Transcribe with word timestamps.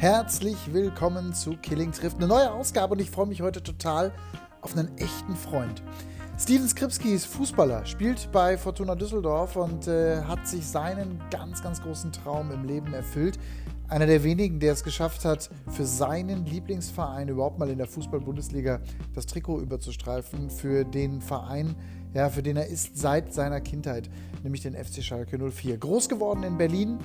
Herzlich 0.00 0.72
willkommen 0.72 1.34
zu 1.34 1.58
Killing 1.58 1.92
trifft. 1.92 2.16
Eine 2.16 2.26
neue 2.26 2.50
Ausgabe 2.50 2.94
und 2.94 3.02
ich 3.02 3.10
freue 3.10 3.26
mich 3.26 3.42
heute 3.42 3.62
total 3.62 4.12
auf 4.62 4.74
einen 4.74 4.96
echten 4.96 5.36
Freund. 5.36 5.82
Steven 6.38 6.66
Skripski 6.66 7.12
ist 7.12 7.26
Fußballer, 7.26 7.84
spielt 7.84 8.32
bei 8.32 8.56
Fortuna 8.56 8.94
Düsseldorf 8.94 9.56
und 9.56 9.88
äh, 9.88 10.22
hat 10.22 10.48
sich 10.48 10.66
seinen 10.66 11.20
ganz, 11.30 11.62
ganz 11.62 11.82
großen 11.82 12.12
Traum 12.12 12.50
im 12.50 12.64
Leben 12.64 12.94
erfüllt. 12.94 13.38
Einer 13.88 14.06
der 14.06 14.24
wenigen, 14.24 14.58
der 14.58 14.72
es 14.72 14.84
geschafft 14.84 15.26
hat, 15.26 15.50
für 15.68 15.84
seinen 15.84 16.46
Lieblingsverein 16.46 17.28
überhaupt 17.28 17.58
mal 17.58 17.68
in 17.68 17.76
der 17.76 17.86
Fußball-Bundesliga 17.86 18.80
das 19.14 19.26
Trikot 19.26 19.60
überzustreifen, 19.60 20.48
für 20.48 20.84
den 20.86 21.20
Verein, 21.20 21.76
ja, 22.14 22.30
für 22.30 22.42
den 22.42 22.56
er 22.56 22.68
ist 22.68 22.96
seit 22.96 23.34
seiner 23.34 23.60
Kindheit, 23.60 24.08
nämlich 24.42 24.62
den 24.62 24.72
FC 24.72 25.02
Schalke 25.02 25.38
04. 25.38 25.76
Groß 25.76 26.08
geworden 26.08 26.42
in 26.42 26.56
Berlin 26.56 27.00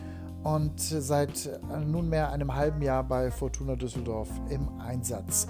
und 0.45 0.79
seit 0.79 1.49
nunmehr 1.87 2.31
einem 2.31 2.53
halben 2.53 2.79
Jahr 2.83 3.03
bei 3.03 3.31
Fortuna 3.31 3.75
Düsseldorf 3.75 4.29
im 4.51 4.79
Einsatz. 4.79 5.47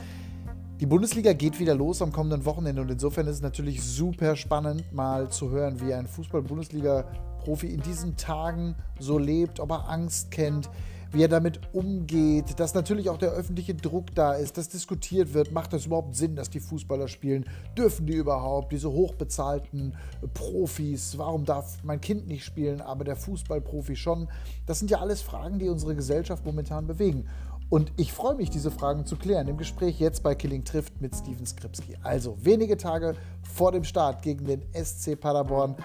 Die 0.79 0.85
Bundesliga 0.85 1.33
geht 1.33 1.59
wieder 1.59 1.75
los 1.75 2.01
am 2.01 2.13
kommenden 2.13 2.45
Wochenende 2.45 2.81
und 2.81 2.89
insofern 2.89 3.27
ist 3.27 3.35
es 3.35 3.41
natürlich 3.41 3.83
super 3.83 4.37
spannend, 4.37 4.93
mal 4.93 5.29
zu 5.29 5.49
hören, 5.49 5.81
wie 5.81 5.93
ein 5.93 6.07
Fußball-Bundesliga-Profi 6.07 7.67
in 7.67 7.81
diesen 7.81 8.15
Tagen 8.15 8.75
so 8.97 9.17
lebt, 9.17 9.59
ob 9.59 9.71
er 9.71 9.89
Angst 9.89 10.31
kennt, 10.31 10.69
wie 11.11 11.23
er 11.23 11.27
damit 11.27 11.59
umgeht, 11.73 12.59
dass 12.59 12.73
natürlich 12.73 13.09
auch 13.09 13.17
der 13.17 13.31
öffentliche 13.31 13.75
Druck 13.75 14.13
da 14.15 14.33
ist, 14.33 14.57
dass 14.57 14.69
diskutiert 14.69 15.33
wird, 15.33 15.51
macht 15.51 15.73
das 15.73 15.85
überhaupt 15.85 16.15
Sinn, 16.15 16.35
dass 16.35 16.49
die 16.49 16.59
Fußballer 16.59 17.07
spielen? 17.07 17.45
Dürfen 17.77 18.05
die 18.05 18.15
überhaupt, 18.15 18.71
diese 18.71 18.91
hochbezahlten 18.91 19.95
Profis? 20.33 21.17
Warum 21.17 21.45
darf 21.45 21.83
mein 21.83 22.01
Kind 22.01 22.27
nicht 22.27 22.43
spielen, 22.43 22.81
aber 22.81 23.03
der 23.03 23.15
Fußballprofi 23.15 23.95
schon? 23.95 24.27
Das 24.65 24.79
sind 24.79 24.91
ja 24.91 24.99
alles 24.99 25.21
Fragen, 25.21 25.59
die 25.59 25.69
unsere 25.69 25.95
Gesellschaft 25.95 26.45
momentan 26.45 26.87
bewegen. 26.87 27.25
Und 27.69 27.91
ich 27.97 28.13
freue 28.13 28.35
mich, 28.35 28.49
diese 28.49 28.69
Fragen 28.69 29.05
zu 29.05 29.15
klären 29.15 29.47
im 29.47 29.57
Gespräch 29.57 29.99
jetzt 29.99 30.21
bei 30.21 30.35
Killing 30.35 30.63
Trifft 30.63 31.01
mit 31.01 31.15
Steven 31.15 31.45
Skripski. 31.45 31.97
Also 32.03 32.37
wenige 32.39 32.77
Tage 32.77 33.15
vor 33.41 33.71
dem 33.71 33.83
Start 33.83 34.21
gegen 34.21 34.45
den 34.45 34.61
SC 34.73 35.19
Paderborn 35.19 35.75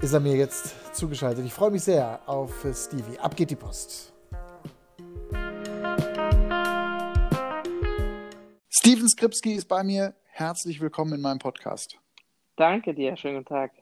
ist 0.00 0.12
er 0.12 0.20
mir 0.20 0.36
jetzt 0.36 0.74
zugeschaltet. 0.94 1.44
Ich 1.44 1.52
freue 1.52 1.70
mich 1.70 1.82
sehr 1.82 2.20
auf 2.26 2.64
Stevie. 2.72 3.18
Ab 3.18 3.34
geht 3.34 3.50
die 3.50 3.56
Post. 3.56 4.12
Steven 8.88 9.06
Skripski 9.06 9.52
ist 9.52 9.68
bei 9.68 9.84
mir. 9.84 10.14
Herzlich 10.30 10.80
willkommen 10.80 11.12
in 11.12 11.20
meinem 11.20 11.40
Podcast. 11.40 11.98
Danke 12.56 12.94
dir, 12.94 13.18
schönen 13.18 13.34
guten 13.34 13.48
Tag. 13.48 13.72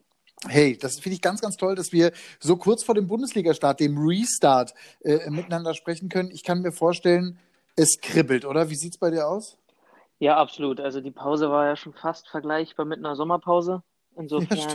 Hey, 0.49 0.77
das 0.77 0.99
finde 0.99 1.15
ich 1.15 1.23
ganz, 1.23 1.41
ganz 1.41 1.57
toll, 1.57 1.77
dass 1.77 1.93
wir 1.93 2.11
so 2.41 2.57
kurz 2.57 2.83
vor 2.83 2.97
dem 2.97 3.07
Bundesliga-Start, 3.07 3.79
dem 3.79 3.97
Restart, 3.99 4.75
äh, 5.05 5.31
miteinander 5.31 5.75
sprechen 5.75 6.09
können. 6.09 6.33
Ich 6.33 6.43
kann 6.43 6.61
mir 6.61 6.73
vorstellen, 6.73 7.39
es 7.77 8.01
kribbelt, 8.01 8.45
oder? 8.45 8.69
Wie 8.69 8.75
sieht 8.75 8.95
es 8.95 8.99
bei 8.99 9.11
dir 9.13 9.29
aus? 9.29 9.57
Ja, 10.19 10.39
absolut. 10.39 10.81
Also 10.81 11.01
die 11.01 11.13
Pause 11.13 11.51
war 11.51 11.67
ja 11.67 11.77
schon 11.77 11.93
fast 11.93 12.29
vergleichbar 12.29 12.85
mit 12.85 12.99
einer 12.99 13.15
Sommerpause. 13.15 13.85
Insofern 14.17 14.59
ja, 14.59 14.75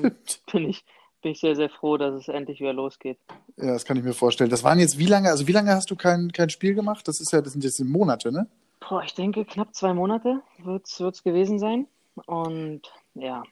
bin, 0.54 0.70
ich, 0.70 0.86
bin 1.22 1.34
ich 1.34 1.42
sehr, 1.42 1.58
sehr 1.58 1.70
froh, 1.70 1.98
dass 1.98 2.14
es 2.14 2.30
endlich 2.30 2.62
wieder 2.62 2.72
losgeht. 2.72 3.18
Ja, 3.58 3.74
das 3.74 3.84
kann 3.84 3.98
ich 3.98 4.04
mir 4.06 4.14
vorstellen. 4.14 4.50
Das 4.50 4.64
waren 4.64 4.80
jetzt 4.80 4.98
wie 4.98 5.08
lange, 5.08 5.30
also 5.30 5.50
wie 5.50 5.52
lange 5.52 5.72
hast 5.72 5.92
du 5.92 5.98
kein, 5.98 6.32
kein 6.32 6.50
Spiel 6.50 6.74
gemacht? 6.74 7.06
Das 7.10 7.20
ist 7.20 7.34
ja, 7.34 7.42
das 7.42 7.52
sind 7.52 7.66
jetzt 7.66 7.84
Monate, 7.84 8.32
ne? 8.32 8.48
Boah, 8.82 9.04
ich 9.04 9.14
denke, 9.14 9.46
knapp 9.46 9.74
zwei 9.74 9.94
Monate 9.94 10.42
wird 10.58 10.88
es 10.88 11.24
gewesen 11.24 11.60
sein. 11.60 11.88
Und 12.26 12.82
ja. 13.14 13.44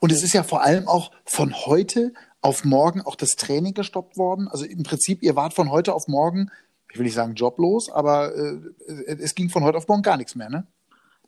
Und 0.00 0.12
es 0.12 0.22
ist 0.22 0.32
ja 0.32 0.42
vor 0.42 0.62
allem 0.62 0.88
auch 0.88 1.12
von 1.24 1.54
heute 1.66 2.12
auf 2.40 2.64
morgen 2.64 3.00
auch 3.02 3.14
das 3.14 3.30
Training 3.30 3.74
gestoppt 3.74 4.16
worden. 4.16 4.48
Also 4.48 4.64
im 4.64 4.82
Prinzip, 4.82 5.22
ihr 5.22 5.36
wart 5.36 5.54
von 5.54 5.70
heute 5.70 5.94
auf 5.94 6.08
morgen, 6.08 6.50
ich 6.90 6.98
will 6.98 7.04
nicht 7.04 7.14
sagen 7.14 7.34
joblos, 7.34 7.90
aber 7.90 8.34
äh, 8.34 8.58
es 9.06 9.34
ging 9.34 9.48
von 9.48 9.64
heute 9.64 9.78
auf 9.78 9.88
morgen 9.88 10.02
gar 10.02 10.16
nichts 10.16 10.34
mehr, 10.34 10.50
ne? 10.50 10.66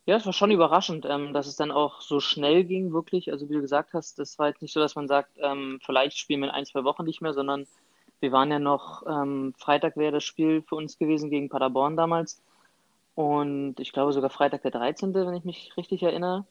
Ja, 0.07 0.17
es 0.17 0.25
war 0.25 0.33
schon 0.33 0.51
überraschend, 0.51 1.05
ähm, 1.09 1.33
dass 1.33 1.47
es 1.47 1.55
dann 1.55 1.71
auch 1.71 2.01
so 2.01 2.19
schnell 2.19 2.63
ging, 2.63 2.93
wirklich. 2.93 3.31
Also 3.31 3.49
wie 3.49 3.53
du 3.55 3.61
gesagt 3.61 3.93
hast, 3.93 4.19
das 4.19 4.37
war 4.37 4.49
jetzt 4.49 4.61
nicht 4.61 4.73
so, 4.73 4.79
dass 4.79 4.95
man 4.95 5.07
sagt, 5.07 5.31
ähm, 5.41 5.79
vielleicht 5.83 6.19
spielen 6.19 6.41
wir 6.41 6.49
in 6.49 6.53
ein, 6.53 6.65
zwei 6.65 6.83
Wochen 6.83 7.05
nicht 7.05 7.21
mehr, 7.21 7.33
sondern 7.33 7.65
wir 8.19 8.31
waren 8.31 8.51
ja 8.51 8.59
noch, 8.59 9.03
ähm, 9.07 9.55
Freitag 9.57 9.97
wäre 9.97 10.11
das 10.11 10.23
Spiel 10.23 10.61
für 10.61 10.75
uns 10.75 10.99
gewesen 10.99 11.31
gegen 11.31 11.49
Paderborn 11.49 11.97
damals. 11.97 12.39
Und 13.15 13.79
ich 13.79 13.93
glaube 13.93 14.13
sogar 14.13 14.29
Freitag 14.29 14.61
der 14.61 14.71
13., 14.71 15.13
wenn 15.13 15.33
ich 15.33 15.45
mich 15.45 15.71
richtig 15.77 16.03
erinnere. 16.03 16.45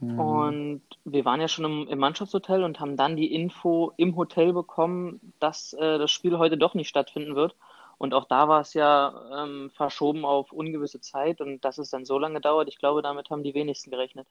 Mhm. 0.00 0.18
Und 0.18 0.82
wir 1.04 1.24
waren 1.24 1.40
ja 1.40 1.48
schon 1.48 1.64
im, 1.64 1.88
im, 1.88 1.98
Mannschaftshotel 1.98 2.64
und 2.64 2.80
haben 2.80 2.96
dann 2.96 3.16
die 3.16 3.32
Info 3.32 3.92
im 3.96 4.16
Hotel 4.16 4.52
bekommen, 4.52 5.32
dass 5.40 5.72
äh, 5.74 5.98
das 5.98 6.10
Spiel 6.10 6.38
heute 6.38 6.58
doch 6.58 6.74
nicht 6.74 6.88
stattfinden 6.88 7.34
wird. 7.34 7.54
Und 7.98 8.14
auch 8.14 8.24
da 8.24 8.48
war 8.48 8.60
es 8.60 8.74
ja 8.74 9.44
ähm, 9.44 9.70
verschoben 9.70 10.24
auf 10.24 10.50
ungewisse 10.50 11.00
Zeit 11.00 11.40
und 11.40 11.64
dass 11.64 11.78
es 11.78 11.90
dann 11.90 12.04
so 12.04 12.18
lange 12.18 12.40
dauert, 12.40 12.68
ich 12.68 12.78
glaube, 12.78 13.00
damit 13.00 13.30
haben 13.30 13.44
die 13.44 13.54
wenigsten 13.54 13.92
gerechnet. 13.92 14.26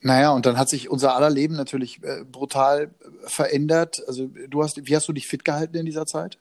Naja, 0.00 0.32
und 0.32 0.46
dann 0.46 0.56
hat 0.56 0.70
sich 0.70 0.88
unser 0.88 1.14
aller 1.14 1.28
Leben 1.28 1.54
natürlich 1.54 2.02
äh, 2.02 2.24
brutal 2.24 2.94
verändert. 3.24 4.02
Also 4.06 4.28
du 4.48 4.62
hast, 4.62 4.88
wie 4.88 4.96
hast 4.96 5.06
du 5.06 5.12
dich 5.12 5.26
fit 5.26 5.44
gehalten 5.44 5.76
in 5.76 5.84
dieser 5.84 6.06
Zeit? 6.06 6.38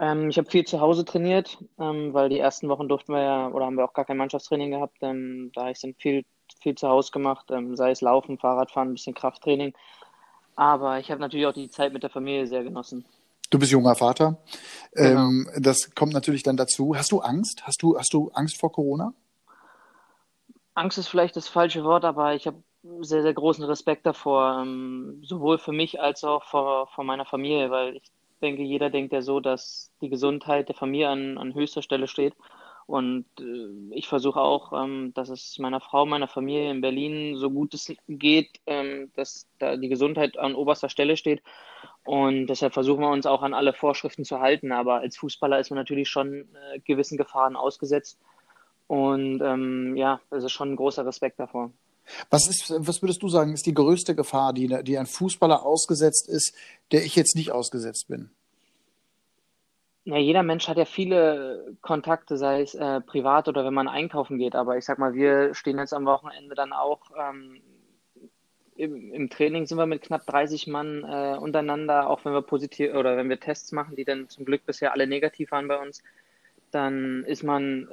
Ähm, 0.00 0.30
ich 0.30 0.38
habe 0.38 0.50
viel 0.50 0.64
zu 0.64 0.80
Hause 0.80 1.04
trainiert, 1.04 1.58
ähm, 1.78 2.14
weil 2.14 2.30
die 2.30 2.38
ersten 2.38 2.70
Wochen 2.70 2.88
durften 2.88 3.12
wir 3.12 3.22
ja, 3.22 3.48
oder 3.48 3.66
haben 3.66 3.76
wir 3.76 3.84
auch 3.84 3.92
gar 3.92 4.06
kein 4.06 4.16
Mannschaftstraining 4.16 4.70
gehabt. 4.70 4.96
Ähm, 5.02 5.52
da 5.54 5.62
habe 5.62 5.72
ich 5.72 5.80
dann 5.80 5.94
viel, 5.98 6.24
viel 6.62 6.74
zu 6.74 6.88
Hause 6.88 7.12
gemacht, 7.12 7.50
ähm, 7.50 7.76
sei 7.76 7.90
es 7.90 8.00
Laufen, 8.00 8.38
Fahrradfahren, 8.38 8.88
ein 8.88 8.94
bisschen 8.94 9.14
Krafttraining. 9.14 9.74
Aber 10.56 10.98
ich 10.98 11.10
habe 11.10 11.20
natürlich 11.20 11.46
auch 11.46 11.52
die 11.52 11.68
Zeit 11.68 11.92
mit 11.92 12.02
der 12.02 12.08
Familie 12.08 12.46
sehr 12.46 12.64
genossen. 12.64 13.04
Du 13.50 13.58
bist 13.58 13.72
junger 13.72 13.94
Vater. 13.94 14.38
Genau. 14.92 15.20
Ähm, 15.20 15.50
das 15.58 15.94
kommt 15.94 16.14
natürlich 16.14 16.44
dann 16.44 16.56
dazu. 16.56 16.96
Hast 16.96 17.12
du 17.12 17.20
Angst? 17.20 17.66
Hast 17.66 17.82
du, 17.82 17.98
hast 17.98 18.14
du 18.14 18.30
Angst 18.32 18.58
vor 18.58 18.72
Corona? 18.72 19.12
Angst 20.72 20.96
ist 20.96 21.08
vielleicht 21.08 21.36
das 21.36 21.48
falsche 21.48 21.84
Wort, 21.84 22.06
aber 22.06 22.34
ich 22.34 22.46
habe 22.46 22.62
sehr, 23.00 23.20
sehr 23.20 23.34
großen 23.34 23.64
Respekt 23.64 24.06
davor, 24.06 24.60
ähm, 24.62 25.20
sowohl 25.24 25.58
für 25.58 25.72
mich 25.72 26.00
als 26.00 26.24
auch 26.24 26.44
vor, 26.44 26.86
vor 26.86 27.04
meiner 27.04 27.26
Familie, 27.26 27.70
weil 27.70 27.96
ich 27.96 28.10
denke, 28.40 28.62
jeder 28.62 28.90
denkt 28.90 29.12
ja 29.12 29.22
so, 29.22 29.40
dass 29.40 29.92
die 30.00 30.08
Gesundheit 30.08 30.68
der 30.68 30.74
Familie 30.74 31.08
an, 31.08 31.38
an 31.38 31.54
höchster 31.54 31.82
Stelle 31.82 32.08
steht. 32.08 32.34
Und 32.86 33.24
äh, 33.38 33.94
ich 33.94 34.08
versuche 34.08 34.40
auch, 34.40 34.72
ähm, 34.72 35.12
dass 35.14 35.28
es 35.28 35.58
meiner 35.60 35.80
Frau, 35.80 36.06
meiner 36.06 36.26
Familie 36.26 36.70
in 36.70 36.80
Berlin 36.80 37.36
so 37.36 37.50
gut 37.50 37.72
es 37.72 37.92
geht, 38.08 38.60
ähm, 38.66 39.12
dass 39.14 39.46
da 39.58 39.76
die 39.76 39.88
Gesundheit 39.88 40.36
an 40.38 40.56
oberster 40.56 40.88
Stelle 40.88 41.16
steht. 41.16 41.40
Und 42.04 42.48
deshalb 42.48 42.72
versuchen 42.72 43.02
wir 43.02 43.10
uns 43.10 43.26
auch 43.26 43.42
an 43.42 43.54
alle 43.54 43.72
Vorschriften 43.74 44.24
zu 44.24 44.40
halten. 44.40 44.72
Aber 44.72 44.96
als 44.96 45.16
Fußballer 45.18 45.60
ist 45.60 45.70
man 45.70 45.78
natürlich 45.78 46.08
schon 46.08 46.48
äh, 46.72 46.80
gewissen 46.80 47.16
Gefahren 47.16 47.54
ausgesetzt. 47.54 48.18
Und 48.88 49.40
ähm, 49.40 49.96
ja, 49.96 50.20
es 50.30 50.42
ist 50.42 50.52
schon 50.52 50.72
ein 50.72 50.76
großer 50.76 51.06
Respekt 51.06 51.38
davor. 51.38 51.70
Was, 52.28 52.48
ist, 52.48 52.72
was 52.76 53.02
würdest 53.02 53.22
du 53.22 53.28
sagen, 53.28 53.52
ist 53.52 53.66
die 53.66 53.74
größte 53.74 54.14
Gefahr, 54.14 54.52
die, 54.52 54.82
die 54.82 54.98
ein 54.98 55.06
Fußballer 55.06 55.64
ausgesetzt 55.64 56.28
ist, 56.28 56.54
der 56.92 57.04
ich 57.04 57.16
jetzt 57.16 57.36
nicht 57.36 57.52
ausgesetzt 57.52 58.08
bin? 58.08 58.30
Ja, 60.04 60.16
jeder 60.16 60.42
Mensch 60.42 60.66
hat 60.66 60.78
ja 60.78 60.86
viele 60.86 61.76
Kontakte, 61.82 62.36
sei 62.36 62.62
es 62.62 62.74
äh, 62.74 63.00
privat 63.00 63.48
oder 63.48 63.64
wenn 63.64 63.74
man 63.74 63.86
einkaufen 63.86 64.38
geht. 64.38 64.54
Aber 64.54 64.76
ich 64.78 64.84
sag 64.84 64.98
mal, 64.98 65.14
wir 65.14 65.54
stehen 65.54 65.78
jetzt 65.78 65.92
am 65.92 66.06
Wochenende 66.06 66.54
dann 66.54 66.72
auch 66.72 67.00
ähm, 67.16 67.60
im, 68.76 69.12
im, 69.12 69.28
Training 69.28 69.66
sind 69.66 69.76
wir 69.76 69.86
mit 69.86 70.02
knapp 70.02 70.26
30 70.26 70.66
Mann 70.66 71.04
äh, 71.04 71.36
untereinander, 71.38 72.08
auch 72.08 72.24
wenn 72.24 72.32
wir 72.32 72.40
positiv 72.40 72.94
oder 72.94 73.18
wenn 73.18 73.28
wir 73.28 73.38
Tests 73.38 73.72
machen, 73.72 73.94
die 73.94 74.06
dann 74.06 74.28
zum 74.30 74.46
Glück 74.46 74.64
bisher 74.64 74.92
alle 74.92 75.06
negativ 75.06 75.50
waren 75.52 75.68
bei 75.68 75.78
uns, 75.78 76.02
dann 76.70 77.24
ist 77.24 77.42
man 77.42 77.88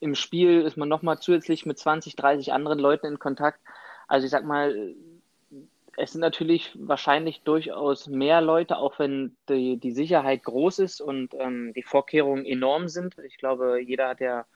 im 0.00 0.14
Spiel 0.14 0.62
ist 0.62 0.76
man 0.76 0.88
nochmal 0.88 1.18
zusätzlich 1.18 1.66
mit 1.66 1.78
20, 1.78 2.16
30 2.16 2.52
anderen 2.52 2.78
Leuten 2.78 3.06
in 3.06 3.18
Kontakt. 3.18 3.60
Also 4.06 4.24
ich 4.24 4.30
sag 4.30 4.44
mal, 4.44 4.94
es 5.96 6.12
sind 6.12 6.20
natürlich 6.20 6.72
wahrscheinlich 6.74 7.42
durchaus 7.42 8.06
mehr 8.06 8.40
Leute, 8.40 8.76
auch 8.78 8.98
wenn 8.98 9.36
die, 9.48 9.78
die 9.78 9.90
Sicherheit 9.90 10.44
groß 10.44 10.78
ist 10.78 11.00
und 11.00 11.34
ähm, 11.34 11.72
die 11.74 11.82
Vorkehrungen 11.82 12.46
enorm 12.46 12.88
sind. 12.88 13.16
Ich 13.26 13.36
glaube, 13.36 13.80
jeder 13.80 14.08
hat 14.08 14.20
ja, 14.20 14.46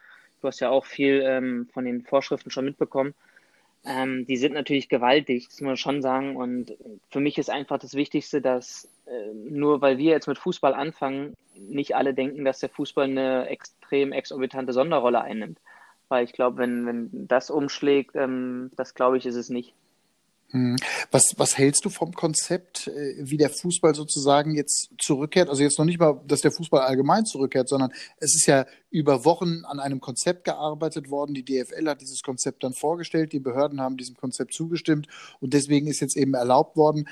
du 0.40 0.49
hast 0.49 0.61
ja 0.61 0.70
auch 0.70 0.87
viel 0.87 1.20
ähm, 1.25 1.69
von 1.72 1.84
den 1.84 2.02
Vorschriften 2.02 2.50
schon 2.50 2.64
mitbekommen. 2.64 3.14
Ähm, 3.84 4.26
die 4.26 4.37
sind 4.37 4.55
natürlich 4.55 4.88
gewaltig, 4.88 5.49
das 5.49 5.61
muss 5.61 5.67
man 5.67 5.76
schon 5.76 6.02
sagen. 6.02 6.37
Und 6.37 6.76
für 7.11 7.20
mich 7.20 7.38
ist 7.38 7.50
einfach 7.50 7.79
das 7.79 7.94
Wichtigste, 7.94 8.40
dass 8.40 8.88
äh, 9.06 9.32
nur 9.34 9.81
weil 9.81 9.99
wir 9.99 10.12
jetzt 10.12 10.29
mit 10.29 10.38
Fußball 10.38 10.75
anfangen, 10.75 11.34
nicht 11.56 11.96
alle 11.96 12.14
denken, 12.14 12.44
dass 12.44 12.61
der 12.61 12.69
Fußball 12.69 13.05
eine 13.05 13.49
extrem 13.49 14.12
exorbitante 14.12 14.73
Sonderrolle 14.73 15.20
einnimmt. 15.20 15.58
Weil 16.08 16.25
ich 16.25 16.32
glaube, 16.32 16.58
wenn, 16.58 16.87
wenn 16.87 17.29
das 17.29 17.50
umschlägt, 17.50 18.14
ähm, 18.14 18.70
das 18.76 18.94
glaube 18.94 19.19
ich, 19.19 19.26
ist 19.26 19.37
es 19.37 19.49
nicht. 19.49 19.75
Hm. 20.52 20.76
Was, 21.10 21.32
was 21.38 21.56
hältst 21.56 21.84
du 21.87 21.88
vom 21.88 22.12
Konzept, 22.12 22.87
äh, 22.87 23.14
wie 23.19 23.38
der 23.38 23.49
Fußball 23.49 23.94
sozusagen 23.94 24.54
jetzt 24.54 24.90
zurückkehrt? 25.00 25.49
Also 25.49 25.62
jetzt 25.62 25.78
noch 25.78 25.87
nicht 25.87 25.99
mal, 25.99 26.20
dass 26.26 26.43
der 26.43 26.52
Fußball 26.52 26.82
allgemein 26.82 27.25
zurückkehrt, 27.25 27.70
sondern 27.70 27.90
es 28.19 28.34
ist 28.34 28.46
ja 28.46 28.66
über 28.90 29.25
Wochen 29.25 29.64
an 29.64 29.81
einem 29.81 30.00
Konzept 30.00 30.44
gearbeitet 30.44 31.08
worden. 31.08 31.32
Die 31.34 31.44
DFL 31.44 31.88
hat 31.88 32.02
dieses 32.02 32.20
Konzept 32.20 32.64
dann 32.64 32.75
vorgestellt, 32.75 33.32
die 33.32 33.40
Behörden 33.40 33.81
haben 33.81 33.96
diesem 33.96 34.14
Konzept 34.16 34.52
zugestimmt 34.52 35.06
und 35.40 35.54
deswegen 35.54 35.87
ist 35.87 36.00
jetzt 36.00 36.19
eben 36.19 36.34
erlaubt 36.34 36.76
worden, 36.76 37.08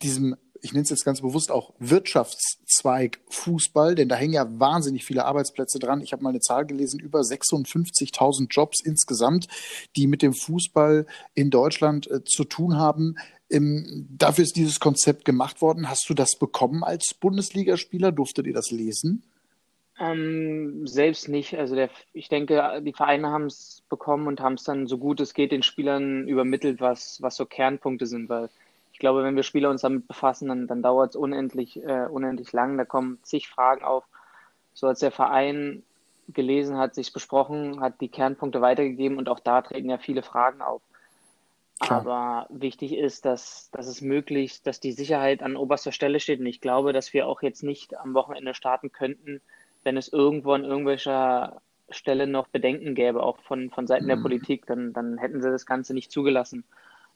diesem 0.00 0.36
ich 0.62 0.72
nenne 0.72 0.82
es 0.82 0.90
jetzt 0.90 1.04
ganz 1.04 1.20
bewusst 1.20 1.50
auch 1.50 1.72
Wirtschaftszweig 1.78 3.20
Fußball, 3.28 3.94
denn 3.94 4.08
da 4.08 4.16
hängen 4.16 4.34
ja 4.34 4.46
wahnsinnig 4.58 5.04
viele 5.04 5.24
Arbeitsplätze 5.24 5.78
dran. 5.78 6.00
Ich 6.00 6.12
habe 6.12 6.22
mal 6.22 6.30
eine 6.30 6.40
Zahl 6.40 6.66
gelesen, 6.66 7.00
über 7.00 7.20
56.000 7.20 8.48
Jobs 8.48 8.82
insgesamt, 8.84 9.48
die 9.96 10.06
mit 10.06 10.22
dem 10.22 10.34
Fußball 10.34 11.06
in 11.34 11.50
Deutschland 11.50 12.10
äh, 12.10 12.24
zu 12.24 12.44
tun 12.44 12.76
haben. 12.76 13.16
Ähm, 13.50 14.06
dafür 14.10 14.44
ist 14.44 14.56
dieses 14.56 14.80
Konzept 14.80 15.24
gemacht 15.24 15.62
worden. 15.62 15.88
Hast 15.88 16.08
du 16.08 16.14
das 16.14 16.36
bekommen 16.38 16.84
als 16.84 17.14
Bundesligaspieler? 17.14 18.12
Durftet 18.12 18.46
ihr 18.46 18.54
das 18.54 18.70
lesen? 18.70 19.22
Ähm, 20.00 20.86
selbst 20.86 21.28
nicht. 21.28 21.58
Also 21.58 21.74
der, 21.74 21.90
ich 22.12 22.28
denke, 22.28 22.80
die 22.84 22.92
Vereine 22.92 23.28
haben 23.28 23.46
es 23.46 23.82
bekommen 23.88 24.28
und 24.28 24.40
haben 24.40 24.54
es 24.54 24.62
dann 24.62 24.86
so 24.86 24.98
gut 24.98 25.20
es 25.20 25.34
geht 25.34 25.50
den 25.50 25.62
Spielern 25.62 26.28
übermittelt, 26.28 26.80
was, 26.80 27.20
was 27.20 27.36
so 27.36 27.46
Kernpunkte 27.46 28.06
sind, 28.06 28.28
weil 28.28 28.48
ich 28.98 29.00
glaube, 29.00 29.22
wenn 29.22 29.36
wir 29.36 29.44
Spieler 29.44 29.70
uns 29.70 29.82
damit 29.82 30.08
befassen, 30.08 30.48
dann, 30.48 30.66
dann 30.66 30.82
dauert 30.82 31.10
es 31.10 31.16
unendlich, 31.16 31.80
äh, 31.84 32.08
unendlich 32.10 32.52
lang. 32.52 32.76
Da 32.76 32.84
kommen 32.84 33.20
zig 33.22 33.48
Fragen 33.48 33.84
auf. 33.84 34.02
So 34.74 34.88
als 34.88 34.98
der 34.98 35.12
Verein 35.12 35.84
gelesen 36.26 36.78
hat, 36.78 36.96
sich 36.96 37.12
besprochen, 37.12 37.78
hat 37.80 38.00
die 38.00 38.08
Kernpunkte 38.08 38.60
weitergegeben 38.60 39.16
und 39.16 39.28
auch 39.28 39.38
da 39.38 39.62
treten 39.62 39.88
ja 39.88 39.98
viele 39.98 40.24
Fragen 40.24 40.62
auf. 40.62 40.82
Klar. 41.78 42.00
Aber 42.00 42.46
wichtig 42.50 42.92
ist, 42.92 43.24
dass, 43.24 43.70
dass 43.70 43.86
es 43.86 44.00
möglichst, 44.00 44.66
dass 44.66 44.80
die 44.80 44.90
Sicherheit 44.90 45.44
an 45.44 45.56
oberster 45.56 45.92
Stelle 45.92 46.18
steht. 46.18 46.40
Und 46.40 46.46
ich 46.46 46.60
glaube, 46.60 46.92
dass 46.92 47.12
wir 47.12 47.28
auch 47.28 47.40
jetzt 47.40 47.62
nicht 47.62 47.96
am 47.96 48.14
Wochenende 48.14 48.52
starten 48.52 48.90
könnten, 48.90 49.40
wenn 49.84 49.96
es 49.96 50.12
irgendwo 50.12 50.54
an 50.54 50.64
irgendwelcher 50.64 51.62
Stelle 51.88 52.26
noch 52.26 52.48
Bedenken 52.48 52.96
gäbe, 52.96 53.22
auch 53.22 53.38
von, 53.42 53.70
von 53.70 53.86
Seiten 53.86 54.06
mhm. 54.06 54.08
der 54.08 54.16
Politik, 54.16 54.66
dann, 54.66 54.92
dann 54.92 55.18
hätten 55.18 55.40
sie 55.40 55.52
das 55.52 55.66
Ganze 55.66 55.94
nicht 55.94 56.10
zugelassen. 56.10 56.64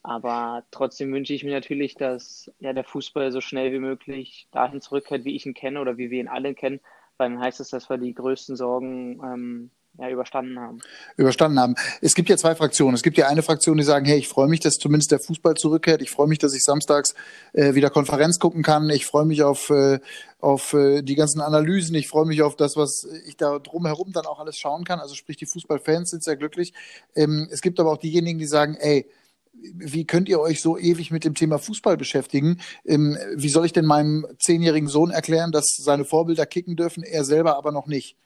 Aber 0.03 0.65
trotzdem 0.71 1.13
wünsche 1.13 1.33
ich 1.33 1.45
mir 1.45 1.53
natürlich, 1.53 1.95
dass 1.95 2.51
ja, 2.59 2.73
der 2.73 2.85
Fußball 2.85 3.31
so 3.31 3.41
schnell 3.41 3.73
wie 3.73 3.79
möglich 3.79 4.49
dahin 4.51 4.81
zurückkehrt, 4.81 5.25
wie 5.25 5.37
ich 5.37 5.47
ihn 5.47 5.55
kenne 5.55 5.81
oder 5.81 5.97
wie 5.97 6.11
wir 6.11 6.21
ihn 6.21 6.29
alle 6.29 6.55
kennen, 6.55 6.81
weil 7.19 7.31
dann 7.31 7.41
heißt 7.41 7.61
es, 7.61 7.71
dass 7.71 7.89
wir 7.89 7.99
die 7.99 8.15
größten 8.15 8.57
Sorgen 8.57 9.21
ähm, 9.23 9.71
ja, 9.99 10.09
überstanden 10.09 10.59
haben. 10.59 10.81
Überstanden 11.17 11.61
haben. 11.61 11.75
Es 12.01 12.15
gibt 12.15 12.29
ja 12.31 12.37
zwei 12.37 12.55
Fraktionen. 12.55 12.95
Es 12.95 13.03
gibt 13.03 13.19
ja 13.19 13.29
eine 13.29 13.43
Fraktion, 13.43 13.77
die 13.77 13.85
sagen, 13.85 14.07
hey, 14.07 14.19
ich 14.19 14.27
freue 14.27 14.49
mich, 14.49 14.61
dass 14.61 14.75
zumindest 14.75 15.13
der 15.13 15.21
Fußball 15.21 15.55
zurückkehrt. 15.55 16.03
Ich 16.03 16.11
freue 16.11 16.27
mich, 16.27 16.39
dass 16.39 16.55
ich 16.55 16.65
samstags 16.65 17.15
äh, 17.53 17.75
wieder 17.75 17.91
Konferenz 17.91 18.39
gucken 18.39 18.63
kann. 18.63 18.89
Ich 18.91 19.07
freue 19.07 19.27
mich 19.27 19.43
auf, 19.43 19.71
äh, 19.71 20.01
auf 20.41 20.73
äh, 20.73 21.03
die 21.03 21.15
ganzen 21.15 21.41
Analysen. 21.41 21.95
Ich 21.95 22.09
freue 22.09 22.27
mich 22.27 22.43
auf 22.43 22.57
das, 22.57 22.77
was 22.77 23.07
ich 23.27 23.37
da 23.37 23.59
drumherum 23.59 24.13
dann 24.13 24.27
auch 24.27 24.41
alles 24.41 24.57
schauen 24.57 24.85
kann. 24.85 24.99
Also 24.99 25.15
sprich, 25.15 25.37
die 25.37 25.47
Fußballfans 25.47 26.11
sind 26.11 26.25
sehr 26.25 26.37
glücklich. 26.37 26.73
Ähm, 27.15 27.49
es 27.51 27.61
gibt 27.61 27.79
aber 27.79 27.93
auch 27.93 27.99
diejenigen, 27.99 28.39
die 28.39 28.47
sagen, 28.47 28.77
ey, 28.81 29.07
wie 29.53 30.07
könnt 30.07 30.29
ihr 30.29 30.41
euch 30.41 30.61
so 30.61 30.79
ewig 30.79 31.11
mit 31.11 31.25
dem 31.25 31.35
Thema 31.35 31.59
Fußball 31.59 31.97
beschäftigen? 31.97 32.61
Ähm, 32.85 33.17
wie 33.35 33.49
soll 33.49 33.67
ich 33.67 33.73
denn 33.73 33.85
meinem 33.85 34.27
zehnjährigen 34.39 34.89
Sohn 34.89 35.11
erklären, 35.11 35.53
dass 35.53 35.77
seine 35.77 36.05
Vorbilder 36.05 36.47
kicken 36.47 36.77
dürfen, 36.77 37.03
er 37.03 37.25
selber 37.25 37.57
aber 37.57 37.73
noch 37.73 37.87
nicht? 37.87 38.17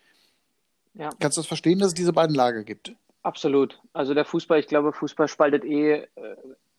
Ja. 0.95 1.11
Kannst 1.21 1.37
du 1.37 1.41
das 1.41 1.49
verstehen, 1.49 1.79
dass 1.79 1.89
es 1.89 1.95
diese 1.95 2.13
beiden 2.13 2.35
Lager 2.35 2.65
gibt? 2.65 2.95
Absolut. 3.23 3.81
Also 3.93 4.15
der 4.15 4.25
Fußball, 4.25 4.61
ich 4.61 4.69
glaube, 4.69 4.93
Fußball 4.93 5.29
spaltet 5.29 5.65
eh 5.65 5.95
äh, 5.95 6.07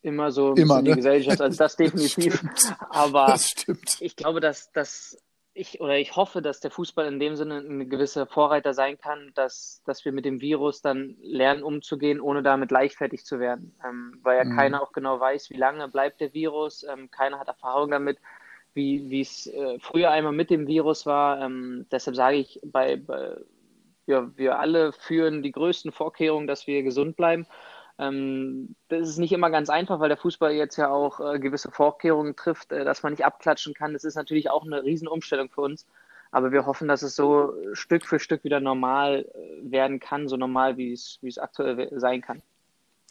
immer 0.02 0.32
so 0.32 0.54
immer, 0.54 0.82
ne? 0.82 0.90
die 0.90 0.96
Gesellschaft, 0.96 1.40
also 1.40 1.56
das 1.56 1.76
definitiv. 1.76 2.42
Das 2.42 2.72
aber 2.90 3.26
das 3.26 3.54
ich 4.00 4.16
glaube, 4.16 4.40
dass, 4.40 4.72
dass 4.72 5.18
ich 5.58 5.80
oder 5.80 5.98
ich 5.98 6.16
hoffe, 6.16 6.40
dass 6.40 6.60
der 6.60 6.70
Fußball 6.70 7.06
in 7.06 7.18
dem 7.18 7.36
Sinne 7.36 7.58
ein 7.58 7.90
gewisser 7.90 8.26
Vorreiter 8.26 8.74
sein 8.74 8.98
kann, 8.98 9.32
dass, 9.34 9.82
dass 9.84 10.04
wir 10.04 10.12
mit 10.12 10.24
dem 10.24 10.40
Virus 10.40 10.80
dann 10.82 11.16
lernen, 11.20 11.62
umzugehen, 11.62 12.20
ohne 12.20 12.42
damit 12.42 12.70
leichtfertig 12.70 13.24
zu 13.24 13.40
werden. 13.40 13.74
Ähm, 13.84 14.18
weil 14.22 14.38
ja 14.38 14.44
mhm. 14.44 14.56
keiner 14.56 14.82
auch 14.82 14.92
genau 14.92 15.18
weiß, 15.18 15.50
wie 15.50 15.56
lange 15.56 15.88
bleibt 15.88 16.20
der 16.20 16.32
Virus. 16.32 16.84
Ähm, 16.84 17.10
keiner 17.10 17.38
hat 17.38 17.48
Erfahrung 17.48 17.90
damit, 17.90 18.18
wie 18.74 19.20
es 19.20 19.46
äh, 19.48 19.78
früher 19.80 20.10
einmal 20.10 20.32
mit 20.32 20.50
dem 20.50 20.66
Virus 20.66 21.04
war. 21.06 21.40
Ähm, 21.40 21.86
deshalb 21.90 22.16
sage 22.16 22.36
ich, 22.36 22.60
bei, 22.64 22.96
bei 22.96 23.36
wir, 24.08 24.32
wir 24.36 24.58
alle 24.58 24.92
führen 24.92 25.42
die 25.42 25.52
größten 25.52 25.92
Vorkehrungen, 25.92 26.46
dass 26.46 26.66
wir 26.66 26.82
gesund 26.82 27.16
bleiben. 27.16 27.46
Ähm, 27.98 28.74
das 28.88 29.08
ist 29.08 29.18
nicht 29.18 29.32
immer 29.32 29.50
ganz 29.50 29.70
einfach, 29.70 30.00
weil 30.00 30.08
der 30.08 30.18
Fußball 30.18 30.52
jetzt 30.52 30.76
ja 30.76 30.90
auch 30.90 31.20
äh, 31.20 31.38
gewisse 31.38 31.70
Vorkehrungen 31.70 32.36
trifft, 32.36 32.72
äh, 32.72 32.84
dass 32.84 33.02
man 33.02 33.12
nicht 33.12 33.24
abklatschen 33.24 33.74
kann. 33.74 33.92
Das 33.92 34.04
ist 34.04 34.14
natürlich 34.14 34.50
auch 34.50 34.64
eine 34.64 34.84
Riesenumstellung 34.84 35.50
für 35.50 35.62
uns. 35.62 35.86
Aber 36.30 36.52
wir 36.52 36.66
hoffen, 36.66 36.88
dass 36.88 37.02
es 37.02 37.16
so 37.16 37.54
Stück 37.72 38.04
für 38.04 38.20
Stück 38.20 38.44
wieder 38.44 38.60
normal 38.60 39.24
äh, 39.34 39.70
werden 39.70 39.98
kann, 39.98 40.28
so 40.28 40.36
normal, 40.36 40.76
wie 40.76 40.92
es, 40.92 41.18
wie 41.22 41.28
es 41.28 41.38
aktuell 41.38 41.90
sein 41.98 42.20
kann. 42.20 42.42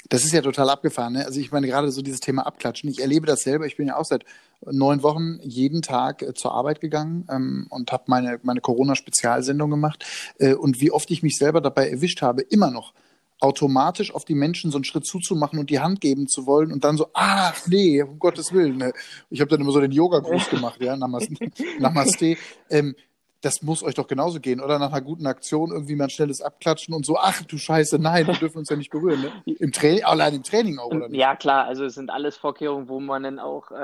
Das 0.10 0.24
ist 0.24 0.32
ja 0.32 0.42
total 0.42 0.70
abgefahren. 0.70 1.14
Ne? 1.14 1.26
Also 1.26 1.40
ich 1.40 1.52
meine, 1.52 1.68
gerade 1.68 1.92
so 1.92 2.02
dieses 2.02 2.22
Thema 2.22 2.46
Abklatschen. 2.46 2.90
Ich 2.90 3.02
erlebe 3.02 3.26
das 3.26 3.42
selber. 3.42 3.66
Ich 3.66 3.76
bin 3.76 3.88
ja 3.88 3.98
auch 3.98 4.06
seit 4.06 4.24
neun 4.62 5.04
Wochen 5.04 5.40
jeden 5.42 5.82
Tag 5.82 6.22
äh, 6.22 6.34
zur 6.34 6.54
Arbeit 6.54 6.80
gegangen 6.80 7.28
ähm, 7.30 7.68
und 7.70 7.92
habe 7.92 8.04
meine, 8.08 8.40
meine 8.44 8.62
Corona-Spezialsendung 8.62 9.70
gemacht. 9.70 10.06
Äh, 10.38 10.54
und 10.54 10.80
wie 10.80 10.92
oft 10.92 11.12
ich 11.12 11.24
mich 11.24 11.36
selber 11.38 11.60
dabei 11.60 11.90
erwischt 11.90 12.22
habe, 12.22 12.42
immer 12.42 12.72
noch 12.72 12.94
automatisch 13.40 14.14
auf 14.14 14.26
die 14.26 14.36
Menschen 14.36 14.72
so 14.72 14.78
einen 14.78 14.84
Schritt 14.84 15.06
zuzumachen 15.06 15.60
und 15.60 15.70
die 15.70 15.80
Hand 15.80 16.02
geben 16.02 16.28
zu 16.28 16.46
wollen 16.46 16.72
und 16.72 16.84
dann 16.84 16.98
so, 16.98 17.10
ach 17.14 17.56
nee, 17.68 18.02
um 18.02 18.18
Gottes 18.20 18.52
Willen. 18.52 18.78
Ne? 18.78 18.94
Ich 19.30 19.42
habe 19.42 19.50
dann 19.50 19.62
immer 19.62 19.72
so 19.72 19.80
den 19.80 19.92
Yoga-Gruß 19.92 20.50
gemacht, 20.50 20.82
ja, 20.82 20.96
Namaste. 20.96 21.36
Namaste. 21.80 22.38
Ähm, 22.70 22.96
das 23.42 23.62
muss 23.62 23.84
euch 23.84 23.94
doch 23.94 24.08
genauso 24.08 24.40
gehen, 24.40 24.60
oder? 24.60 24.80
Nach 24.80 24.92
einer 24.92 25.02
guten 25.02 25.28
Aktion 25.28 25.72
irgendwie 25.72 25.96
mal 25.96 26.06
ein 26.06 26.10
schnelles 26.10 26.42
Abklatschen 26.42 26.96
und 26.96 27.06
so, 27.06 27.18
ach 27.18 27.44
du 27.44 27.58
Scheiße, 27.58 28.00
nein, 28.00 28.26
wir 28.26 28.34
dürfen 28.34 28.58
uns 28.58 28.70
ja 28.70 28.76
nicht 28.76 28.90
berühren. 28.90 29.22
Ne? 29.22 29.56
Im 29.60 29.72
Training, 29.72 30.04
allein 30.04 30.34
im 30.34 30.44
Training 30.44 30.80
auch, 30.80 30.88
oder 30.88 31.08
nicht? 31.08 31.20
Ja, 31.20 31.36
klar, 31.36 31.66
also 31.66 31.86
es 31.86 31.94
sind 31.94 32.10
alles 32.10 32.36
Vorkehrungen, 32.36 32.90
wo 32.90 33.00
man 33.00 33.22
dann 33.22 33.38
auch 33.38 33.70
äh, 33.72 33.76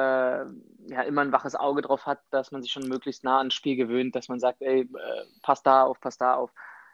ja, 0.88 1.02
immer 1.08 1.22
ein 1.22 1.32
waches 1.32 1.56
Auge 1.56 1.84
drauf 1.84 2.08
hat, 2.08 2.20
dass 2.32 2.52
man 2.52 2.64
sich 2.64 2.72
schon 2.72 2.88
möglichst 2.88 3.24
nah 3.24 3.38
ans 3.38 3.54
Spiel 3.54 3.76
gewöhnt, 3.76 4.16
dass 4.16 4.28
man 4.28 4.40
sagt, 4.40 4.62
ey, 4.64 4.82
äh, 4.82 4.88
pass 5.44 5.62
da 5.62 5.84
auf, 5.84 6.00
pass 6.02 6.18
da 6.18 6.34
auf 6.34 6.52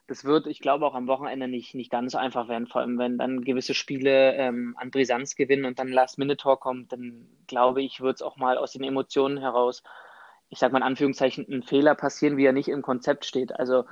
das 0.09 0.25
wird, 0.25 0.47
ich 0.47 0.59
glaube, 0.59 0.85
auch 0.85 0.95
am 0.95 1.07
Wochenende 1.07 1.47
nicht, 1.47 1.75
nicht 1.75 1.91
ganz 1.91 2.15
einfach 2.15 2.47
werden. 2.47 2.67
Vor 2.67 2.81
allem, 2.81 2.97
wenn 2.97 3.17
dann 3.17 3.41
gewisse 3.41 3.73
Spiele 3.73 4.33
ähm, 4.33 4.75
an 4.77 4.91
Brisanz 4.91 5.35
gewinnen 5.35 5.65
und 5.65 5.77
dann 5.77 5.87
Last-Minute-Tor 5.87 6.59
kommt, 6.59 6.91
dann 6.91 7.27
glaube 7.47 7.81
ich, 7.81 8.01
wird 8.01 8.15
es 8.15 8.21
auch 8.21 8.37
mal 8.37 8.57
aus 8.57 8.73
den 8.73 8.83
Emotionen 8.83 9.37
heraus, 9.37 9.83
ich 10.49 10.57
sage 10.57 10.73
mal 10.73 10.79
in 10.79 10.83
Anführungszeichen, 10.83 11.45
ein 11.47 11.61
Fehler 11.61 11.93
passieren, 11.93 12.37
wie 12.37 12.45
er 12.45 12.53
nicht 12.53 12.69
im 12.69 12.81
Konzept 12.81 13.25
steht. 13.25 13.57
Also 13.59 13.85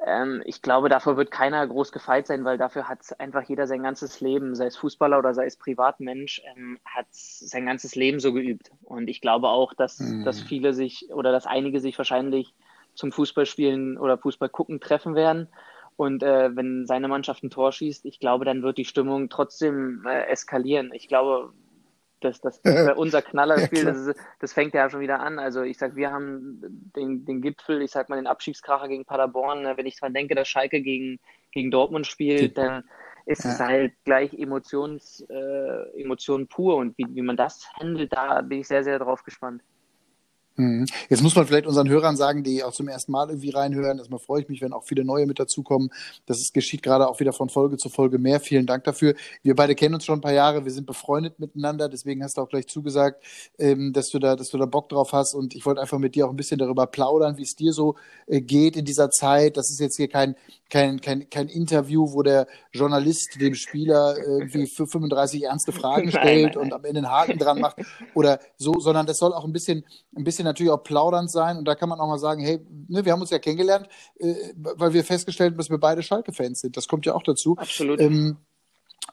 ähm, 0.00 0.42
ich 0.46 0.62
glaube, 0.62 0.88
davor 0.88 1.18
wird 1.18 1.30
keiner 1.30 1.66
groß 1.66 1.92
gefeit 1.92 2.26
sein, 2.26 2.44
weil 2.44 2.56
dafür 2.56 2.88
hat 2.88 3.00
einfach 3.20 3.42
jeder 3.42 3.66
sein 3.66 3.82
ganzes 3.82 4.20
Leben, 4.20 4.54
sei 4.54 4.66
es 4.66 4.76
Fußballer 4.76 5.18
oder 5.18 5.34
sei 5.34 5.44
es 5.44 5.56
Privatmensch, 5.56 6.40
ähm, 6.56 6.78
hat 6.86 7.06
sein 7.10 7.66
ganzes 7.66 7.94
Leben 7.96 8.18
so 8.18 8.32
geübt. 8.32 8.70
Und 8.82 9.08
ich 9.08 9.20
glaube 9.20 9.48
auch, 9.48 9.74
dass, 9.74 9.98
mhm. 9.98 10.24
dass 10.24 10.40
viele 10.40 10.72
sich 10.72 11.10
oder 11.12 11.32
dass 11.32 11.46
einige 11.46 11.80
sich 11.80 11.98
wahrscheinlich 11.98 12.54
zum 12.98 13.12
Fußballspielen 13.12 13.96
oder 13.96 14.18
Fußball 14.18 14.48
gucken 14.48 14.80
treffen 14.80 15.14
werden. 15.14 15.48
Und 15.96 16.22
äh, 16.22 16.54
wenn 16.54 16.84
seine 16.86 17.08
Mannschaft 17.08 17.42
ein 17.42 17.50
Tor 17.50 17.72
schießt, 17.72 18.04
ich 18.04 18.20
glaube, 18.20 18.44
dann 18.44 18.62
wird 18.62 18.76
die 18.76 18.84
Stimmung 18.84 19.28
trotzdem 19.28 20.04
äh, 20.06 20.26
eskalieren. 20.26 20.90
Ich 20.92 21.08
glaube, 21.08 21.52
dass 22.20 22.40
das, 22.42 22.60
das 22.62 22.96
unser 22.96 23.22
Knallerspiel, 23.22 23.84
ja, 23.84 23.92
das, 23.92 24.16
das 24.40 24.52
fängt 24.52 24.74
ja 24.74 24.90
schon 24.90 25.00
wieder 25.00 25.20
an. 25.20 25.38
Also 25.38 25.62
ich 25.62 25.78
sag, 25.78 25.94
wir 25.94 26.10
haben 26.10 26.60
den, 26.96 27.24
den 27.24 27.40
Gipfel, 27.40 27.82
ich 27.82 27.92
sag 27.92 28.08
mal 28.08 28.16
den 28.16 28.26
Abschiedskracher 28.26 28.88
gegen 28.88 29.04
Paderborn. 29.04 29.62
Ne? 29.62 29.76
Wenn 29.76 29.86
ich 29.86 29.98
dran 29.98 30.14
denke, 30.14 30.34
dass 30.34 30.48
Schalke 30.48 30.82
gegen, 30.82 31.20
gegen 31.52 31.70
Dortmund 31.70 32.06
spielt, 32.06 32.58
dann 32.58 32.82
ist 33.26 33.44
ja. 33.44 33.52
es 33.52 33.60
halt 33.60 33.92
gleich 34.04 34.34
Emotions, 34.34 35.24
äh, 35.28 36.00
Emotionen 36.00 36.48
pur. 36.48 36.76
Und 36.76 36.98
wie, 36.98 37.06
wie 37.10 37.22
man 37.22 37.36
das 37.36 37.72
handelt, 37.74 38.12
da 38.12 38.40
bin 38.40 38.60
ich 38.60 38.68
sehr, 38.68 38.82
sehr 38.82 38.98
drauf 38.98 39.22
gespannt. 39.22 39.62
Mhm. 40.58 40.86
Jetzt 41.08 41.22
muss 41.22 41.36
man 41.36 41.46
vielleicht 41.46 41.66
unseren 41.66 41.88
Hörern 41.88 42.16
sagen, 42.16 42.42
die 42.42 42.64
auch 42.64 42.72
zum 42.72 42.88
ersten 42.88 43.12
Mal 43.12 43.28
irgendwie 43.28 43.50
reinhören. 43.50 43.98
Erstmal 43.98 44.18
freue 44.18 44.42
ich 44.42 44.48
mich, 44.48 44.60
wenn 44.60 44.72
auch 44.72 44.82
viele 44.82 45.04
neue 45.04 45.24
mit 45.24 45.38
dazukommen. 45.38 45.90
Das 46.26 46.52
geschieht 46.52 46.82
gerade 46.82 47.08
auch 47.08 47.20
wieder 47.20 47.32
von 47.32 47.48
Folge 47.48 47.76
zu 47.76 47.88
Folge 47.88 48.18
mehr. 48.18 48.40
Vielen 48.40 48.66
Dank 48.66 48.82
dafür. 48.82 49.14
Wir 49.44 49.54
beide 49.54 49.76
kennen 49.76 49.94
uns 49.94 50.04
schon 50.04 50.18
ein 50.18 50.20
paar 50.20 50.32
Jahre. 50.32 50.64
Wir 50.64 50.72
sind 50.72 50.84
befreundet 50.84 51.38
miteinander. 51.38 51.88
Deswegen 51.88 52.24
hast 52.24 52.38
du 52.38 52.42
auch 52.42 52.48
gleich 52.48 52.66
zugesagt, 52.66 53.22
ähm, 53.56 53.92
dass 53.92 54.10
du 54.10 54.18
da, 54.18 54.34
dass 54.34 54.50
du 54.50 54.58
da 54.58 54.66
Bock 54.66 54.88
drauf 54.88 55.12
hast. 55.12 55.34
Und 55.34 55.54
ich 55.54 55.64
wollte 55.64 55.80
einfach 55.80 55.98
mit 55.98 56.16
dir 56.16 56.26
auch 56.26 56.30
ein 56.30 56.36
bisschen 56.36 56.58
darüber 56.58 56.88
plaudern, 56.88 57.36
wie 57.36 57.42
es 57.42 57.54
dir 57.54 57.72
so 57.72 57.94
äh, 58.26 58.40
geht 58.40 58.76
in 58.76 58.84
dieser 58.84 59.10
Zeit. 59.10 59.56
Das 59.56 59.70
ist 59.70 59.78
jetzt 59.78 59.96
hier 59.96 60.08
kein, 60.08 60.34
kein, 60.70 61.00
kein, 61.00 61.30
kein 61.30 61.46
Interview, 61.46 62.12
wo 62.12 62.24
der 62.24 62.48
Journalist 62.72 63.40
dem 63.40 63.54
Spieler 63.54 64.16
irgendwie 64.18 64.66
für 64.66 64.88
35 64.88 65.44
ernste 65.44 65.70
Fragen 65.70 66.08
stellt 66.10 66.24
nein, 66.24 66.34
nein, 66.34 66.52
nein. 66.54 66.62
und 66.62 66.72
am 66.72 66.84
Ende 66.84 66.98
einen 66.98 67.10
Haken 67.10 67.38
dran 67.38 67.60
macht 67.60 67.76
oder 68.14 68.40
so, 68.56 68.80
sondern 68.80 69.06
das 69.06 69.18
soll 69.18 69.32
auch 69.32 69.44
ein 69.44 69.52
bisschen, 69.52 69.84
ein 70.16 70.24
bisschen 70.24 70.47
natürlich 70.48 70.72
auch 70.72 70.82
plaudernd 70.82 71.30
sein. 71.30 71.58
Und 71.58 71.64
da 71.66 71.74
kann 71.74 71.88
man 71.88 72.00
auch 72.00 72.08
mal 72.08 72.18
sagen, 72.18 72.42
hey, 72.42 72.60
ne, 72.88 73.04
wir 73.04 73.12
haben 73.12 73.20
uns 73.20 73.30
ja 73.30 73.38
kennengelernt, 73.38 73.88
äh, 74.18 74.34
weil 74.54 74.92
wir 74.92 75.04
festgestellt 75.04 75.52
haben, 75.52 75.58
dass 75.58 75.70
wir 75.70 75.78
beide 75.78 76.02
Schalke-Fans 76.02 76.60
sind. 76.60 76.76
Das 76.76 76.88
kommt 76.88 77.06
ja 77.06 77.14
auch 77.14 77.22
dazu. 77.22 77.56
Absolut. 77.56 78.00
Ähm, 78.00 78.36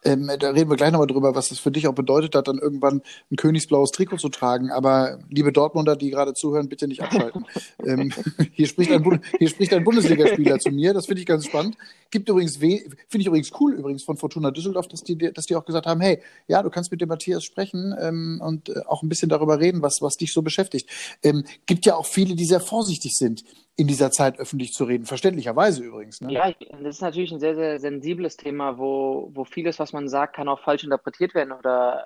Ähm, 0.06 0.30
da 0.40 0.52
reden 0.52 0.70
wir 0.70 0.78
gleich 0.78 0.92
nochmal 0.92 1.08
drüber, 1.08 1.34
was 1.34 1.50
es 1.50 1.58
für 1.58 1.72
dich 1.72 1.88
auch 1.88 1.96
bedeutet 1.96 2.36
hat, 2.36 2.48
dann 2.48 2.60
irgendwann 2.60 3.02
ein 3.32 3.36
königsblaues 3.38 3.92
Trikot 3.92 4.18
zu 4.18 4.30
tragen. 4.30 4.72
Aber 4.72 5.18
liebe 5.30 5.52
Dortmunder, 5.52 5.96
die 5.96 6.12
gerade 6.12 6.36
zuhören, 6.36 6.70
bitte 6.70 6.88
nicht 6.88 7.02
abschalten. 7.02 7.46
ähm, 7.86 8.14
hier, 8.54 8.68
spricht 8.68 8.92
ein, 8.92 9.22
hier 9.40 9.50
spricht 9.50 9.74
ein 9.74 9.84
Bundesligaspieler 9.84 10.60
zu 10.60 10.70
mir. 10.70 10.94
Das 10.94 11.08
finde 11.08 11.22
ich 11.22 11.26
ganz 11.26 11.48
spannend. 11.48 11.76
Gibt 12.12 12.30
übrigens, 12.30 12.58
finde 12.58 12.84
ich 13.14 13.26
übrigens 13.26 13.52
cool 13.60 13.74
übrigens 13.74 14.04
von 14.04 14.16
Fortuna 14.16 14.52
Düsseldorf, 14.52 14.88
dass 14.88 15.02
die, 15.02 15.18
dass 15.18 15.48
die 15.48 15.56
auch 15.56 15.66
gesagt 15.66 15.88
haben, 15.88 16.02
hey, 16.02 16.22
ja, 16.48 16.62
du 16.62 16.70
kannst 16.70 16.92
mit 16.92 17.02
dem 17.02 17.10
Matthias 17.10 17.44
sprechen 17.44 17.96
ähm, 18.00 18.42
und 18.44 18.70
äh, 18.70 18.82
auch 18.86 19.02
ein 19.02 19.10
bisschen 19.10 19.30
darüber 19.30 19.60
reden, 19.60 19.82
was, 19.82 20.04
was 20.04 20.18
dich 20.18 20.32
so 20.32 20.44
beschäftigt. 20.44 20.88
Ähm, 21.24 21.46
gibt 21.66 21.86
ja 21.88 21.96
auch 21.96 22.06
viele, 22.06 22.36
die 22.36 22.46
sehr 22.46 22.60
vorsichtig 22.60 23.16
sind 23.16 23.44
in 23.78 23.88
dieser 23.88 24.12
Zeit 24.12 24.40
öffentlich 24.40 24.74
zu 24.74 24.86
reden. 24.86 25.06
Verständlicherweise 25.06 25.84
übrigens. 25.84 26.22
Ne? 26.22 26.32
Ja, 26.32 26.52
das 26.82 26.96
ist 26.96 27.02
natürlich 27.02 27.32
ein 27.32 27.40
sehr, 27.40 27.56
sehr 27.56 27.80
sensibles 27.80 28.38
Thema, 28.38 28.78
wo, 28.78 29.30
wo 29.34 29.44
vieles, 29.44 29.80
was 29.80 29.92
man 29.92 30.08
sagt, 30.08 30.36
kann 30.36 30.48
auch 30.48 30.62
falsch 30.62 30.84
interpretiert 30.84 31.36
werden. 31.36 31.52
Oder 31.52 32.06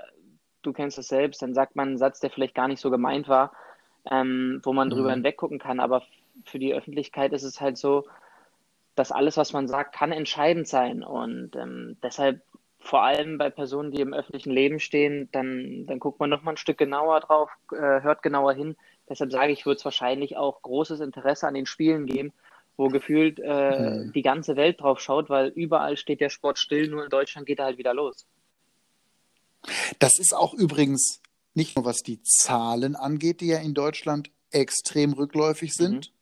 du 0.64 0.74
kennst 0.74 0.98
es 0.98 1.08
selbst, 1.08 1.42
dann 1.42 1.54
sagt 1.54 1.76
man 1.76 1.90
einen 1.90 1.98
Satz, 1.98 2.20
der 2.20 2.32
vielleicht 2.32 2.56
gar 2.56 2.68
nicht 2.68 2.82
so 2.82 2.90
gemeint 2.90 3.28
war, 3.28 3.54
ähm, 4.10 4.62
wo 4.64 4.74
man 4.74 4.88
mhm. 4.88 4.94
drüber 4.94 5.12
hinweggucken 5.12 5.60
kann. 5.60 5.80
Aber 5.80 6.04
für 6.46 6.58
die 6.58 6.74
Öffentlichkeit 6.74 7.34
ist 7.34 7.44
es 7.44 7.62
halt 7.62 7.78
so, 7.78 8.06
dass 8.96 9.12
alles, 9.12 9.38
was 9.38 9.54
man 9.54 9.68
sagt, 9.68 9.94
kann 9.96 10.12
entscheidend 10.12 10.68
sein. 10.68 11.04
Und 11.04 11.56
ähm, 11.56 11.98
deshalb 12.02 12.42
vor 12.80 13.04
allem 13.04 13.38
bei 13.38 13.50
Personen, 13.50 13.92
die 13.92 14.02
im 14.02 14.14
öffentlichen 14.14 14.52
Leben 14.52 14.80
stehen, 14.80 15.30
dann, 15.32 15.86
dann 15.86 16.00
guckt 16.00 16.20
man 16.20 16.30
noch 16.30 16.42
mal 16.42 16.52
ein 16.52 16.58
Stück 16.58 16.78
genauer 16.78 17.20
drauf, 17.20 17.52
äh, 17.72 18.02
hört 18.02 18.24
genauer 18.24 18.54
hin, 18.54 18.76
Deshalb 19.10 19.32
sage 19.32 19.52
ich, 19.52 19.66
wird 19.66 19.80
es 19.80 19.86
wahrscheinlich 19.86 20.38
auch 20.38 20.62
großes 20.62 21.00
Interesse 21.00 21.48
an 21.48 21.56
den 21.56 21.66
Spielen 21.66 22.06
geben, 22.06 22.32
wo 22.78 22.88
gefühlt 22.88 23.40
äh, 23.40 23.80
mhm. 23.80 24.14
die 24.14 24.22
ganze 24.22 24.56
Welt 24.56 24.82
drauf 24.82 25.00
schaut, 25.00 25.30
weil 25.30 25.50
überall 25.50 25.98
steht 25.98 26.22
der 26.22 26.30
Sport 26.30 26.60
still, 26.60 26.88
nur 26.88 27.04
in 27.04 27.10
Deutschland 27.10 27.48
geht 27.48 27.60
er 27.60 27.66
halt 27.66 27.78
wieder 27.78 27.94
los. 27.94 28.26
Das 29.98 30.18
ist 30.20 30.34
auch 30.34 30.54
übrigens 30.54 31.22
nicht 31.54 31.76
nur 31.76 31.84
was 31.84 31.98
die 31.98 32.22
Zahlen 32.24 32.96
angeht, 32.96 33.42
die 33.42 33.48
ja 33.48 33.58
in 33.58 33.74
Deutschland 33.74 34.32
extrem 34.52 35.14
rückläufig 35.14 35.74
sind, 35.74 36.12
mhm 36.12 36.19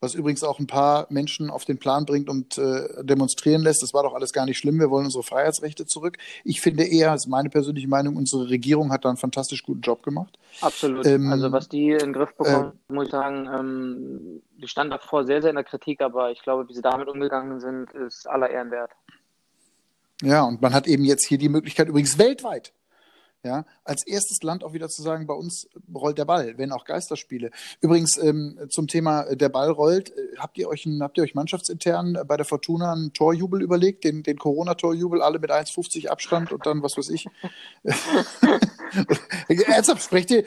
was 0.00 0.14
übrigens 0.14 0.44
auch 0.44 0.58
ein 0.58 0.66
paar 0.66 1.06
Menschen 1.10 1.50
auf 1.50 1.64
den 1.64 1.78
Plan 1.78 2.06
bringt 2.06 2.28
und 2.28 2.56
äh, 2.58 3.04
demonstrieren 3.04 3.62
lässt. 3.62 3.82
Das 3.82 3.92
war 3.92 4.02
doch 4.02 4.14
alles 4.14 4.32
gar 4.32 4.46
nicht 4.46 4.58
schlimm. 4.58 4.78
Wir 4.78 4.90
wollen 4.90 5.06
unsere 5.06 5.24
Freiheitsrechte 5.24 5.86
zurück. 5.86 6.18
Ich 6.44 6.60
finde 6.60 6.84
eher, 6.84 7.12
das 7.12 7.24
ist 7.24 7.28
meine 7.28 7.50
persönliche 7.50 7.88
Meinung, 7.88 8.16
unsere 8.16 8.48
Regierung 8.48 8.92
hat 8.92 9.04
da 9.04 9.08
einen 9.08 9.18
fantastisch 9.18 9.62
guten 9.62 9.80
Job 9.80 10.02
gemacht. 10.02 10.38
Absolut. 10.60 11.04
Ähm, 11.06 11.30
also 11.32 11.50
was 11.50 11.68
die 11.68 11.90
in 11.90 11.98
den 11.98 12.12
Griff 12.12 12.34
bekommen, 12.34 12.72
äh, 12.88 12.92
muss 12.92 13.06
ich 13.06 13.10
sagen, 13.10 13.48
ähm, 13.52 14.42
die 14.56 14.68
stand 14.68 14.92
davor 14.92 15.24
sehr, 15.24 15.42
sehr 15.42 15.50
in 15.50 15.56
der 15.56 15.64
Kritik, 15.64 16.00
aber 16.00 16.30
ich 16.30 16.42
glaube, 16.42 16.68
wie 16.68 16.74
sie 16.74 16.82
damit 16.82 17.08
umgegangen 17.08 17.60
sind, 17.60 17.92
ist 17.92 18.28
aller 18.28 18.50
Ehren 18.50 18.70
wert. 18.70 18.92
Ja, 20.22 20.42
und 20.42 20.60
man 20.60 20.74
hat 20.74 20.86
eben 20.88 21.04
jetzt 21.04 21.26
hier 21.26 21.38
die 21.38 21.48
Möglichkeit, 21.48 21.88
übrigens 21.88 22.18
weltweit, 22.18 22.72
ja, 23.44 23.64
als 23.84 24.06
erstes 24.06 24.42
Land 24.42 24.64
auch 24.64 24.72
wieder 24.72 24.88
zu 24.88 25.02
sagen, 25.02 25.26
bei 25.26 25.34
uns 25.34 25.68
rollt 25.94 26.18
der 26.18 26.24
Ball, 26.24 26.58
wenn 26.58 26.72
auch 26.72 26.84
Geisterspiele. 26.84 27.50
Übrigens 27.80 28.18
ähm, 28.18 28.58
zum 28.68 28.88
Thema 28.88 29.22
äh, 29.22 29.36
der 29.36 29.48
Ball 29.48 29.70
rollt, 29.70 30.10
äh, 30.10 30.36
habt 30.38 30.58
ihr 30.58 30.68
euch 30.68 30.86
ein, 30.86 31.02
habt 31.02 31.18
ihr 31.18 31.24
euch 31.24 31.34
mannschaftsintern 31.34 32.18
bei 32.26 32.36
der 32.36 32.44
Fortuna 32.44 32.92
einen 32.92 33.12
Torjubel 33.12 33.62
überlegt, 33.62 34.04
den, 34.04 34.24
den 34.24 34.38
Corona-Torjubel, 34.38 35.22
alle 35.22 35.38
mit 35.38 35.52
1,50 35.52 36.08
Abstand 36.08 36.52
und 36.52 36.66
dann 36.66 36.82
was 36.82 36.96
weiß 36.96 37.10
ich. 37.10 37.26
Ernsthaft 39.66 40.02
sprecht 40.02 40.30
ihr? 40.30 40.44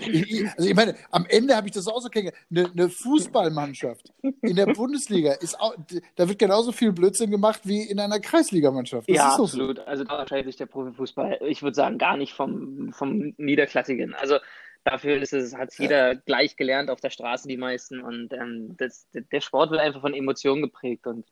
Also 0.58 0.70
ich 0.70 0.76
meine, 0.76 0.96
am 1.12 1.26
Ende 1.28 1.56
habe 1.56 1.68
ich 1.68 1.74
das 1.74 1.88
auch 1.88 2.02
so 2.02 2.10
kennengelernt. 2.10 2.46
Eine, 2.52 2.72
eine 2.72 2.90
Fußballmannschaft 2.90 4.14
in 4.42 4.56
der 4.56 4.68
Bundesliga 4.68 5.34
ist 5.34 5.60
auch, 5.60 5.76
da 6.16 6.28
wird 6.28 6.40
genauso 6.40 6.72
viel 6.72 6.92
Blödsinn 6.92 7.32
gemacht 7.32 7.62
wie 7.64 7.84
in 7.84 8.00
einer 8.00 8.20
Kreisligamannschaft. 8.20 9.10
Das 9.10 9.16
ja, 9.16 9.30
absolut. 9.36 9.78
So. 9.78 9.84
Also 9.84 10.04
da 10.04 10.14
unterscheidet 10.14 10.48
sich 10.48 10.58
der 10.58 10.66
Profifußball, 10.66 11.40
ich 11.48 11.62
würde 11.64 11.76
sagen, 11.76 11.98
gar 11.98 12.18
nicht 12.18 12.34
vom, 12.34 12.81
vom 12.92 13.34
Niederklassigen. 13.38 14.14
Also 14.16 14.38
dafür 14.84 15.22
ist 15.22 15.34
es, 15.34 15.56
hat 15.56 15.74
jeder 15.78 16.14
ja. 16.14 16.20
gleich 16.26 16.56
gelernt 16.56 16.90
auf 16.90 17.02
der 17.02 17.10
Straße, 17.10 17.48
die 17.48 17.58
meisten. 17.58 18.02
Und 18.02 18.34
ähm, 18.34 18.76
das, 18.78 19.08
der 19.14 19.42
Sport 19.42 19.72
wird 19.72 19.82
einfach 19.82 20.02
von 20.02 20.14
Emotionen 20.14 20.62
geprägt. 20.62 21.08
Und 21.08 21.26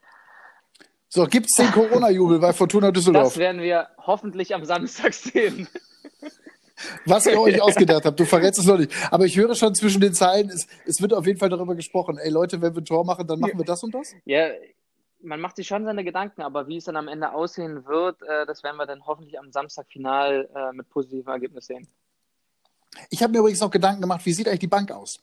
so, 1.08 1.26
gibt 1.26 1.46
es 1.46 1.56
den 1.56 1.72
Corona-Jubel 1.72 2.38
bei 2.38 2.52
Fortuna 2.52 2.92
Düsseldorf? 2.92 3.24
Das 3.24 3.38
werden 3.38 3.60
wir 3.60 3.88
hoffentlich 3.98 4.54
am 4.54 4.64
Samstag 4.64 5.12
sehen. 5.12 5.68
Was 7.04 7.26
ihr 7.26 7.38
euch 7.38 7.60
ausgedacht 7.62 8.04
habt, 8.04 8.18
du 8.18 8.24
verrätst 8.24 8.60
es 8.60 8.66
noch 8.66 8.78
nicht. 8.78 8.92
Aber 9.10 9.24
ich 9.24 9.36
höre 9.36 9.54
schon 9.54 9.74
zwischen 9.74 10.00
den 10.00 10.14
Zeilen, 10.14 10.48
es, 10.50 10.66
es 10.86 11.02
wird 11.02 11.12
auf 11.12 11.26
jeden 11.26 11.38
Fall 11.38 11.48
darüber 11.48 11.74
gesprochen. 11.74 12.16
Ey 12.18 12.30
Leute, 12.30 12.62
wenn 12.62 12.74
wir 12.74 12.80
ein 12.82 12.84
Tor 12.84 13.04
machen, 13.04 13.26
dann 13.26 13.40
machen 13.40 13.58
wir 13.58 13.64
das 13.64 13.82
und 13.82 13.94
das? 13.94 14.14
Ja, 14.24 14.50
man 15.22 15.40
macht 15.40 15.56
sich 15.56 15.66
schon 15.66 15.84
seine 15.84 16.04
Gedanken, 16.04 16.42
aber 16.42 16.66
wie 16.68 16.76
es 16.76 16.84
dann 16.84 16.96
am 16.96 17.08
Ende 17.08 17.32
aussehen 17.32 17.86
wird, 17.86 18.22
äh, 18.22 18.46
das 18.46 18.62
werden 18.62 18.76
wir 18.76 18.86
dann 18.86 19.06
hoffentlich 19.06 19.38
am 19.38 19.52
Samstag 19.52 19.86
final 19.88 20.48
äh, 20.54 20.72
mit 20.72 20.88
positivem 20.88 21.28
Ergebnis 21.28 21.66
sehen. 21.66 21.88
Ich 23.08 23.22
habe 23.22 23.32
mir 23.32 23.38
übrigens 23.38 23.60
noch 23.60 23.70
Gedanken 23.70 24.00
gemacht, 24.00 24.26
wie 24.26 24.32
sieht 24.32 24.48
eigentlich 24.48 24.60
die 24.60 24.66
Bank 24.66 24.90
aus? 24.90 25.20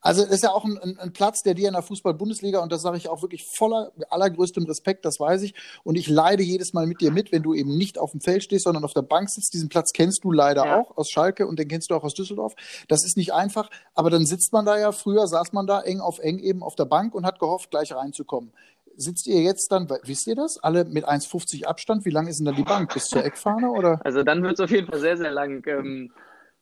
Also 0.00 0.22
das 0.22 0.36
ist 0.36 0.42
ja 0.42 0.52
auch 0.52 0.64
ein, 0.64 0.78
ein, 0.78 0.98
ein 0.98 1.12
Platz, 1.12 1.42
der 1.42 1.52
dir 1.52 1.68
in 1.68 1.74
der 1.74 1.82
Fußball-Bundesliga, 1.82 2.60
und 2.60 2.72
das 2.72 2.80
sage 2.80 2.96
ich 2.96 3.10
auch 3.10 3.20
wirklich 3.20 3.44
voller 3.44 3.92
allergrößtem 4.08 4.64
Respekt, 4.64 5.04
das 5.04 5.20
weiß 5.20 5.42
ich. 5.42 5.54
Und 5.84 5.96
ich 5.96 6.08
leide 6.08 6.42
jedes 6.42 6.72
Mal 6.72 6.86
mit 6.86 7.02
dir 7.02 7.10
mit, 7.10 7.30
wenn 7.32 7.42
du 7.42 7.52
eben 7.52 7.76
nicht 7.76 7.98
auf 7.98 8.12
dem 8.12 8.22
Feld 8.22 8.42
stehst, 8.42 8.64
sondern 8.64 8.84
auf 8.84 8.94
der 8.94 9.02
Bank 9.02 9.28
sitzt. 9.28 9.52
Diesen 9.52 9.68
Platz 9.68 9.92
kennst 9.92 10.24
du 10.24 10.32
leider 10.32 10.64
ja. 10.64 10.80
auch 10.80 10.96
aus 10.96 11.10
Schalke 11.10 11.46
und 11.46 11.58
den 11.58 11.68
kennst 11.68 11.90
du 11.90 11.94
auch 11.94 12.04
aus 12.04 12.14
Düsseldorf. 12.14 12.54
Das 12.88 13.04
ist 13.04 13.18
nicht 13.18 13.34
einfach, 13.34 13.68
aber 13.94 14.08
dann 14.08 14.24
sitzt 14.24 14.54
man 14.54 14.64
da 14.64 14.78
ja, 14.78 14.92
früher 14.92 15.26
saß 15.26 15.52
man 15.52 15.66
da 15.66 15.82
eng 15.82 16.00
auf 16.00 16.18
eng 16.18 16.38
eben 16.38 16.62
auf 16.62 16.76
der 16.76 16.86
Bank 16.86 17.14
und 17.14 17.26
hat 17.26 17.38
gehofft, 17.38 17.70
gleich 17.70 17.92
reinzukommen 17.92 18.52
sitzt 19.00 19.26
ihr 19.26 19.40
jetzt 19.40 19.72
dann, 19.72 19.88
wisst 20.04 20.26
ihr 20.26 20.36
das, 20.36 20.58
alle 20.58 20.84
mit 20.84 21.08
1,50 21.08 21.64
Abstand? 21.64 22.04
Wie 22.04 22.10
lang 22.10 22.26
ist 22.26 22.38
denn 22.38 22.46
da 22.46 22.52
die 22.52 22.62
Bank? 22.62 22.92
Bis 22.92 23.06
zur 23.06 23.24
Eckfahne? 23.24 23.70
Oder? 23.70 24.00
Also 24.04 24.22
dann 24.22 24.42
wird 24.42 24.54
es 24.54 24.60
auf 24.60 24.70
jeden 24.70 24.86
Fall 24.86 25.00
sehr, 25.00 25.16
sehr 25.16 25.30
lang. 25.30 25.66
Ähm, 25.66 26.12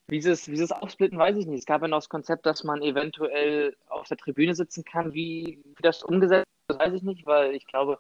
wie 0.07 0.23
sie, 0.23 0.31
es, 0.31 0.49
wie 0.49 0.57
sie 0.57 0.65
es 0.65 0.73
aufsplitten, 0.73 1.19
weiß 1.19 1.37
ich 1.37 1.47
nicht. 1.47 1.61
Es 1.61 1.67
gab 1.67 1.83
ja 1.83 1.89
noch 1.89 1.99
das 1.99 2.09
Konzept, 2.09 2.47
dass 2.47 2.65
man 2.65 2.81
eventuell 2.81 3.77
auf 3.89 4.09
der 4.09 4.17
Tribüne 4.17 4.55
sitzen 4.55 4.85
kann. 4.85 5.13
Wie, 5.13 5.63
wie 5.65 5.83
das 5.83 6.03
umgesetzt 6.03 6.47
wird, 6.69 6.81
weiß 6.81 6.95
ich 6.95 7.03
nicht, 7.03 7.27
weil 7.27 7.55
ich 7.55 7.67
glaube, 7.67 7.99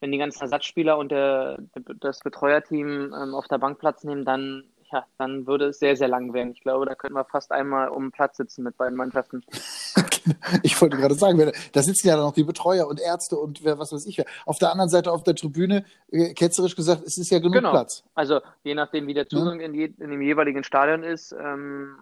wenn 0.00 0.10
die 0.10 0.18
ganzen 0.18 0.42
Ersatzspieler 0.42 0.96
und 0.96 1.10
der, 1.10 1.58
das 2.00 2.20
Betreuerteam 2.20 3.12
ähm, 3.12 3.34
auf 3.34 3.46
der 3.48 3.58
Bank 3.58 3.78
Platz 3.78 4.02
nehmen, 4.02 4.24
dann 4.24 4.64
ja, 4.92 5.06
dann 5.18 5.46
würde 5.46 5.66
es 5.66 5.78
sehr, 5.78 5.96
sehr 5.96 6.08
lang 6.08 6.32
werden. 6.32 6.52
Ich 6.52 6.60
glaube, 6.60 6.86
da 6.86 6.94
könnten 6.94 7.16
wir 7.16 7.24
fast 7.24 7.52
einmal 7.52 7.88
um 7.88 8.10
Platz 8.10 8.36
sitzen 8.36 8.62
mit 8.62 8.76
beiden 8.76 8.96
Mannschaften. 8.96 9.44
ich 10.62 10.80
wollte 10.80 10.96
gerade 10.96 11.14
sagen, 11.14 11.52
da 11.72 11.82
sitzen 11.82 12.08
ja 12.08 12.16
noch 12.16 12.32
die 12.32 12.44
Betreuer 12.44 12.86
und 12.86 13.00
Ärzte 13.00 13.36
und 13.36 13.64
wer 13.64 13.78
was 13.78 13.92
weiß 13.92 14.06
ich. 14.06 14.22
Auf 14.46 14.58
der 14.58 14.70
anderen 14.70 14.88
Seite 14.88 15.12
auf 15.12 15.22
der 15.22 15.34
Tribüne, 15.34 15.84
äh, 16.10 16.32
ketzerisch 16.34 16.76
gesagt, 16.76 17.02
es 17.04 17.18
ist 17.18 17.30
ja 17.30 17.38
genug 17.38 17.54
genau. 17.54 17.70
Platz. 17.70 18.04
Also 18.14 18.40
je 18.64 18.74
nachdem, 18.74 19.06
wie 19.06 19.14
der 19.14 19.28
Zugang 19.28 19.60
ja. 19.60 19.66
in, 19.66 19.74
je, 19.74 19.84
in, 19.84 20.10
dem 20.10 20.22
jeweiligen 20.22 20.64
Stadion 20.64 21.02
ist, 21.02 21.32
ähm, 21.32 21.94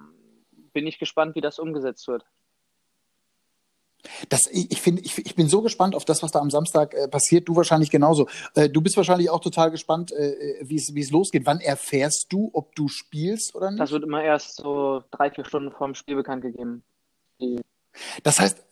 bin 0.72 0.86
ich 0.86 0.98
gespannt, 0.98 1.34
wie 1.34 1.40
das 1.40 1.58
umgesetzt 1.58 2.06
wird. 2.08 2.24
Das, 4.28 4.46
ich, 4.50 4.80
find, 4.80 5.04
ich, 5.04 5.18
ich 5.18 5.34
bin 5.34 5.48
so 5.48 5.62
gespannt 5.62 5.94
auf 5.94 6.04
das, 6.04 6.22
was 6.22 6.32
da 6.32 6.40
am 6.40 6.50
Samstag 6.50 6.94
äh, 6.94 7.08
passiert. 7.08 7.48
Du 7.48 7.56
wahrscheinlich 7.56 7.90
genauso. 7.90 8.28
Äh, 8.54 8.68
du 8.68 8.80
bist 8.80 8.96
wahrscheinlich 8.96 9.30
auch 9.30 9.40
total 9.40 9.70
gespannt, 9.70 10.12
äh, 10.12 10.30
äh 10.30 10.68
wie 10.68 10.76
es 10.76 11.10
losgeht. 11.10 11.46
Wann 11.46 11.60
erfährst 11.60 12.26
du, 12.30 12.50
ob 12.52 12.74
du 12.74 12.88
spielst 12.88 13.54
oder 13.54 13.70
nicht? 13.70 13.80
Das 13.80 13.90
wird 13.90 14.04
immer 14.04 14.22
erst 14.22 14.56
so 14.56 15.02
drei, 15.10 15.30
vier 15.30 15.44
Stunden 15.44 15.70
vor 15.72 15.86
dem 15.86 15.94
Spiel 15.94 16.16
bekannt 16.16 16.42
gegeben. 16.42 16.82
Das 18.22 18.40
heißt, 18.40 18.64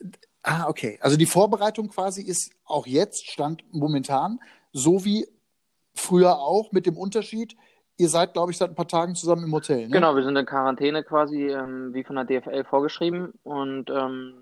ah, 0.42 0.68
okay. 0.68 0.98
Also 1.00 1.16
die 1.16 1.26
Vorbereitung 1.26 1.88
quasi 1.88 2.22
ist 2.22 2.52
auch 2.64 2.86
jetzt, 2.86 3.30
stand 3.30 3.64
momentan, 3.72 4.40
so 4.72 5.04
wie 5.04 5.26
früher 5.94 6.38
auch, 6.38 6.72
mit 6.72 6.86
dem 6.86 6.96
Unterschied, 6.96 7.56
ihr 7.96 8.08
seid, 8.08 8.32
glaube 8.32 8.50
ich, 8.50 8.58
seit 8.58 8.70
ein 8.70 8.74
paar 8.74 8.88
Tagen 8.88 9.14
zusammen 9.14 9.44
im 9.44 9.52
Hotel. 9.52 9.86
Ne? 9.86 9.90
Genau, 9.90 10.16
wir 10.16 10.24
sind 10.24 10.36
in 10.36 10.46
Quarantäne 10.46 11.04
quasi, 11.04 11.48
ähm, 11.48 11.94
wie 11.94 12.04
von 12.04 12.16
der 12.16 12.24
DFL 12.24 12.64
vorgeschrieben. 12.64 13.32
Und 13.42 13.90
ähm, 13.90 14.34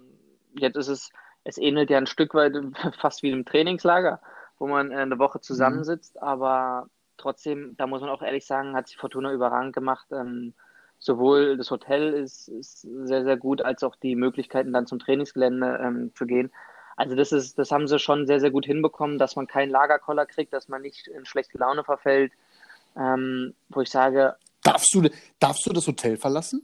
jetzt 0.54 0.76
ist 0.76 0.88
es, 0.88 1.10
es 1.44 1.58
ähnelt 1.58 1.90
ja 1.90 1.98
ein 1.98 2.06
Stück 2.06 2.34
weit 2.34 2.54
fast 3.00 3.22
wie 3.22 3.30
im 3.30 3.44
Trainingslager, 3.44 4.20
wo 4.58 4.66
man 4.66 4.90
äh, 4.90 4.96
eine 4.96 5.18
Woche 5.18 5.40
zusammensitzt, 5.40 6.16
mhm. 6.16 6.22
aber 6.22 6.88
trotzdem, 7.16 7.74
da 7.76 7.86
muss 7.86 8.00
man 8.00 8.10
auch 8.10 8.22
ehrlich 8.22 8.46
sagen, 8.46 8.74
hat 8.74 8.88
sich 8.88 8.96
Fortuna 8.96 9.32
überragend 9.32 9.74
gemacht. 9.74 10.06
Ähm, 10.12 10.54
sowohl 10.98 11.56
das 11.56 11.70
Hotel 11.70 12.12
ist, 12.12 12.48
ist, 12.48 12.82
sehr, 12.82 13.24
sehr 13.24 13.36
gut, 13.36 13.62
als 13.62 13.82
auch 13.82 13.96
die 13.96 14.14
Möglichkeiten 14.14 14.72
dann 14.72 14.86
zum 14.86 14.98
Trainingsgelände 14.98 15.80
ähm, 15.82 16.12
zu 16.14 16.26
gehen. 16.26 16.52
Also 16.96 17.16
das 17.16 17.32
ist, 17.32 17.58
das 17.58 17.72
haben 17.72 17.88
sie 17.88 17.98
schon 17.98 18.26
sehr, 18.26 18.38
sehr 18.38 18.50
gut 18.50 18.66
hinbekommen, 18.66 19.18
dass 19.18 19.34
man 19.34 19.46
keinen 19.46 19.70
Lagerkoller 19.70 20.26
kriegt, 20.26 20.52
dass 20.52 20.68
man 20.68 20.82
nicht 20.82 21.08
in 21.08 21.24
schlechte 21.24 21.58
Laune 21.58 21.84
verfällt. 21.84 22.32
Ähm, 22.94 23.54
wo 23.70 23.80
ich 23.80 23.88
sage. 23.88 24.36
Darfst 24.62 24.94
du, 24.94 25.08
darfst 25.40 25.66
du 25.66 25.72
das 25.72 25.86
Hotel 25.86 26.18
verlassen? 26.18 26.62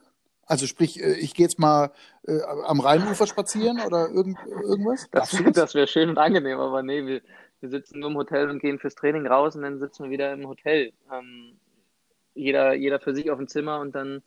Also 0.49 0.67
sprich, 0.67 1.01
äh, 1.01 1.13
ich 1.13 1.35
gehe 1.35 1.45
jetzt 1.45 1.59
mal 1.59 1.93
äh, 2.27 2.41
am 2.43 2.81
Rheinufer 2.81 3.27
spazieren 3.27 3.81
oder 3.87 4.09
irgend, 4.09 4.39
irgendwas? 4.47 5.07
Das, 5.13 5.37
das 5.53 5.75
wäre 5.75 5.87
schön 5.87 6.09
und 6.09 6.19
angenehm, 6.19 6.59
aber 6.59 6.83
nee, 6.83 7.07
wir, 7.07 7.21
wir 7.61 7.69
sitzen 7.69 8.01
nur 8.01 8.11
im 8.11 8.17
Hotel 8.17 8.49
und 8.49 8.61
gehen 8.61 8.79
fürs 8.79 8.95
Training 8.95 9.27
raus 9.27 9.55
und 9.55 9.63
dann 9.63 9.79
sitzen 9.79 10.05
wir 10.05 10.11
wieder 10.11 10.33
im 10.33 10.49
Hotel. 10.49 10.93
Ähm, 11.13 11.59
jeder, 12.35 12.75
jeder 12.75 12.99
für 12.99 13.15
sich 13.15 13.31
auf 13.31 13.39
dem 13.39 13.49
Zimmer 13.49 13.81
und 13.81 13.95
dann 13.95 14.23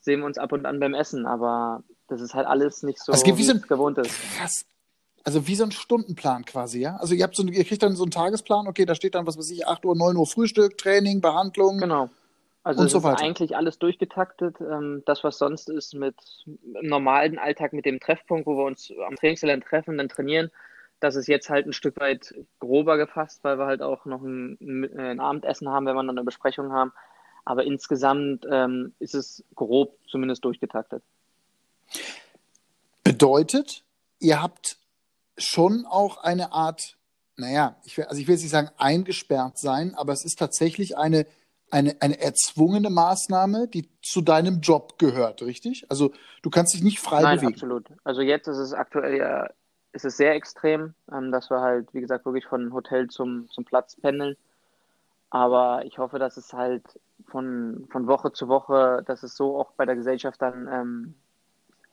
sehen 0.00 0.20
wir 0.20 0.26
uns 0.26 0.38
ab 0.38 0.52
und 0.52 0.64
an 0.64 0.78
beim 0.78 0.94
Essen, 0.94 1.26
aber 1.26 1.82
das 2.06 2.20
ist 2.20 2.34
halt 2.34 2.46
alles 2.46 2.84
nicht 2.84 3.02
so, 3.02 3.12
also 3.12 3.26
wie 3.36 3.42
es 3.42 3.62
gewohnt 3.62 3.98
ist. 3.98 4.14
Krass. 4.36 4.64
also 5.24 5.48
wie 5.48 5.56
so 5.56 5.64
ein 5.64 5.72
Stundenplan 5.72 6.44
quasi, 6.44 6.80
ja? 6.80 6.96
Also 6.96 7.14
ihr 7.14 7.24
habt 7.24 7.34
so, 7.34 7.42
ihr 7.44 7.64
kriegt 7.64 7.82
dann 7.82 7.96
so 7.96 8.04
einen 8.04 8.12
Tagesplan, 8.12 8.68
okay, 8.68 8.86
da 8.86 8.94
steht 8.94 9.16
dann, 9.16 9.26
was 9.26 9.36
weiß 9.36 9.50
ich, 9.50 9.66
8 9.66 9.84
Uhr, 9.84 9.96
9 9.96 10.16
Uhr 10.16 10.26
Frühstück, 10.26 10.78
Training, 10.78 11.20
Behandlung. 11.20 11.78
Genau. 11.78 12.10
Also 12.68 12.82
und 12.82 12.90
so 12.90 13.02
weiter. 13.02 13.16
ist 13.16 13.22
eigentlich 13.22 13.56
alles 13.56 13.78
durchgetaktet. 13.78 14.60
Ähm, 14.60 15.02
das, 15.06 15.24
was 15.24 15.38
sonst 15.38 15.70
ist 15.70 15.94
mit 15.94 16.16
im 16.46 16.86
normalen 16.86 17.38
Alltag 17.38 17.72
mit 17.72 17.86
dem 17.86 17.98
Treffpunkt, 17.98 18.46
wo 18.46 18.58
wir 18.58 18.64
uns 18.64 18.92
am 19.06 19.16
Trainingsgelände 19.16 19.66
treffen, 19.66 19.96
dann 19.96 20.10
trainieren, 20.10 20.50
das 21.00 21.16
ist 21.16 21.28
jetzt 21.28 21.48
halt 21.48 21.64
ein 21.64 21.72
Stück 21.72 21.98
weit 21.98 22.34
grober 22.58 22.98
gefasst, 22.98 23.42
weil 23.42 23.58
wir 23.58 23.64
halt 23.64 23.80
auch 23.80 24.04
noch 24.04 24.20
ein, 24.20 24.58
ein 24.98 25.18
Abendessen 25.18 25.70
haben, 25.70 25.86
wenn 25.86 25.94
wir 25.94 26.02
noch 26.02 26.12
eine 26.12 26.24
Besprechung 26.24 26.70
haben. 26.70 26.92
Aber 27.46 27.64
insgesamt 27.64 28.46
ähm, 28.50 28.92
ist 28.98 29.14
es 29.14 29.42
grob 29.54 29.96
zumindest 30.06 30.44
durchgetaktet. 30.44 31.02
Bedeutet, 33.02 33.82
ihr 34.18 34.42
habt 34.42 34.76
schon 35.38 35.86
auch 35.86 36.22
eine 36.22 36.52
Art, 36.52 36.98
naja, 37.36 37.76
ich 37.84 37.96
will, 37.96 38.04
also 38.04 38.20
ich 38.20 38.28
will 38.28 38.34
jetzt 38.34 38.42
nicht 38.42 38.50
sagen 38.50 38.68
eingesperrt 38.76 39.56
sein, 39.56 39.94
aber 39.94 40.12
es 40.12 40.22
ist 40.22 40.38
tatsächlich 40.38 40.98
eine, 40.98 41.24
eine, 41.70 41.96
eine 42.00 42.20
erzwungene 42.20 42.90
Maßnahme, 42.90 43.68
die 43.68 43.88
zu 44.02 44.20
deinem 44.20 44.60
Job 44.60 44.98
gehört, 44.98 45.42
richtig? 45.42 45.86
Also 45.88 46.12
du 46.42 46.50
kannst 46.50 46.74
dich 46.74 46.82
nicht 46.82 47.00
frei 47.00 47.22
Nein, 47.22 47.36
bewegen. 47.36 47.54
absolut. 47.54 47.86
Also 48.04 48.22
jetzt 48.22 48.48
ist 48.48 48.58
es 48.58 48.72
aktuell 48.72 49.18
ja, 49.18 49.48
ist 49.92 50.04
es 50.04 50.16
sehr 50.16 50.34
extrem, 50.34 50.94
ähm, 51.12 51.32
dass 51.32 51.50
wir 51.50 51.60
halt, 51.60 51.92
wie 51.92 52.00
gesagt, 52.00 52.24
wirklich 52.24 52.46
von 52.46 52.72
Hotel 52.72 53.08
zum, 53.08 53.48
zum 53.50 53.64
Platz 53.64 53.96
pendeln. 53.96 54.36
Aber 55.30 55.84
ich 55.84 55.98
hoffe, 55.98 56.18
dass 56.18 56.36
es 56.36 56.52
halt 56.52 56.84
von, 57.26 57.86
von 57.90 58.06
Woche 58.06 58.32
zu 58.32 58.48
Woche, 58.48 59.02
dass 59.06 59.22
es 59.22 59.36
so 59.36 59.58
auch 59.58 59.72
bei 59.72 59.84
der 59.84 59.96
Gesellschaft 59.96 60.40
dann, 60.40 60.68
ähm, 60.72 61.14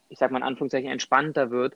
ich 0.10 0.20
sag 0.20 0.32
mal 0.32 0.38
in 0.38 0.44
Anführungszeichen, 0.44 0.90
entspannter 0.90 1.52
wird, 1.52 1.76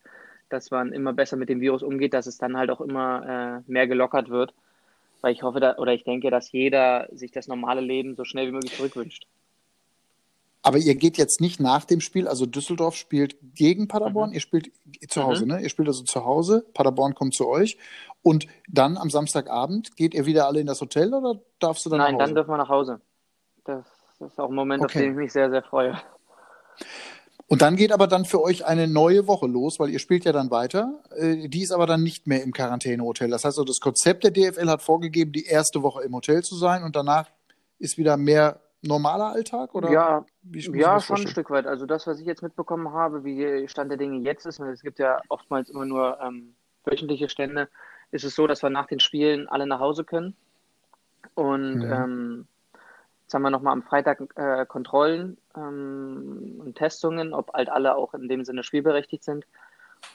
dass 0.49 0.71
man 0.71 0.93
immer 0.93 1.13
besser 1.13 1.35
mit 1.35 1.49
dem 1.49 1.59
Virus 1.59 1.83
umgeht, 1.83 2.13
dass 2.13 2.27
es 2.27 2.37
dann 2.37 2.57
halt 2.57 2.69
auch 2.69 2.81
immer 2.81 3.63
äh, 3.67 3.71
mehr 3.71 3.87
gelockert 3.87 4.29
wird. 4.29 4.53
Weil 5.21 5.33
ich 5.33 5.43
hoffe, 5.43 5.59
da, 5.59 5.77
oder 5.77 5.93
ich 5.93 6.03
denke, 6.03 6.31
dass 6.31 6.51
jeder 6.51 7.07
sich 7.11 7.31
das 7.31 7.47
normale 7.47 7.81
Leben 7.81 8.15
so 8.15 8.23
schnell 8.23 8.47
wie 8.47 8.51
möglich 8.51 8.75
zurückwünscht. 8.75 9.27
Aber 10.61 10.77
ihr 10.77 10.95
geht 10.95 11.17
jetzt 11.17 11.39
nicht 11.39 11.59
nach 11.59 11.85
dem 11.85 12.01
Spiel, 12.01 12.27
also 12.27 12.45
Düsseldorf 12.45 12.95
spielt 12.95 13.37
gegen 13.55 13.87
Paderborn, 13.87 14.29
mhm. 14.29 14.35
ihr 14.35 14.41
spielt 14.41 14.71
zu 15.07 15.23
Hause, 15.23 15.45
mhm. 15.45 15.51
ne? 15.53 15.61
Ihr 15.61 15.69
spielt 15.69 15.87
also 15.87 16.03
zu 16.03 16.25
Hause, 16.25 16.65
Paderborn 16.73 17.15
kommt 17.15 17.33
zu 17.33 17.47
euch 17.47 17.77
und 18.21 18.45
dann 18.67 18.97
am 18.97 19.09
Samstagabend 19.09 19.95
geht 19.95 20.13
ihr 20.13 20.25
wieder 20.25 20.47
alle 20.47 20.59
in 20.59 20.67
das 20.67 20.81
Hotel 20.81 21.13
oder 21.13 21.39
darfst 21.59 21.85
du 21.85 21.89
dann 21.89 21.99
Nein, 21.99 22.19
dann 22.19 22.35
dürfen 22.35 22.51
wir 22.51 22.57
nach 22.57 22.69
Hause. 22.69 22.99
Das 23.63 23.85
ist 24.19 24.39
auch 24.39 24.49
ein 24.49 24.55
Moment, 24.55 24.83
okay. 24.83 24.97
auf 24.97 25.01
den 25.01 25.11
ich 25.11 25.17
mich 25.17 25.31
sehr, 25.31 25.49
sehr 25.49 25.63
freue. 25.63 25.97
Und 27.49 27.63
dann 27.63 27.75
geht 27.75 27.91
aber 27.91 28.05
dann 28.05 28.25
für 28.25 28.41
euch 28.41 28.65
eine 28.65 28.87
neue 28.87 29.25
Woche 29.27 29.47
los, 29.47 29.79
weil 29.79 29.89
ihr 29.89 29.97
spielt 29.97 30.23
ja 30.23 30.31
dann 30.31 30.51
weiter. 30.51 31.01
Äh, 31.15 31.49
die 31.49 31.63
ist 31.63 31.71
aber 31.71 31.87
dann 31.87 32.03
nicht 32.03 32.27
mehr 32.27 32.43
im 32.43 32.53
Quarantänehotel. 32.53 33.29
Das 33.29 33.43
heißt, 33.43 33.57
also 33.57 33.63
das 33.63 33.79
Konzept 33.79 34.23
der 34.23 34.31
DFL 34.31 34.69
hat 34.69 34.83
vorgegeben, 34.83 35.31
die 35.31 35.45
erste 35.45 35.81
Woche 35.81 36.03
im 36.03 36.13
Hotel 36.13 36.43
zu 36.43 36.55
sein 36.55 36.83
und 36.83 36.95
danach 36.95 37.27
ist 37.79 37.97
wieder 37.97 38.17
mehr 38.17 38.61
normaler 38.81 39.31
Alltag? 39.31 39.73
Oder 39.73 39.91
ja, 39.91 40.25
ja 40.51 40.99
schon 40.99 41.21
ein 41.21 41.27
Stück 41.27 41.49
weit. 41.49 41.65
Also 41.65 41.85
das, 41.85 42.07
was 42.07 42.19
ich 42.19 42.25
jetzt 42.25 42.43
mitbekommen 42.43 42.93
habe, 42.93 43.23
wie 43.23 43.67
Stand 43.67 43.89
der 43.89 43.97
Dinge 43.97 44.19
jetzt 44.19 44.45
ist, 44.45 44.59
es 44.59 44.81
gibt 44.81 44.99
ja 44.99 45.19
oftmals 45.29 45.69
immer 45.69 45.85
nur 45.85 46.19
ähm, 46.21 46.53
wöchentliche 46.85 47.29
Stände, 47.29 47.67
ist 48.11 48.23
es 48.23 48.35
so, 48.35 48.47
dass 48.47 48.63
wir 48.63 48.69
nach 48.69 48.87
den 48.87 48.99
Spielen 48.99 49.47
alle 49.47 49.67
nach 49.67 49.79
Hause 49.79 50.03
können. 50.03 50.35
Und 51.35 51.79
mhm. 51.79 51.91
ähm, 51.91 52.47
jetzt 53.29 53.35
haben 53.35 53.43
wir 53.43 53.51
nochmal 53.51 53.73
am 53.73 53.83
Freitag 53.83 54.23
äh, 54.37 54.65
Kontrollen 54.65 55.37
ähm, 55.55 56.55
und 56.65 56.75
Testungen, 56.75 57.35
ob 57.35 57.53
halt 57.53 57.69
alle 57.69 57.95
auch 57.95 58.15
in 58.15 58.27
dem 58.27 58.43
Sinne 58.43 58.63
spielberechtigt 58.63 59.23
sind. 59.23 59.45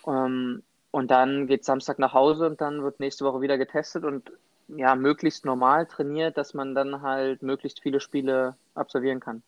Ähm, 0.05 0.65
und 0.91 1.13
dann 1.13 1.47
geht 1.47 1.65
Samstag 1.65 2.01
nach 2.01 2.13
Hause 2.13 2.49
und 2.49 2.61
dann 2.61 2.83
wird 2.83 2.99
nächste 2.99 3.25
Woche 3.25 3.41
wieder 3.41 3.57
getestet 3.57 4.03
und 4.03 4.33
ja, 4.67 4.97
möglichst 4.97 5.45
normal 5.45 5.87
trainiert, 5.87 6.37
dass 6.37 6.55
man 6.55 6.75
dann 6.75 7.03
halt 7.03 7.41
möglichst 7.41 7.81
viele 7.81 8.01
Spiele 8.01 8.57
absolvieren 8.75 9.21
kann. 9.21 9.45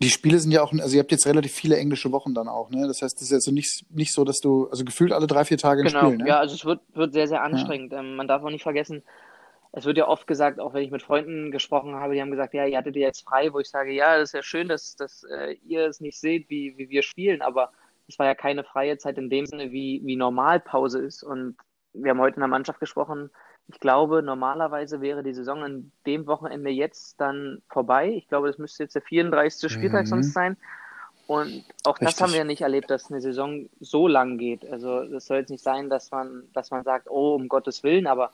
Die 0.00 0.10
Spiele 0.10 0.38
sind 0.38 0.52
ja 0.52 0.62
auch, 0.62 0.72
also 0.72 0.94
ihr 0.94 1.00
habt 1.00 1.10
jetzt 1.10 1.26
relativ 1.26 1.52
viele 1.52 1.76
englische 1.78 2.12
Wochen 2.12 2.32
dann 2.32 2.46
auch, 2.46 2.70
ne? 2.70 2.86
Das 2.86 3.02
heißt, 3.02 3.16
es 3.16 3.22
ist 3.22 3.32
jetzt 3.32 3.48
nicht, 3.48 3.84
nicht 3.90 4.12
so, 4.14 4.24
dass 4.24 4.38
du, 4.38 4.68
also 4.68 4.84
gefühlt 4.84 5.12
alle 5.12 5.26
drei, 5.26 5.44
vier 5.44 5.58
Tage 5.58 5.82
genau. 5.82 6.06
Spiel, 6.06 6.18
ne? 6.18 6.28
Ja, 6.28 6.38
also 6.38 6.54
es 6.54 6.64
wird, 6.64 6.80
wird 6.94 7.12
sehr, 7.12 7.26
sehr 7.26 7.42
anstrengend. 7.42 7.92
Ja. 7.92 7.98
Ähm, 7.98 8.14
man 8.14 8.28
darf 8.28 8.44
auch 8.44 8.50
nicht 8.50 8.62
vergessen, 8.62 9.02
es 9.72 9.84
wird 9.84 9.98
ja 9.98 10.08
oft 10.08 10.26
gesagt, 10.26 10.58
auch 10.58 10.74
wenn 10.74 10.82
ich 10.82 10.90
mit 10.90 11.02
Freunden 11.02 11.50
gesprochen 11.50 11.94
habe, 11.94 12.14
die 12.14 12.20
haben 12.20 12.30
gesagt, 12.30 12.54
ja, 12.54 12.66
ihr 12.66 12.76
hattet 12.76 12.96
ihr 12.96 13.02
jetzt 13.02 13.26
frei, 13.26 13.52
wo 13.52 13.60
ich 13.60 13.70
sage, 13.70 13.92
ja, 13.92 14.18
das 14.18 14.30
ist 14.30 14.34
ja 14.34 14.42
schön, 14.42 14.68
dass, 14.68 14.96
dass 14.96 15.24
äh, 15.24 15.52
ihr 15.64 15.86
es 15.86 16.00
nicht 16.00 16.18
seht, 16.18 16.50
wie, 16.50 16.76
wie 16.76 16.88
wir 16.88 17.02
spielen, 17.02 17.40
aber 17.40 17.70
es 18.08 18.18
war 18.18 18.26
ja 18.26 18.34
keine 18.34 18.64
freie 18.64 18.98
Zeit 18.98 19.16
in 19.18 19.30
dem 19.30 19.46
Sinne, 19.46 19.70
wie, 19.70 20.00
wie 20.04 20.16
Normalpause 20.16 20.98
ist. 20.98 21.22
Und 21.22 21.56
wir 21.92 22.10
haben 22.10 22.20
heute 22.20 22.36
in 22.36 22.40
der 22.40 22.48
Mannschaft 22.48 22.80
gesprochen. 22.80 23.30
Ich 23.68 23.78
glaube, 23.78 24.22
normalerweise 24.22 25.00
wäre 25.00 25.22
die 25.22 25.34
Saison 25.34 25.62
an 25.62 25.92
dem 26.06 26.26
Wochenende 26.26 26.70
jetzt 26.70 27.20
dann 27.20 27.62
vorbei. 27.68 28.08
Ich 28.08 28.26
glaube, 28.26 28.48
das 28.48 28.58
müsste 28.58 28.82
jetzt 28.82 28.96
der 28.96 29.02
34. 29.02 29.70
Spieltag 29.70 30.02
mhm. 30.02 30.06
sonst 30.06 30.32
sein. 30.32 30.56
Und 31.28 31.64
auch 31.84 32.00
Richtig. 32.00 32.08
das 32.08 32.20
haben 32.20 32.32
wir 32.32 32.38
ja 32.38 32.44
nicht 32.44 32.62
erlebt, 32.62 32.90
dass 32.90 33.08
eine 33.08 33.20
Saison 33.20 33.68
so 33.78 34.08
lang 34.08 34.36
geht. 34.38 34.68
Also 34.68 35.04
das 35.04 35.26
soll 35.26 35.36
jetzt 35.36 35.50
nicht 35.50 35.62
sein, 35.62 35.88
dass 35.88 36.10
man, 36.10 36.48
dass 36.52 36.72
man 36.72 36.82
sagt, 36.82 37.08
oh, 37.08 37.36
um 37.36 37.48
Gottes 37.48 37.84
Willen, 37.84 38.08
aber 38.08 38.32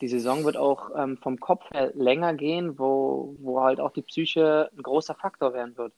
die 0.00 0.08
Saison 0.08 0.44
wird 0.44 0.56
auch 0.56 0.90
ähm, 0.96 1.18
vom 1.18 1.38
Kopf 1.40 1.70
her 1.70 1.92
länger 1.94 2.34
gehen, 2.34 2.78
wo, 2.78 3.36
wo 3.40 3.62
halt 3.62 3.80
auch 3.80 3.92
die 3.92 4.02
Psyche 4.02 4.70
ein 4.76 4.82
großer 4.82 5.14
Faktor 5.14 5.52
werden 5.54 5.76
wird. 5.76 5.92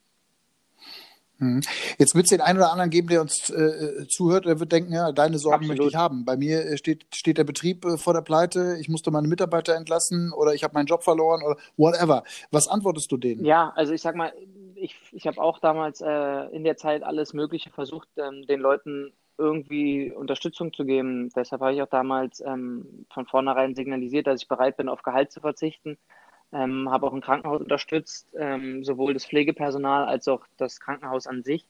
Mhm. 1.40 1.62
Jetzt 1.98 2.14
wird 2.14 2.26
es 2.26 2.30
den 2.30 2.42
einen 2.42 2.58
oder 2.58 2.70
anderen 2.70 2.90
geben, 2.90 3.08
der 3.08 3.22
uns 3.22 3.48
äh, 3.50 4.06
zuhört, 4.08 4.44
der 4.44 4.60
wird 4.60 4.72
denken, 4.72 4.92
ja, 4.92 5.10
deine 5.10 5.38
Sorgen 5.38 5.64
Absolut. 5.64 5.78
möchte 5.78 5.90
ich 5.90 5.96
haben. 5.96 6.24
Bei 6.24 6.36
mir 6.36 6.66
äh, 6.66 6.76
steht, 6.76 7.06
steht 7.14 7.38
der 7.38 7.44
Betrieb 7.44 7.84
äh, 7.86 7.96
vor 7.96 8.12
der 8.12 8.20
Pleite, 8.20 8.76
ich 8.78 8.88
musste 8.88 9.10
meine 9.10 9.26
Mitarbeiter 9.26 9.74
entlassen 9.74 10.32
oder 10.32 10.54
ich 10.54 10.62
habe 10.62 10.74
meinen 10.74 10.86
Job 10.86 11.02
verloren 11.02 11.42
oder 11.42 11.56
whatever. 11.78 12.24
Was 12.50 12.68
antwortest 12.68 13.10
du 13.10 13.16
denen? 13.16 13.44
Ja, 13.44 13.72
also 13.74 13.94
ich 13.94 14.02
sag 14.02 14.16
mal, 14.16 14.32
ich, 14.74 14.94
ich 15.12 15.26
habe 15.26 15.40
auch 15.40 15.58
damals 15.58 16.02
äh, 16.02 16.44
in 16.54 16.62
der 16.62 16.76
Zeit 16.76 17.02
alles 17.02 17.32
Mögliche 17.32 17.70
versucht, 17.70 18.08
ähm, 18.18 18.46
den 18.46 18.60
Leuten 18.60 19.12
irgendwie 19.40 20.12
Unterstützung 20.12 20.72
zu 20.72 20.84
geben. 20.84 21.30
Deshalb 21.34 21.62
habe 21.62 21.74
ich 21.74 21.82
auch 21.82 21.88
damals 21.88 22.40
ähm, 22.40 23.06
von 23.10 23.26
vornherein 23.26 23.74
signalisiert, 23.74 24.26
dass 24.26 24.42
ich 24.42 24.48
bereit 24.48 24.76
bin, 24.76 24.88
auf 24.88 25.02
Gehalt 25.02 25.32
zu 25.32 25.40
verzichten 25.40 25.98
ähm, 26.52 26.90
habe 26.90 27.06
auch 27.06 27.12
ein 27.12 27.20
Krankenhaus 27.20 27.60
unterstützt, 27.60 28.28
ähm, 28.36 28.84
sowohl 28.84 29.14
das 29.14 29.24
Pflegepersonal 29.24 30.06
als 30.06 30.26
auch 30.28 30.42
das 30.56 30.80
Krankenhaus 30.80 31.26
an 31.26 31.42
sich. 31.42 31.66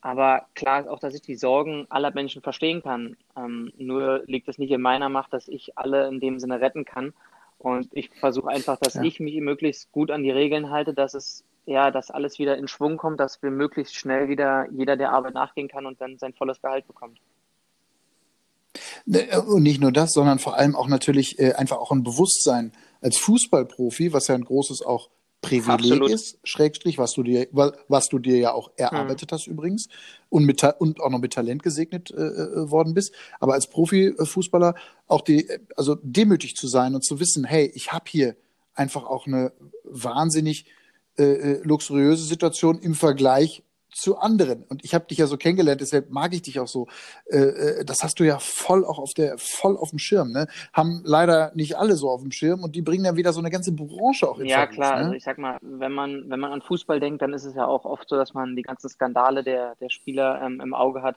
Aber 0.00 0.46
klar 0.54 0.80
ist 0.80 0.88
auch, 0.88 0.98
dass 0.98 1.14
ich 1.14 1.22
die 1.22 1.36
Sorgen 1.36 1.86
aller 1.88 2.12
Menschen 2.12 2.42
verstehen 2.42 2.82
kann. 2.82 3.16
Ähm, 3.36 3.72
nur 3.78 4.22
liegt 4.26 4.48
es 4.48 4.58
nicht 4.58 4.70
in 4.70 4.82
meiner 4.82 5.08
Macht, 5.08 5.32
dass 5.32 5.48
ich 5.48 5.78
alle 5.78 6.08
in 6.08 6.20
dem 6.20 6.38
Sinne 6.38 6.60
retten 6.60 6.84
kann. 6.84 7.12
Und 7.58 7.88
ich 7.92 8.10
versuche 8.10 8.48
einfach, 8.48 8.78
dass 8.78 8.94
ja. 8.94 9.02
ich 9.02 9.20
mich 9.20 9.40
möglichst 9.40 9.92
gut 9.92 10.10
an 10.10 10.24
die 10.24 10.32
Regeln 10.32 10.70
halte, 10.70 10.94
dass 10.94 11.14
es 11.14 11.44
ja, 11.66 11.90
dass 11.90 12.10
alles 12.10 12.38
wieder 12.38 12.56
in 12.56 12.68
Schwung 12.68 12.96
kommt, 12.96 13.20
dass 13.20 13.42
wir 13.42 13.50
möglichst 13.50 13.94
schnell 13.94 14.28
wieder 14.28 14.66
jeder 14.70 14.96
der 14.96 15.12
Arbeit 15.12 15.34
nachgehen 15.34 15.68
kann 15.68 15.86
und 15.86 16.00
dann 16.00 16.18
sein 16.18 16.32
volles 16.32 16.60
Gehalt 16.60 16.86
bekommt. 16.86 17.18
Ne, 19.04 19.42
und 19.42 19.62
nicht 19.62 19.80
nur 19.80 19.92
das, 19.92 20.12
sondern 20.12 20.38
vor 20.38 20.56
allem 20.56 20.74
auch 20.74 20.88
natürlich 20.88 21.38
äh, 21.38 21.52
einfach 21.52 21.76
auch 21.76 21.90
ein 21.90 22.02
Bewusstsein 22.02 22.72
als 23.00 23.18
Fußballprofi, 23.18 24.12
was 24.12 24.28
ja 24.28 24.34
ein 24.34 24.44
großes 24.44 24.82
auch 24.82 25.10
Privileg 25.42 25.68
Absolut. 25.68 26.10
ist, 26.10 26.38
Schrägstrich, 26.44 26.98
was 26.98 27.14
du 27.14 27.24
dir, 27.24 27.48
was 27.88 28.06
du 28.06 28.20
dir 28.20 28.38
ja 28.38 28.52
auch 28.52 28.70
erarbeitet 28.76 29.32
hm. 29.32 29.36
hast 29.36 29.48
übrigens 29.48 29.88
und, 30.28 30.44
mit, 30.44 30.62
und 30.78 31.00
auch 31.00 31.10
noch 31.10 31.18
mit 31.18 31.32
Talent 31.32 31.64
gesegnet 31.64 32.12
äh, 32.12 32.22
äh 32.22 32.70
worden 32.70 32.94
bist. 32.94 33.12
Aber 33.40 33.54
als 33.54 33.66
Profifußballer 33.66 34.76
auch 35.08 35.20
die, 35.20 35.48
also 35.76 35.96
demütig 36.00 36.54
zu 36.54 36.68
sein 36.68 36.94
und 36.94 37.04
zu 37.04 37.18
wissen, 37.18 37.42
hey, 37.42 37.70
ich 37.74 37.92
habe 37.92 38.04
hier 38.06 38.36
einfach 38.74 39.04
auch 39.04 39.26
eine 39.26 39.52
wahnsinnig 39.82 40.64
äh, 41.18 41.22
äh 41.22 41.60
luxuriöse 41.62 42.24
Situation 42.24 42.78
im 42.80 42.94
Vergleich 42.94 43.62
zu 43.92 44.18
anderen. 44.18 44.64
Und 44.64 44.84
ich 44.84 44.94
habe 44.94 45.04
dich 45.06 45.18
ja 45.18 45.26
so 45.26 45.36
kennengelernt, 45.36 45.80
deshalb 45.80 46.10
mag 46.10 46.32
ich 46.34 46.42
dich 46.42 46.58
auch 46.58 46.66
so. 46.66 46.88
Äh, 47.26 47.38
äh, 47.38 47.84
das 47.84 48.02
hast 48.02 48.18
du 48.18 48.24
ja 48.24 48.38
voll 48.38 48.84
auch 48.84 48.98
auf 48.98 49.12
der, 49.14 49.36
voll 49.38 49.76
auf 49.76 49.90
dem 49.90 49.98
Schirm. 49.98 50.32
Ne? 50.32 50.46
Haben 50.72 51.02
leider 51.04 51.52
nicht 51.54 51.76
alle 51.76 51.94
so 51.94 52.08
auf 52.10 52.22
dem 52.22 52.32
Schirm 52.32 52.62
und 52.62 52.74
die 52.74 52.82
bringen 52.82 53.04
dann 53.04 53.16
wieder 53.16 53.32
so 53.32 53.40
eine 53.40 53.50
ganze 53.50 53.72
Branche 53.72 54.28
auch 54.28 54.38
in 54.38 54.46
Ja, 54.46 54.60
Verlust, 54.60 54.74
klar. 54.74 54.96
Ne? 54.96 55.02
Also 55.04 55.14
ich 55.14 55.24
sag 55.24 55.38
mal, 55.38 55.58
wenn 55.60 55.92
man, 55.92 56.30
wenn 56.30 56.40
man 56.40 56.52
an 56.52 56.62
Fußball 56.62 57.00
denkt, 57.00 57.22
dann 57.22 57.32
ist 57.32 57.44
es 57.44 57.54
ja 57.54 57.66
auch 57.66 57.84
oft 57.84 58.08
so, 58.08 58.16
dass 58.16 58.34
man 58.34 58.56
die 58.56 58.62
ganzen 58.62 58.88
Skandale 58.88 59.44
der, 59.44 59.76
der 59.76 59.90
Spieler 59.90 60.40
ähm, 60.42 60.60
im 60.60 60.74
Auge 60.74 61.02
hat. 61.02 61.16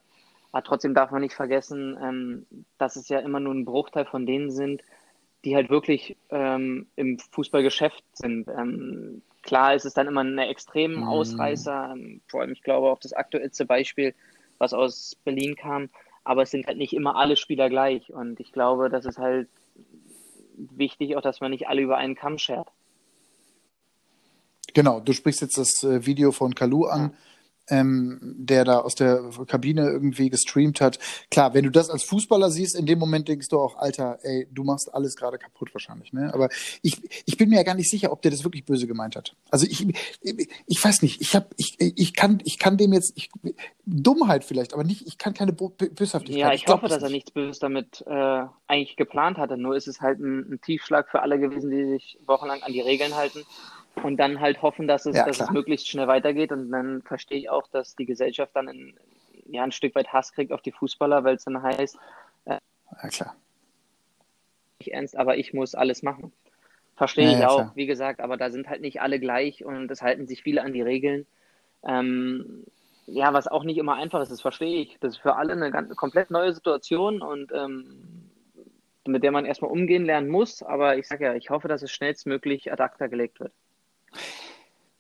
Aber 0.52 0.64
trotzdem 0.64 0.94
darf 0.94 1.12
man 1.12 1.22
nicht 1.22 1.36
vergessen, 1.36 1.98
ähm, 2.02 2.46
dass 2.78 2.96
es 2.96 3.10
ja 3.10 3.20
immer 3.20 3.40
nur 3.40 3.54
ein 3.54 3.66
Bruchteil 3.66 4.06
von 4.06 4.26
denen 4.26 4.52
sind, 4.52 4.82
die 5.44 5.56
halt 5.56 5.70
wirklich 5.70 6.18
ähm, 6.30 6.88
im 6.96 7.20
Fußballgeschäft 7.20 8.04
sind. 8.14 8.48
Ähm, 8.48 9.22
Klar 9.46 9.76
ist 9.76 9.86
es 9.86 9.94
dann 9.94 10.08
immer 10.08 10.22
eine 10.22 10.48
extremen 10.48 10.98
mhm. 10.98 11.08
Ausreißer, 11.08 11.92
ähm, 11.94 12.22
vor 12.28 12.42
allem 12.42 12.52
ich 12.52 12.64
glaube 12.64 12.88
auch 12.90 13.00
das 13.00 13.14
aktuellste 13.14 13.66
Beispiel, 13.66 14.16
was 14.58 14.74
aus 14.74 15.16
Berlin 15.24 15.56
kam, 15.56 15.90
aber 16.24 16.42
es 16.42 16.50
sind 16.50 16.66
halt 16.66 16.80
nicht 16.80 16.94
immer 16.94 17.16
alle 17.16 17.38
Spieler 17.38 17.70
gleich 17.70 18.12
und 18.12 18.40
ich 18.40 18.52
glaube, 18.52 18.90
das 18.90 19.06
ist 19.06 19.20
halt 19.20 19.48
wichtig 20.58 21.16
auch, 21.16 21.22
dass 21.22 21.42
man 21.42 21.52
nicht 21.52 21.68
alle 21.68 21.82
über 21.82 21.98
einen 21.98 22.16
Kamm 22.16 22.40
schert. 22.40 22.68
Genau, 24.74 25.00
du 25.00 25.14
sprichst 25.14 25.42
jetzt 25.42 25.60
das 25.60 25.84
äh, 25.84 26.06
Video 26.08 26.32
von 26.32 26.56
Kalu 26.56 26.86
an. 26.86 27.14
Ähm, 27.70 28.20
der 28.22 28.64
da 28.64 28.80
aus 28.80 28.96
der 28.96 29.24
Kabine 29.48 29.90
irgendwie 29.90 30.30
gestreamt 30.30 30.82
hat. 30.82 31.00
Klar, 31.32 31.54
wenn 31.54 31.64
du 31.64 31.72
das 31.72 31.90
als 31.90 32.04
Fußballer 32.04 32.50
siehst, 32.52 32.76
in 32.76 32.86
dem 32.86 33.00
Moment 33.00 33.28
denkst 33.28 33.50
du 33.50 33.60
auch, 33.60 33.78
Alter, 33.78 34.20
ey, 34.24 34.48
du 34.52 34.64
machst 34.64 34.94
alles 34.94 35.16
gerade 35.16 35.38
kaputt 35.38 35.74
wahrscheinlich. 35.74 36.14
Ne? 36.14 36.34
Aber 36.34 36.50
ich, 36.82 37.02
ich 37.26 37.38
bin 37.38 37.50
mir 37.50 37.58
ja 37.58 37.64
gar 37.64 37.76
nicht 37.76 37.90
sicher, 37.90 38.12
ob 38.12 38.22
der 38.22 38.32
das 38.32 38.44
wirklich 38.44 38.66
böse 38.66 38.88
gemeint 38.88 39.16
hat. 39.16 39.36
Also 39.50 39.66
ich, 39.66 39.88
ich, 40.22 40.50
ich 40.68 40.84
weiß 40.84 41.02
nicht, 41.02 41.22
ich 41.22 41.36
hab, 41.36 41.54
ich, 41.58 41.76
ich 41.80 42.14
kann, 42.14 42.40
ich 42.44 42.60
kann 42.60 42.78
dem 42.78 42.94
jetzt 42.94 43.14
ich, 43.16 43.30
Dummheit 43.86 44.44
vielleicht, 44.44 44.74
aber 44.74 44.84
nicht, 44.84 45.08
ich 45.08 45.18
kann 45.18 45.34
keine 45.34 45.54
Böshaftigkeit. 45.54 46.38
Ja, 46.38 46.54
ich, 46.54 46.64
ich 46.64 46.68
hoffe, 46.68 46.88
dass 46.88 47.02
er 47.02 47.10
nichts 47.10 47.32
Böses 47.32 47.60
damit 47.60 48.04
äh, 48.08 48.44
eigentlich 48.68 48.96
geplant 48.96 49.38
hatte. 49.38 49.58
Nur 49.58 49.76
ist 49.76 49.88
es 49.88 50.02
halt 50.02 50.20
ein, 50.20 50.54
ein 50.54 50.62
Tiefschlag 50.62 51.10
für 51.10 51.22
alle 51.22 51.40
gewesen, 51.40 51.72
die 51.72 51.86
sich 51.86 52.20
wochenlang 52.26 52.62
an 52.64 52.74
die 52.74 52.82
Regeln 52.82 53.16
halten 53.16 53.44
und 54.04 54.18
dann 54.18 54.40
halt 54.40 54.62
hoffen, 54.62 54.88
dass 54.88 55.06
es, 55.06 55.16
ja, 55.16 55.26
dass 55.26 55.40
es 55.40 55.50
möglichst 55.52 55.88
schnell 55.88 56.08
weitergeht. 56.08 56.52
Und 56.52 56.72
dann 56.72 57.02
verstehe 57.02 57.38
ich 57.38 57.50
auch, 57.50 57.68
dass 57.68 57.96
die 57.96 58.06
Gesellschaft 58.06 58.52
dann 58.56 58.68
in, 58.68 58.94
ja, 59.48 59.64
ein 59.64 59.72
Stück 59.72 59.96
weit 59.96 60.12
Hass 60.12 60.34
kriegt 60.34 60.52
auf 60.52 60.62
die 60.62 60.72
Fußballer, 60.72 61.24
weil 61.24 61.36
es 61.36 61.46
dann 61.46 61.62
heißt, 61.62 61.98
äh, 62.46 62.60
ja, 63.02 63.10
klar. 63.10 63.36
nicht 64.80 64.94
ernst, 64.94 65.16
aber 65.16 65.38
ich 65.38 65.54
muss 65.54 65.76
alles 65.76 66.04
machen. 66.04 66.32
Verstehe 66.96 67.32
ja, 67.32 67.40
ich 67.40 67.46
auch, 67.46 67.58
klar. 67.58 67.72
wie 67.76 67.86
gesagt, 67.86 68.22
aber 68.22 68.38
da 68.38 68.50
sind 68.50 68.70
halt 68.70 68.82
nicht 68.82 69.02
alle 69.02 69.20
gleich 69.20 69.66
und 69.66 69.92
es 69.92 70.02
halten 70.02 70.28
sich 70.28 70.44
viele 70.44 70.64
an 70.64 70.74
die 70.74 70.82
Regeln. 70.82 71.26
Ähm, 71.84 72.64
ja, 73.08 73.34
was 73.34 73.48
auch 73.48 73.64
nicht 73.64 73.78
immer 73.78 73.96
einfach 73.96 74.22
ist, 74.22 74.32
das 74.32 74.42
verstehe 74.42 74.82
ich. 74.82 74.98
Das 75.00 75.14
ist 75.14 75.22
für 75.22 75.36
alle 75.36 75.54
eine 75.54 75.72
ganz, 75.72 75.96
komplett 75.96 76.32
neue 76.32 76.54
Situation 76.54 77.22
und 77.22 77.52
ähm, 77.54 78.30
mit 79.06 79.24
der 79.24 79.32
man 79.32 79.46
erstmal 79.46 79.72
umgehen 79.72 80.06
lernen 80.06 80.30
muss. 80.30 80.64
Aber 80.64 80.98
ich 80.98 81.08
sage 81.08 81.26
ja, 81.26 81.34
ich 81.36 81.50
hoffe, 81.50 81.68
dass 81.68 81.84
es 81.84 81.92
schnellstmöglich 81.92 82.72
ad 82.72 82.82
acta 82.82 83.08
gelegt 83.08 83.40
wird. 83.40 83.52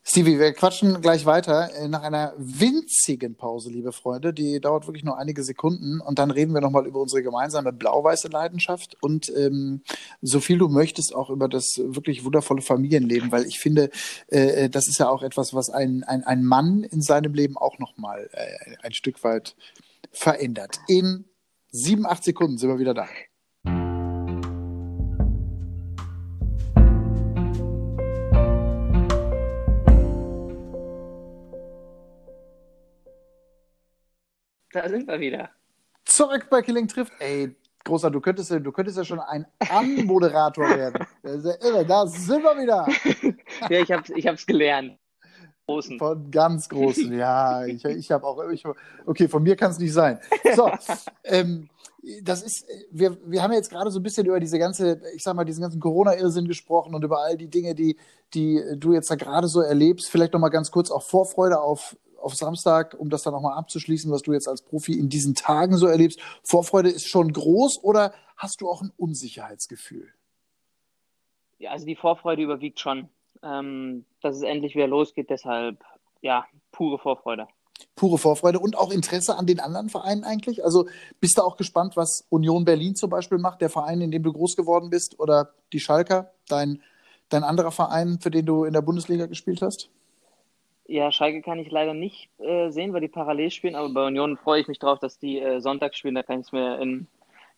Stevie, 0.07 0.37
wir 0.37 0.53
quatschen 0.53 1.01
gleich 1.01 1.25
weiter 1.25 1.73
äh, 1.73 1.87
nach 1.87 2.03
einer 2.03 2.35
winzigen 2.37 3.35
Pause, 3.35 3.71
liebe 3.71 3.91
Freunde. 3.91 4.35
Die 4.35 4.59
dauert 4.59 4.85
wirklich 4.85 5.03
nur 5.03 5.17
einige 5.17 5.43
Sekunden 5.43 5.99
und 5.99 6.19
dann 6.19 6.29
reden 6.29 6.53
wir 6.53 6.61
nochmal 6.61 6.85
über 6.85 6.99
unsere 7.01 7.23
gemeinsame 7.23 7.73
blau-weiße 7.73 8.27
Leidenschaft 8.27 8.95
und 9.01 9.33
ähm, 9.35 9.81
so 10.21 10.39
viel 10.39 10.59
du 10.59 10.67
möchtest 10.67 11.15
auch 11.15 11.31
über 11.31 11.49
das 11.49 11.81
wirklich 11.83 12.23
wundervolle 12.23 12.61
Familienleben, 12.61 13.31
weil 13.31 13.47
ich 13.47 13.59
finde, 13.59 13.89
äh, 14.31 14.65
äh 14.65 14.69
das 14.69 14.87
ist 14.87 14.99
ja 14.99 15.09
auch 15.09 15.23
etwas, 15.23 15.55
was 15.55 15.71
ein, 15.71 16.03
ein, 16.03 16.23
ein 16.23 16.43
Mann 16.43 16.83
in 16.83 17.01
seinem 17.01 17.33
Leben 17.33 17.57
auch 17.57 17.79
nochmal 17.79 18.29
äh, 18.31 18.75
ein 18.83 18.93
Stück 18.93 19.23
weit 19.23 19.55
verändert. 20.11 20.79
In 20.87 21.25
sieben, 21.71 22.05
acht 22.05 22.23
Sekunden 22.23 22.59
sind 22.59 22.69
wir 22.69 22.77
wieder 22.77 22.93
da. 22.93 23.07
Da 34.75 34.89
sind 34.89 35.07
wir 35.07 35.17
wieder. 35.21 35.49
Zurück 36.03 36.47
bei 36.49 36.61
Killing 36.61 36.89
trifft. 36.89 37.13
Ey, 37.19 37.55
großer, 37.85 38.11
du 38.11 38.19
könntest, 38.19 38.51
du 38.51 38.71
könntest 38.73 38.97
ja 38.97 39.05
schon 39.05 39.21
ein 39.21 39.45
Anmoderator 39.69 40.67
werden. 40.67 41.07
Das 41.23 41.35
ist 41.35 41.45
ja 41.45 41.69
irre. 41.69 41.85
Da 41.85 42.05
sind 42.05 42.43
wir 42.43 42.61
wieder. 42.61 42.85
ja, 43.69 43.79
ich 43.79 43.89
hab's, 43.89 44.09
ich 44.09 44.27
hab's 44.27 44.45
gelernt. 44.45 44.99
Großen. 45.65 45.97
Von 45.97 46.29
ganz 46.29 46.67
großen, 46.67 47.17
ja. 47.17 47.65
Ich, 47.65 47.85
ich 47.85 48.11
habe 48.11 48.27
auch. 48.27 48.49
Ich, 48.49 48.65
okay, 49.05 49.29
von 49.29 49.43
mir 49.43 49.55
kann 49.55 49.71
es 49.71 49.79
nicht 49.79 49.93
sein. 49.93 50.19
So, 50.53 50.69
ähm, 51.23 51.69
das 52.21 52.43
ist, 52.43 52.65
wir, 52.91 53.17
wir 53.25 53.41
haben 53.41 53.53
jetzt 53.53 53.69
gerade 53.69 53.89
so 53.89 54.01
ein 54.01 54.03
bisschen 54.03 54.27
über 54.27 54.41
diese 54.41 54.59
ganze, 54.59 55.01
ich 55.15 55.23
sag 55.23 55.37
mal, 55.37 55.45
diesen 55.45 55.61
ganzen 55.61 55.79
Corona-Irrsinn 55.79 56.49
gesprochen 56.49 56.93
und 56.93 57.03
über 57.05 57.21
all 57.21 57.37
die 57.37 57.49
Dinge, 57.49 57.75
die, 57.75 57.95
die 58.33 58.61
du 58.75 58.91
jetzt 58.91 59.09
da 59.09 59.15
gerade 59.15 59.47
so 59.47 59.61
erlebst. 59.61 60.09
Vielleicht 60.09 60.33
nochmal 60.33 60.51
ganz 60.51 60.69
kurz 60.69 60.91
auch 60.91 61.01
Vorfreude 61.01 61.61
auf 61.61 61.95
auf 62.25 62.35
Samstag, 62.35 62.95
um 62.97 63.09
das 63.09 63.21
dann 63.21 63.33
nochmal 63.33 63.57
abzuschließen, 63.57 64.11
was 64.11 64.23
du 64.23 64.33
jetzt 64.33 64.47
als 64.47 64.63
Profi 64.63 64.93
in 64.93 65.09
diesen 65.09 65.35
Tagen 65.35 65.77
so 65.77 65.85
erlebst, 65.85 66.19
Vorfreude 66.43 66.89
ist 66.89 67.07
schon 67.07 67.31
groß 67.31 67.83
oder 67.83 68.13
hast 68.35 68.61
du 68.61 68.69
auch 68.69 68.81
ein 68.81 68.91
Unsicherheitsgefühl? 68.97 70.11
Ja, 71.59 71.71
also 71.71 71.85
die 71.85 71.95
Vorfreude 71.95 72.41
überwiegt 72.41 72.79
schon, 72.79 73.09
ähm, 73.43 74.05
dass 74.21 74.35
es 74.35 74.41
endlich 74.41 74.75
wieder 74.75 74.87
losgeht. 74.87 75.29
Deshalb, 75.29 75.83
ja, 76.21 76.45
pure 76.71 76.97
Vorfreude. 76.97 77.47
Pure 77.95 78.17
Vorfreude 78.17 78.59
und 78.59 78.75
auch 78.75 78.91
Interesse 78.91 79.37
an 79.37 79.45
den 79.45 79.59
anderen 79.59 79.89
Vereinen 79.89 80.23
eigentlich? 80.23 80.65
Also 80.65 80.87
bist 81.19 81.37
du 81.37 81.43
auch 81.43 81.57
gespannt, 81.57 81.95
was 81.95 82.25
Union 82.29 82.65
Berlin 82.65 82.95
zum 82.95 83.11
Beispiel 83.11 83.37
macht, 83.37 83.61
der 83.61 83.69
Verein, 83.69 84.01
in 84.01 84.11
dem 84.11 84.23
du 84.23 84.33
groß 84.33 84.55
geworden 84.55 84.89
bist, 84.89 85.19
oder 85.19 85.53
die 85.73 85.79
Schalker, 85.79 86.31
dein, 86.49 86.81
dein 87.29 87.43
anderer 87.43 87.71
Verein, 87.71 88.19
für 88.19 88.31
den 88.31 88.45
du 88.45 88.63
in 88.63 88.73
der 88.73 88.81
Bundesliga 88.81 89.27
gespielt 89.27 89.61
hast? 89.61 89.89
Ja, 90.87 91.11
Schalke 91.11 91.41
kann 91.41 91.59
ich 91.59 91.71
leider 91.71 91.93
nicht 91.93 92.29
äh, 92.39 92.69
sehen, 92.69 92.93
weil 92.93 93.01
die 93.01 93.07
parallel 93.07 93.49
spielen, 93.49 93.75
aber 93.75 93.89
bei 93.89 94.05
Union 94.05 94.37
freue 94.37 94.61
ich 94.61 94.67
mich 94.67 94.79
drauf, 94.79 94.99
dass 94.99 95.17
die 95.17 95.39
äh, 95.39 95.59
Sonntag 95.59 95.95
spielen, 95.95 96.15
da 96.15 96.23
kann 96.23 96.39
ich 96.39 96.47
es 96.47 96.51
mir 96.51 96.79
in 96.79 97.07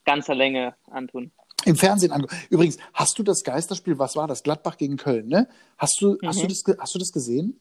ganzer 0.06 0.34
Länge 0.34 0.76
antun. 0.90 1.32
Im 1.66 1.76
Fernsehen 1.76 2.14
angucken. 2.14 2.36
Übrigens, 2.50 2.78
hast 2.94 3.20
du 3.20 3.24
das 3.24 3.44
Geisterspiel, 3.44 4.00
was 4.00 4.16
war 4.16 4.28
das? 4.28 4.44
Gladbach 4.44 4.78
gegen 4.78 4.96
Köln, 4.96 5.28
ne? 5.28 5.50
Hast 5.78 6.02
du, 6.02 6.14
mhm. 6.14 6.28
hast 6.28 6.42
du, 6.42 6.48
das, 6.48 6.64
hast 6.80 6.96
du 6.96 7.00
das 7.00 7.12
gesehen? 7.12 7.60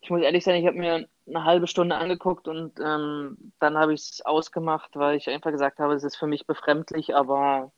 Ich 0.00 0.10
muss 0.10 0.20
ehrlich 0.20 0.44
sein, 0.44 0.60
ich 0.60 0.66
habe 0.66 0.78
mir 0.78 1.08
eine 1.26 1.44
halbe 1.44 1.66
Stunde 1.66 1.96
angeguckt 1.96 2.46
und 2.46 2.78
ähm, 2.78 3.52
dann 3.58 3.76
habe 3.76 3.94
ich 3.94 4.02
es 4.02 4.20
ausgemacht, 4.24 4.90
weil 4.94 5.16
ich 5.16 5.28
einfach 5.28 5.50
gesagt 5.50 5.78
habe, 5.80 5.94
es 5.94 6.04
ist 6.04 6.16
für 6.16 6.26
mich 6.26 6.46
befremdlich, 6.46 7.16
aber 7.16 7.72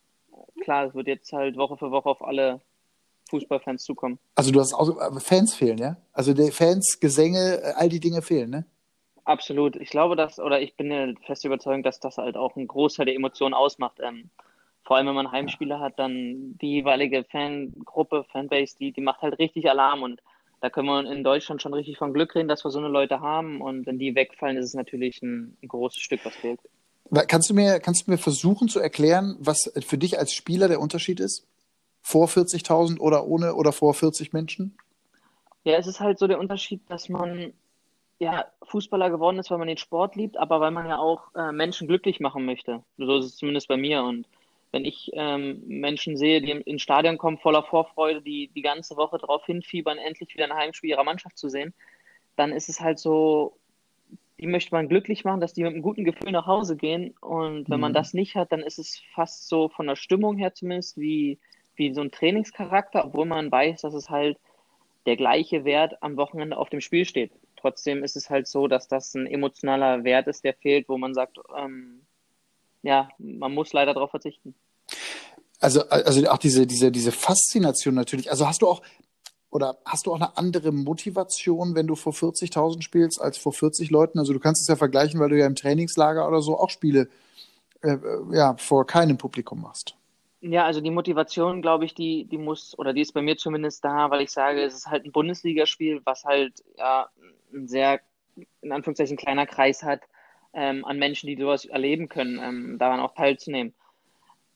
klar, 0.63 0.87
es 0.87 0.95
wird 0.95 1.07
jetzt 1.07 1.33
halt 1.33 1.57
Woche 1.57 1.77
für 1.77 1.91
Woche 1.91 2.11
auf 2.11 2.23
alle 2.23 2.61
Fußballfans 3.29 3.85
zukommen. 3.85 4.19
Also 4.35 4.51
du 4.51 4.61
hast 4.61 4.75
auch 4.75 5.21
Fans 5.21 5.55
fehlen, 5.55 5.79
ja? 5.79 5.97
Also 6.13 6.33
die 6.33 6.51
Fans, 6.51 7.01
Gesänge, 7.01 7.75
all 7.77 7.89
die 7.89 8.01
Dinge 8.01 8.23
fehlen, 8.23 8.51
ne? 8.51 8.67
Absolut. 9.25 9.75
Ich 9.77 9.91
glaube, 9.91 10.15
dass, 10.15 10.39
oder 10.39 10.61
ich 10.61 10.77
bin 10.77 10.91
ja 10.91 11.09
fest 11.27 11.45
überzeugt, 11.45 11.85
dass 11.85 11.99
das 11.99 12.17
halt 12.17 12.37
auch 12.37 12.55
einen 12.55 12.69
Großteil 12.69 13.07
der 13.07 13.17
Emotionen 13.17 13.55
ausmacht. 13.55 13.99
Ähm, 14.01 14.31
vor 14.85 14.97
allem, 14.97 15.09
wenn 15.09 15.17
man 15.17 15.33
Heimspiele 15.33 15.75
ja. 15.75 15.81
hat, 15.81 15.99
dann 15.99 16.57
die 16.61 16.75
jeweilige 16.75 17.25
Fangruppe, 17.25 18.25
Fanbase, 18.31 18.77
die, 18.79 18.93
die 18.93 19.01
macht 19.01 19.23
halt 19.23 19.39
richtig 19.41 19.69
Alarm 19.69 20.05
und 20.05 20.23
da 20.61 20.71
können 20.71 20.87
wir 20.87 21.11
in 21.11 21.25
Deutschland 21.25 21.61
schon 21.61 21.75
richtig 21.75 21.99
von 21.99 22.13
Glück 22.13 22.35
reden, 22.37 22.49
dass 22.49 22.65
wir 22.65 22.71
so 22.71 22.79
eine 22.79 22.89
Leute 22.89 23.21
haben 23.21 23.61
und 23.61 23.85
wenn 23.85 23.99
die 23.99 24.15
wegfallen, 24.15 24.57
ist 24.57 24.67
es 24.67 24.75
natürlich 24.75 25.21
ein, 25.23 25.57
ein 25.61 25.69
großes 25.69 26.01
Stück, 26.01 26.25
was 26.25 26.35
fehlt. 26.37 26.61
Kannst 27.29 27.51
du, 27.51 27.55
mir, 27.55 27.79
kannst 27.81 28.07
du 28.07 28.11
mir 28.13 28.19
versuchen 28.19 28.69
zu 28.69 28.81
erklären, 28.81 29.37
was 29.39 29.73
für 29.81 29.99
dich 29.99 30.19
als 30.19 30.33
Spieler 30.33 30.69
der 30.69 30.81
Unterschied 30.81 31.21
ist? 31.21 31.47
Vor 32.07 32.29
40.000 32.29 33.01
oder 33.01 33.27
ohne 33.27 33.57
oder 33.57 33.73
vor 33.73 33.93
40 33.93 34.33
Menschen? 34.33 34.79
Ja, 35.65 35.77
es 35.77 35.89
ist 35.89 35.99
halt 35.99 36.21
so 36.21 36.29
der 36.29 36.39
Unterschied, 36.39 36.81
dass 36.89 37.09
man 37.09 37.53
ja 38.21 38.45
Fußballer 38.63 39.11
geworden 39.11 39.41
ist, 39.41 39.51
weil 39.51 39.59
man 39.59 39.67
den 39.67 39.77
Sport 39.77 40.15
liebt, 40.15 40.37
aber 40.37 40.61
weil 40.61 40.71
man 40.71 40.87
ja 40.87 40.99
auch 40.99 41.35
äh, 41.35 41.51
Menschen 41.51 41.89
glücklich 41.89 42.21
machen 42.21 42.47
möchte. 42.47 42.85
So 42.97 43.17
ist 43.17 43.25
es 43.25 43.37
zumindest 43.37 43.67
bei 43.67 43.77
mir. 43.77 44.05
Und 44.05 44.29
wenn 44.71 44.85
ich 44.85 45.11
ähm, 45.15 45.65
Menschen 45.67 46.17
sehe, 46.17 46.41
die 46.41 46.53
ins 46.53 46.83
Stadion 46.83 47.19
kommen 47.19 47.39
voller 47.39 47.65
Vorfreude, 47.65 48.23
die 48.23 48.53
die 48.55 48.63
ganze 48.63 48.97
Woche 48.97 49.19
darauf 49.19 49.45
hinfiebern, 49.45 49.99
endlich 49.99 50.33
wieder 50.33 50.45
ein 50.45 50.55
Heimspiel 50.55 50.91
ihrer 50.91 51.03
Mannschaft 51.03 51.37
zu 51.37 51.49
sehen, 51.49 51.75
dann 52.37 52.53
ist 52.53 52.69
es 52.69 52.81
halt 52.81 53.01
so, 53.01 53.57
die 54.39 54.47
möchte 54.47 54.73
man 54.73 54.89
glücklich 54.89 55.25
machen, 55.25 55.41
dass 55.41 55.55
die 55.55 55.65
mit 55.65 55.73
einem 55.73 55.83
guten 55.83 56.05
Gefühl 56.05 56.31
nach 56.31 56.47
Hause 56.47 56.77
gehen. 56.77 57.17
Und 57.21 57.69
wenn 57.69 57.79
mhm. 57.79 57.81
man 57.81 57.95
das 57.95 58.15
nicht 58.15 58.37
hat, 58.37 58.53
dann 58.53 58.61
ist 58.61 58.79
es 58.79 59.03
fast 59.13 59.49
so 59.49 59.69
von 59.71 59.89
der 59.89 59.97
Stimmung 59.97 60.37
her 60.37 60.55
zumindest 60.55 60.99
wie 60.99 61.41
wie 61.77 61.95
so 61.95 62.01
ein 62.01 62.11
Trainingscharakter, 62.11 63.05
obwohl 63.05 63.27
man 63.27 63.51
weiß, 63.51 63.83
dass 63.83 63.95
es 63.95 64.11
halt 64.11 64.39
der 65.07 65.17
gleiche 65.17 65.65
Wert 65.65 66.03
am 66.03 66.17
Wochenende 66.17 66.57
auf 66.57 66.69
dem 66.69 66.81
Spiel 66.81 67.05
steht. 67.05 67.33
Trotzdem 67.57 68.05
ist 68.05 68.17
es 68.17 68.29
halt 68.29 68.47
so, 68.47 68.69
dass 68.69 68.89
das 68.89 69.15
ein 69.15 69.27
emotionaler 69.27 70.05
Wert 70.05 70.27
ist, 70.27 70.45
der 70.45 70.55
fehlt, 70.55 70.89
wo 70.89 70.99
man 70.99 71.15
sagt, 71.15 71.39
ähm, 71.57 72.03
ja, 72.83 73.09
man 73.19 73.53
muss 73.55 73.73
leider 73.73 73.95
darauf 73.95 74.11
verzichten. 74.11 74.55
Also, 75.59 75.89
also 75.89 76.29
auch 76.29 76.39
diese, 76.39 76.67
diese, 76.67 76.93
diese 76.93 77.13
Faszination 77.13 77.95
natürlich. 77.95 78.31
Also 78.31 78.47
hast 78.47 78.63
du 78.63 78.69
auch, 78.69 78.83
oder 79.51 79.79
hast 79.85 80.07
du 80.07 80.13
auch 80.13 80.17
eine 80.17 80.37
andere 80.37 80.71
Motivation, 80.71 81.75
wenn 81.75 81.87
du 81.87 81.95
vor 81.95 82.13
40.000 82.13 82.83
spielst, 82.83 83.21
als 83.21 83.39
vor 83.39 83.53
40 83.53 83.91
Leuten? 83.91 84.19
Also 84.19 84.33
du 84.33 84.39
kannst 84.39 84.61
es 84.61 84.69
ja 84.69 84.77
vergleichen, 84.77 85.19
weil 85.19 85.31
du 85.31 85.39
ja 85.39 85.47
im 85.47 85.55
Trainingslager 85.55 86.29
oder 86.29 86.43
so 86.43 86.59
auch 86.59 86.71
Spiele 86.71 87.09
äh, 87.83 87.97
ja, 88.33 88.57
vor 88.59 88.87
keinem 88.87 89.17
Publikum 89.17 89.63
machst. 89.63 89.97
Ja, 90.41 90.65
also 90.65 90.81
die 90.81 90.91
Motivation, 90.91 91.63
glaube 91.63 91.87
ich, 91.87 91.95
die, 91.95 92.25
die 92.25 92.39
muss, 92.39 92.79
oder 92.79 92.93
die 92.93 93.01
ist 93.01 93.13
bei 93.13 93.23
mir 93.23 93.37
zumindest 93.37 93.85
da, 93.85 94.11
weil 94.11 94.21
ich 94.21 94.31
sage, 94.31 94.63
es 94.63 94.75
ist 94.75 94.87
halt 94.87 95.05
ein 95.05 95.13
Bundesligaspiel, 95.13 96.03
was 96.05 96.25
halt 96.25 96.63
ja 96.77 97.09
ein 97.53 97.67
sehr, 97.69 98.01
in 98.61 98.73
Anführungszeichen, 98.73 99.17
kleiner 99.17 99.47
Kreis 99.47 99.83
hat 99.83 100.03
ähm, 100.53 100.85
an 100.85 100.99
Menschen, 100.99 101.27
die 101.27 101.37
sowas 101.37 101.65
erleben 101.65 102.09
können, 102.09 102.39
ähm, 102.43 102.79
daran 102.79 103.01
auch 103.01 103.15
teilzunehmen. 103.15 103.75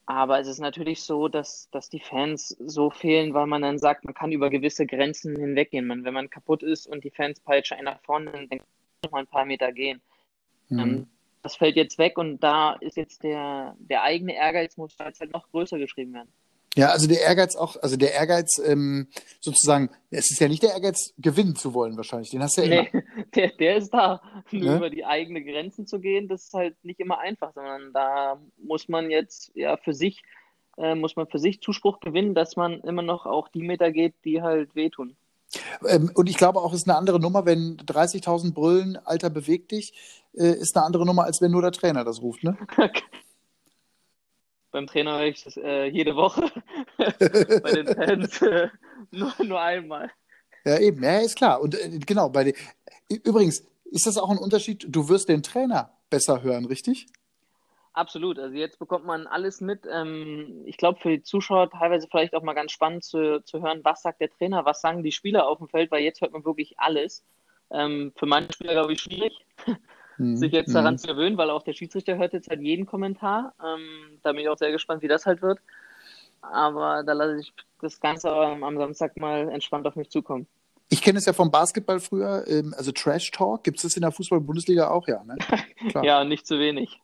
Aber 0.07 0.41
es 0.41 0.49
ist 0.49 0.59
natürlich 0.59 1.03
so, 1.03 1.29
dass, 1.29 1.71
dass 1.71 1.89
die 1.89 2.01
Fans 2.01 2.49
so 2.49 2.91
fehlen, 2.91 3.33
weil 3.33 3.47
man 3.47 3.63
dann 3.63 3.79
sagt, 3.79 4.05
man 4.05 4.13
kann 4.13 4.33
über 4.33 4.51
gewisse 4.51 4.85
Grenzen 4.85 5.37
hinweggehen. 5.37 5.87
Man, 5.87 6.05
wenn 6.05 6.15
man 6.15 6.29
kaputt 6.29 6.65
ist 6.65 6.89
und 6.89 7.05
die 7.05 7.11
Fans 7.11 7.39
peitschen 7.39 7.77
einen 7.77 7.85
nach 7.85 8.01
vorne, 8.01 8.33
dann 8.33 8.49
kann 8.49 8.59
man 8.59 8.67
noch 9.05 9.11
mal 9.13 9.21
ein 9.21 9.27
paar 9.29 9.45
Meter 9.45 9.71
gehen. 9.73 10.01
Mhm. 10.69 10.79
Ähm, 10.81 11.07
das 11.43 11.57
fällt 11.57 11.77
jetzt 11.77 11.99
weg 11.99 12.19
und 12.19 12.41
da 12.41 12.75
ist 12.81 12.97
jetzt 12.97 13.23
der, 13.23 13.77
der 13.79 14.03
eigene 14.03 14.35
Ehrgeiz 14.35 14.77
muss 14.77 14.97
jetzt 14.99 15.21
halt 15.21 15.33
noch 15.33 15.51
größer 15.51 15.79
geschrieben 15.79 16.15
werden. 16.15 16.33
Ja, 16.77 16.91
also 16.91 17.09
der 17.09 17.21
Ehrgeiz 17.23 17.57
auch, 17.57 17.77
also 17.83 17.97
der 17.97 18.15
Ehrgeiz 18.15 18.61
ähm, 18.65 19.09
sozusagen, 19.41 19.91
es 20.11 20.31
ist 20.31 20.41
ja 20.41 20.47
nicht 20.47 20.63
der 20.63 20.71
Ehrgeiz, 20.71 21.13
gewinnen 21.19 21.57
zu 21.57 21.75
wollen 21.75 21.97
wahrscheinlich, 21.97 22.31
den 22.31 22.43
hast 22.43 22.59
du 22.59 22.63
ja 22.63 22.83
immer. 22.83 22.89
Nee, 22.93 23.03
der, 23.35 23.49
der 23.49 23.77
ist 23.77 23.91
da. 23.91 24.23
Nur 24.53 24.63
ja? 24.63 24.77
über 24.77 24.91
die 24.91 25.05
eigenen 25.05 25.45
Grenzen 25.45 25.87
zu 25.87 25.99
gehen, 25.99 26.29
das 26.29 26.45
ist 26.45 26.55
halt 26.55 26.77
nicht 26.85 27.01
immer 27.01 27.19
einfach, 27.19 27.53
sondern 27.55 27.93
da 27.93 28.41
muss 28.57 28.89
man 28.89 29.11
jetzt 29.11 29.51
ja 29.55 29.77
für 29.79 29.95
sich, 29.95 30.23
äh, 30.77 30.95
muss 30.95 31.17
man 31.17 31.27
für 31.27 31.41
sich 31.41 31.61
Zuspruch 31.61 31.99
gewinnen, 31.99 32.35
dass 32.35 32.55
man 32.55 32.81
immer 32.83 33.03
noch 33.03 33.27
auch 33.27 33.49
die 33.49 33.63
Meter 33.63 33.91
geht, 33.91 34.15
die 34.25 34.41
halt 34.41 34.77
wehtun. 34.77 35.17
Ähm, 35.89 36.11
und 36.15 36.29
ich 36.29 36.37
glaube 36.37 36.61
auch, 36.61 36.73
es 36.73 36.83
ist 36.83 36.89
eine 36.89 36.97
andere 36.97 37.19
Nummer, 37.19 37.45
wenn 37.47 37.79
30.000 37.79 38.55
brüllen, 38.55 38.97
Alter, 39.05 39.31
beweg 39.31 39.69
dich, 39.69 39.93
äh, 40.35 40.55
ist 40.55 40.77
eine 40.77 40.87
andere 40.87 41.07
Nummer, 41.07 41.25
als 41.25 41.41
wenn 41.41 41.51
nur 41.51 41.63
der 41.63 41.73
Trainer 41.73 42.05
das 42.05 42.21
ruft, 42.21 42.45
ne? 42.45 42.57
beim 44.71 44.87
Trainer 44.87 45.19
höre 45.19 45.27
ich 45.27 45.45
das 45.45 45.57
äh, 45.57 45.87
jede 45.87 46.15
Woche. 46.17 46.51
bei 46.97 47.73
den 47.73 47.87
Fans 47.89 48.43
äh, 48.43 48.69
nur, 49.11 49.33
nur 49.45 49.61
einmal. 49.61 50.11
Ja, 50.65 50.79
eben, 50.79 51.03
ja, 51.03 51.19
ist 51.19 51.37
klar. 51.37 51.61
Und 51.61 51.75
äh, 51.75 51.99
genau, 51.99 52.29
bei 52.29 52.45
den, 52.45 52.55
übrigens, 53.09 53.67
ist 53.85 54.07
das 54.07 54.19
auch 54.19 54.31
ein 54.31 54.39
Unterschied? 54.39 54.87
Du 54.89 55.09
wirst 55.09 55.29
den 55.29 55.43
Trainer 55.43 55.93
besser 56.11 56.43
hören, 56.43 56.67
richtig? 56.67 57.07
Absolut. 57.93 58.39
Also 58.39 58.55
jetzt 58.55 58.79
bekommt 58.79 59.05
man 59.05 59.27
alles 59.27 59.61
mit. 59.61 59.87
Ähm, 59.91 60.63
ich 60.65 60.77
glaube, 60.77 61.01
für 61.01 61.11
die 61.11 61.23
Zuschauer 61.23 61.71
teilweise 61.71 62.07
vielleicht 62.09 62.35
auch 62.35 62.43
mal 62.43 62.55
ganz 62.55 62.71
spannend 62.71 63.03
zu, 63.03 63.43
zu 63.43 63.63
hören, 63.63 63.81
was 63.83 64.03
sagt 64.03 64.21
der 64.21 64.31
Trainer, 64.31 64.65
was 64.65 64.81
sagen 64.81 65.03
die 65.03 65.13
Spieler 65.13 65.49
auf 65.49 65.59
dem 65.59 65.69
Feld, 65.69 65.91
weil 65.91 66.05
jetzt 66.05 66.21
hört 66.21 66.33
man 66.33 66.45
wirklich 66.45 66.79
alles. 66.79 67.25
Ähm, 67.73 68.13
für 68.17 68.27
manche 68.27 68.53
Spieler, 68.53 68.75
glaube 68.75 68.93
ich, 68.93 69.01
schwierig 69.01 69.45
mhm. 70.21 70.37
sich 70.37 70.53
jetzt 70.53 70.75
daran 70.75 70.95
mhm. 70.95 70.99
zu 70.99 71.09
gewöhnen, 71.09 71.37
weil 71.37 71.51
auch 71.51 71.63
der 71.63 71.73
Schiedsrichter 71.73 72.17
hört 72.17 72.33
jetzt 72.33 72.49
halt 72.49 72.61
jeden 72.61 72.87
Kommentar. 72.87 73.55
Ähm, 73.63 74.19
da 74.23 74.33
bin 74.33 74.43
ich 74.43 74.49
auch 74.49 74.59
sehr 74.59 74.73
gespannt, 74.73 75.03
wie 75.03 75.09
das 75.09 75.27
halt 75.27 75.43
wird. 75.43 75.59
Aber 76.43 77.03
da 77.03 77.13
lasse 77.13 77.41
ich 77.41 77.53
das 77.81 78.01
Ganze 78.01 78.31
am 78.31 78.77
Samstag 78.77 79.17
mal 79.19 79.49
entspannt 79.49 79.87
auf 79.87 79.97
mich 79.97 80.11
zukommen. 80.11 80.47
Ich 80.89 81.03
kenne 81.03 81.19
es 81.19 81.27
ja 81.27 81.33
vom 81.33 81.51
Basketball 81.51 82.01
früher, 82.01 82.45
ähm, 82.49 82.75
also 82.77 82.91
Trash 82.93 83.31
Talk. 83.31 83.63
Gibt 83.63 83.79
es 83.79 83.83
das 83.85 83.95
in 83.95 84.03
der 84.03 84.11
Fußball-Bundesliga 84.11 84.89
auch, 84.89 85.07
ja? 85.07 85.23
Ne? 85.25 85.37
ja, 86.03 86.25
nicht 86.25 86.47
zu 86.47 86.59
wenig. 86.59 87.01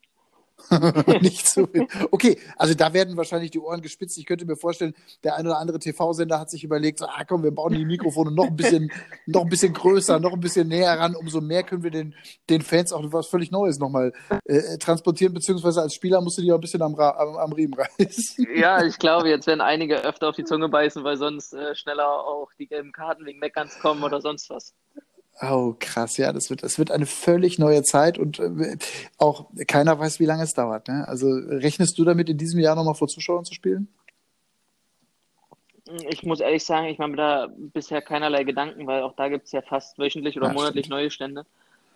nicht 1.20 1.48
so 1.48 1.66
viel. 1.66 1.86
Okay, 2.10 2.38
also 2.56 2.74
da 2.74 2.92
werden 2.92 3.16
wahrscheinlich 3.16 3.50
die 3.50 3.60
Ohren 3.60 3.82
gespitzt. 3.82 4.18
Ich 4.18 4.26
könnte 4.26 4.46
mir 4.46 4.56
vorstellen, 4.56 4.94
der 5.22 5.36
ein 5.36 5.46
oder 5.46 5.58
andere 5.58 5.78
TV-Sender 5.78 6.40
hat 6.40 6.50
sich 6.50 6.64
überlegt, 6.64 7.02
ah 7.02 7.24
komm, 7.26 7.42
wir 7.42 7.50
bauen 7.50 7.74
die 7.74 7.84
Mikrofone 7.84 8.30
noch 8.32 8.46
ein 8.46 8.56
bisschen, 8.56 8.90
noch 9.26 9.42
ein 9.42 9.48
bisschen 9.48 9.72
größer, 9.72 10.18
noch 10.18 10.32
ein 10.32 10.40
bisschen 10.40 10.68
näher 10.68 10.98
ran. 10.98 11.14
Umso 11.14 11.40
mehr 11.40 11.62
können 11.62 11.82
wir 11.82 11.90
den, 11.90 12.14
den 12.48 12.62
Fans 12.62 12.92
auch 12.92 13.02
was 13.12 13.26
völlig 13.26 13.50
Neues 13.50 13.78
nochmal 13.78 14.12
äh, 14.44 14.78
transportieren, 14.78 15.34
beziehungsweise 15.34 15.82
als 15.82 15.94
Spieler 15.94 16.20
musst 16.20 16.38
du 16.38 16.42
die 16.42 16.50
auch 16.50 16.56
ein 16.56 16.60
bisschen 16.60 16.82
am, 16.82 16.94
am, 16.94 17.36
am 17.36 17.52
Riemen 17.52 17.74
reißen. 17.74 18.46
Ja, 18.56 18.82
ich 18.84 18.98
glaube, 18.98 19.28
jetzt 19.28 19.46
werden 19.46 19.60
einige 19.60 20.02
öfter 20.04 20.28
auf 20.28 20.36
die 20.36 20.44
Zunge 20.44 20.68
beißen, 20.68 21.04
weil 21.04 21.16
sonst 21.16 21.52
äh, 21.52 21.74
schneller 21.74 22.08
auch 22.08 22.48
die 22.58 22.66
gelben 22.66 22.92
Karten 22.92 23.26
wegen 23.26 23.38
Meckerns 23.38 23.78
kommen 23.80 24.02
oder 24.02 24.20
sonst 24.20 24.48
was. 24.48 24.74
Oh, 25.40 25.74
krass, 25.78 26.16
ja, 26.16 26.32
das 26.32 26.48
wird, 26.48 26.62
das 26.62 26.78
wird 26.78 26.90
eine 26.90 27.04
völlig 27.04 27.58
neue 27.58 27.82
Zeit 27.82 28.18
und 28.18 28.38
äh, 28.38 28.78
auch 29.18 29.46
keiner 29.66 29.98
weiß, 29.98 30.18
wie 30.18 30.24
lange 30.24 30.44
es 30.44 30.54
dauert. 30.54 30.88
Ne? 30.88 31.06
Also 31.06 31.28
rechnest 31.28 31.98
du 31.98 32.04
damit, 32.04 32.30
in 32.30 32.38
diesem 32.38 32.58
Jahr 32.60 32.74
nochmal 32.74 32.94
vor 32.94 33.08
Zuschauern 33.08 33.44
zu 33.44 33.52
spielen? 33.52 33.88
Ich 36.08 36.22
muss 36.22 36.40
ehrlich 36.40 36.64
sagen, 36.64 36.86
ich 36.86 36.98
mache 36.98 37.10
mir 37.10 37.16
da 37.16 37.48
bisher 37.54 38.02
keinerlei 38.02 38.44
Gedanken, 38.44 38.86
weil 38.86 39.02
auch 39.02 39.14
da 39.14 39.28
gibt 39.28 39.46
es 39.46 39.52
ja 39.52 39.62
fast 39.62 39.98
wöchentlich 39.98 40.36
oder 40.36 40.48
ja, 40.48 40.52
monatlich 40.54 40.86
stimmt. 40.86 40.98
neue 40.98 41.10
Stände. 41.10 41.46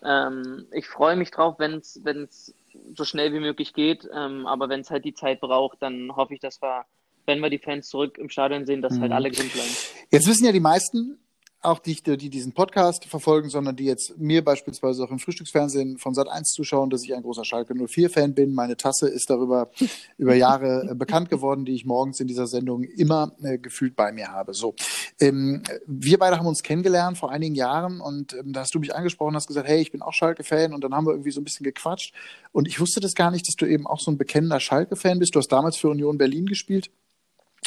Ähm, 0.05 0.67
ich 0.73 0.87
freue 0.87 1.17
mich 1.17 1.31
drauf, 1.31 1.57
wenn 1.59 1.79
es 1.79 2.55
so 2.95 3.05
schnell 3.05 3.33
wie 3.33 3.41
möglich 3.41 3.73
geht, 3.73 4.09
ähm, 4.15 4.47
aber 4.47 4.69
wenn 4.69 4.81
es 4.81 4.91
halt 4.91 5.05
die 5.05 5.15
Zeit 5.15 5.41
braucht, 5.41 5.83
dann 5.83 6.15
hoffe 6.15 6.35
ich, 6.35 6.41
dass 6.41 6.63
wir, 6.63 6.85
wenn 7.27 7.41
wir 7.41 7.51
die 7.51 7.59
Fans 7.59 7.89
zurück 7.89 8.19
im 8.19 8.29
Stadion 8.29 8.67
sehen, 8.67 8.83
dass 8.83 8.93
halt 8.93 8.99
mhm. 8.99 9.03
halt 9.05 9.13
alle 9.13 9.31
gesund 9.31 9.53
bleiben. 9.53 9.71
Jetzt 10.11 10.29
wissen 10.29 10.45
ja 10.45 10.53
die 10.53 10.61
meisten, 10.61 11.19
auch 11.63 11.79
die, 11.79 11.95
die 12.03 12.31
diesen 12.31 12.53
Podcast 12.53 13.05
verfolgen, 13.05 13.51
sondern 13.51 13.77
die 13.77 13.85
jetzt 13.85 14.19
mir 14.19 14.43
beispielsweise 14.43 15.05
auch 15.05 15.11
im 15.11 15.19
Frühstücksfernsehen 15.19 15.99
von 15.99 16.15
Sat1 16.15 16.45
zuschauen, 16.45 16.89
dass 16.89 17.05
ich 17.05 17.15
ein 17.15 17.23
großer 17.23 17.45
Schalke 17.45 17.75
04-Fan 17.75 18.35
bin. 18.35 18.55
Meine 18.55 18.79
Tasse 18.79 19.09
ist 19.09 19.29
darüber 19.29 19.71
über 20.17 20.35
Jahre 20.35 20.89
äh, 20.91 20.95
bekannt 20.95 21.29
geworden, 21.29 21.67
die 21.67 21.75
ich 21.75 21.85
morgens 21.85 22.19
in 22.19 22.29
dieser 22.29 22.47
Sendung 22.47 22.85
immer 22.85 23.33
äh, 23.43 23.59
gefühlt 23.59 23.95
bei 23.95 24.11
mir 24.11 24.29
habe. 24.29 24.55
So, 24.55 24.75
ähm, 25.21 25.63
wir 25.87 26.19
beide 26.19 26.39
haben 26.39 26.47
uns 26.47 26.63
kennengelernt 26.63 27.19
vor 27.19 27.31
einigen 27.31 27.55
Jahren 27.55 28.01
und 28.01 28.33
ähm, 28.33 28.55
da 28.55 28.61
hast 28.61 28.75
du 28.75 28.81
mich 28.81 28.95
angesprochen, 28.95 29.35
hast 29.35 29.47
gesagt, 29.47 29.69
hey, 29.69 29.83
ich 29.83 29.93
bin 29.93 30.01
auch 30.01 30.15
Schalke-Fan 30.15 30.73
und 30.73 30.83
dann 30.83 30.95
haben 30.95 31.07
wir 31.07 31.13
irgendwie 31.13 31.31
so 31.31 31.43
ein 31.43 31.45
bisschen 31.45 31.65
gequatscht 31.65 32.15
und 32.53 32.69
ich 32.69 32.81
wusste 32.81 33.01
das 33.01 33.15
gar 33.15 33.31
nicht, 33.31 33.47
dass 33.47 33.57
du 33.57 33.67
eben 33.67 33.87
auch 33.87 34.01
so 34.01 34.11
ein 34.11 34.17
bekennender 34.17 34.61
Schalke-Fan 34.61 35.19
bist. 35.19 35.35
Du 35.35 35.39
hast 35.39 35.49
damals 35.49 35.77
für 35.77 35.91
Union 35.91 36.17
Berlin 36.17 36.47
gespielt 36.47 36.91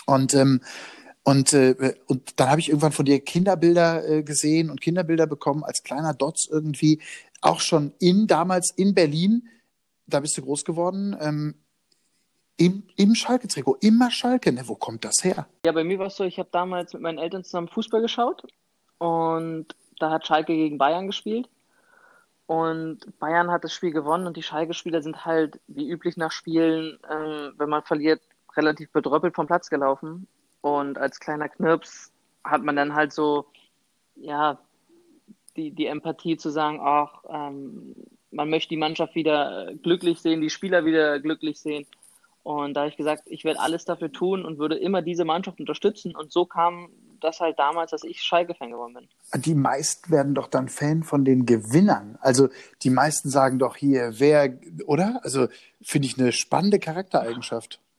und 0.07 0.33
ähm, 0.33 0.61
und, 1.23 1.53
äh, 1.53 1.95
und 2.07 2.39
dann 2.39 2.49
habe 2.49 2.59
ich 2.59 2.69
irgendwann 2.69 2.91
von 2.91 3.05
dir 3.05 3.19
Kinderbilder 3.19 4.07
äh, 4.07 4.23
gesehen 4.23 4.69
und 4.69 4.81
Kinderbilder 4.81 5.25
bekommen 5.25 5.63
als 5.63 5.83
kleiner 5.83 6.13
Dots 6.13 6.47
irgendwie, 6.51 7.01
auch 7.41 7.59
schon 7.59 7.93
in 7.99 8.27
damals 8.27 8.71
in 8.71 8.93
Berlin, 8.93 9.47
da 10.05 10.19
bist 10.19 10.37
du 10.37 10.41
groß 10.41 10.65
geworden, 10.65 11.15
ähm, 11.19 11.55
im, 12.57 12.83
im 12.97 13.15
Schalke-Trikot, 13.15 13.77
immer 13.81 14.11
Schalke. 14.11 14.51
Ne, 14.51 14.61
wo 14.65 14.75
kommt 14.75 15.05
das 15.05 15.23
her? 15.23 15.47
Ja, 15.65 15.71
bei 15.71 15.83
mir 15.83 15.97
war 15.97 16.07
es 16.07 16.15
so, 16.15 16.23
ich 16.23 16.39
habe 16.39 16.49
damals 16.51 16.93
mit 16.93 17.01
meinen 17.01 17.17
Eltern 17.17 17.43
zusammen 17.43 17.67
Fußball 17.67 18.01
geschaut 18.01 18.43
und 18.99 19.67
da 19.99 20.11
hat 20.11 20.27
Schalke 20.27 20.53
gegen 20.53 20.77
Bayern 20.77 21.07
gespielt. 21.07 21.49
Und 22.45 23.17
Bayern 23.19 23.51
hat 23.51 23.63
das 23.63 23.73
Spiel 23.73 23.91
gewonnen 23.91 24.27
und 24.27 24.35
die 24.35 24.43
Schalke-Spieler 24.43 25.01
sind 25.01 25.25
halt 25.25 25.59
wie 25.67 25.89
üblich 25.89 26.17
nach 26.17 26.31
Spielen, 26.31 26.99
äh, 27.09 27.57
wenn 27.57 27.69
man 27.69 27.83
verliert, 27.83 28.21
relativ 28.55 28.91
bedröppelt 28.91 29.33
vom 29.33 29.47
Platz 29.47 29.69
gelaufen. 29.69 30.27
Und 30.63 30.97
als 30.97 31.19
kleiner 31.19 31.49
Knirps 31.49 32.13
hat 32.41 32.63
man 32.63 32.77
dann 32.77 32.95
halt 32.95 33.11
so, 33.11 33.47
ja, 34.15 34.57
die, 35.57 35.71
die 35.71 35.87
Empathie 35.87 36.37
zu 36.37 36.51
sagen, 36.51 36.79
ach, 36.81 37.21
ähm, 37.29 37.93
man 38.31 38.49
möchte 38.49 38.69
die 38.69 38.77
Mannschaft 38.77 39.13
wieder 39.13 39.73
glücklich 39.83 40.21
sehen, 40.21 40.39
die 40.39 40.49
Spieler 40.49 40.85
wieder 40.85 41.19
glücklich 41.19 41.59
sehen. 41.59 41.85
Und 42.43 42.75
da 42.75 42.81
habe 42.81 42.89
ich 42.89 42.95
gesagt, 42.95 43.23
ich 43.25 43.43
werde 43.43 43.59
alles 43.59 43.83
dafür 43.83 44.09
tun 44.09 44.45
und 44.45 44.57
würde 44.57 44.75
immer 44.75 45.01
diese 45.01 45.25
Mannschaft 45.25 45.59
unterstützen. 45.59 46.15
Und 46.15 46.31
so 46.31 46.45
kam 46.45 46.89
das 47.19 47.41
halt 47.41 47.59
damals, 47.59 47.91
dass 47.91 48.05
ich 48.05 48.23
Schalke-Fan 48.23 48.71
geworden 48.71 48.93
bin. 48.93 49.41
Die 49.41 49.55
meisten 49.55 50.11
werden 50.11 50.33
doch 50.33 50.47
dann 50.47 50.69
Fan 50.69 51.03
von 51.03 51.25
den 51.25 51.45
Gewinnern. 51.45 52.17
Also 52.21 52.47
die 52.83 52.89
meisten 52.89 53.29
sagen 53.29 53.59
doch 53.59 53.75
hier, 53.75 54.13
wer, 54.15 54.57
oder? 54.85 55.19
Also 55.23 55.49
finde 55.81 56.07
ich 56.07 56.17
eine 56.17 56.31
spannende 56.31 56.79
Charaktereigenschaft. 56.79 57.75
Ja, 57.75 57.92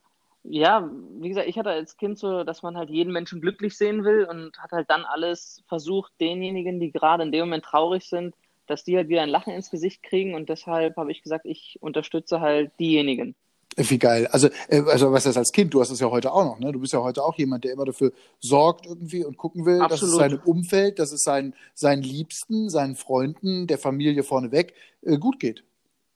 wie 0.49 1.29
gesagt, 1.29 1.47
ich 1.47 1.57
hatte 1.57 1.69
als 1.69 1.97
Kind 1.97 2.19
so, 2.19 2.43
dass 2.43 2.61
man 2.61 2.77
halt 2.77 2.89
jeden 2.89 3.11
Menschen 3.11 3.41
glücklich 3.41 3.77
sehen 3.77 4.03
will 4.03 4.25
und 4.25 4.57
hat 4.59 4.71
halt 4.71 4.89
dann 4.89 5.03
alles 5.03 5.63
versucht, 5.67 6.13
denjenigen, 6.19 6.79
die 6.79 6.91
gerade 6.91 7.23
in 7.23 7.31
dem 7.31 7.41
Moment 7.41 7.65
traurig 7.65 8.07
sind, 8.07 8.35
dass 8.67 8.83
die 8.83 8.95
halt 8.95 9.09
wieder 9.09 9.21
ein 9.21 9.29
Lachen 9.29 9.53
ins 9.53 9.69
Gesicht 9.69 10.03
kriegen 10.03 10.35
und 10.35 10.49
deshalb 10.49 10.97
habe 10.97 11.11
ich 11.11 11.21
gesagt, 11.21 11.45
ich 11.45 11.77
unterstütze 11.81 12.41
halt 12.41 12.71
diejenigen. 12.79 13.35
Wie 13.77 13.99
geil. 13.99 14.27
Also, 14.27 14.47
äh, 14.69 14.81
also 14.87 15.11
was 15.11 15.25
das 15.25 15.35
als 15.35 15.51
Kind, 15.51 15.73
du 15.73 15.81
hast 15.81 15.89
es 15.89 15.99
ja 15.99 16.09
heute 16.09 16.31
auch 16.31 16.45
noch, 16.45 16.59
ne? 16.59 16.71
Du 16.71 16.79
bist 16.79 16.93
ja 16.93 17.01
heute 17.01 17.21
auch 17.23 17.37
jemand, 17.37 17.65
der 17.65 17.73
immer 17.73 17.83
dafür 17.83 18.13
sorgt 18.39 18.85
irgendwie 18.85 19.25
und 19.25 19.35
gucken 19.35 19.65
will, 19.65 19.81
Absolut. 19.81 19.91
dass 19.91 20.01
es 20.03 20.15
seinem 20.15 20.39
Umfeld, 20.45 20.97
dass 20.97 21.11
es 21.11 21.23
seinen, 21.23 21.53
seinen 21.73 22.01
Liebsten, 22.01 22.69
seinen 22.69 22.95
Freunden, 22.95 23.67
der 23.67 23.77
Familie 23.77 24.23
vorneweg 24.23 24.73
äh, 25.01 25.17
gut 25.17 25.39
geht. 25.41 25.65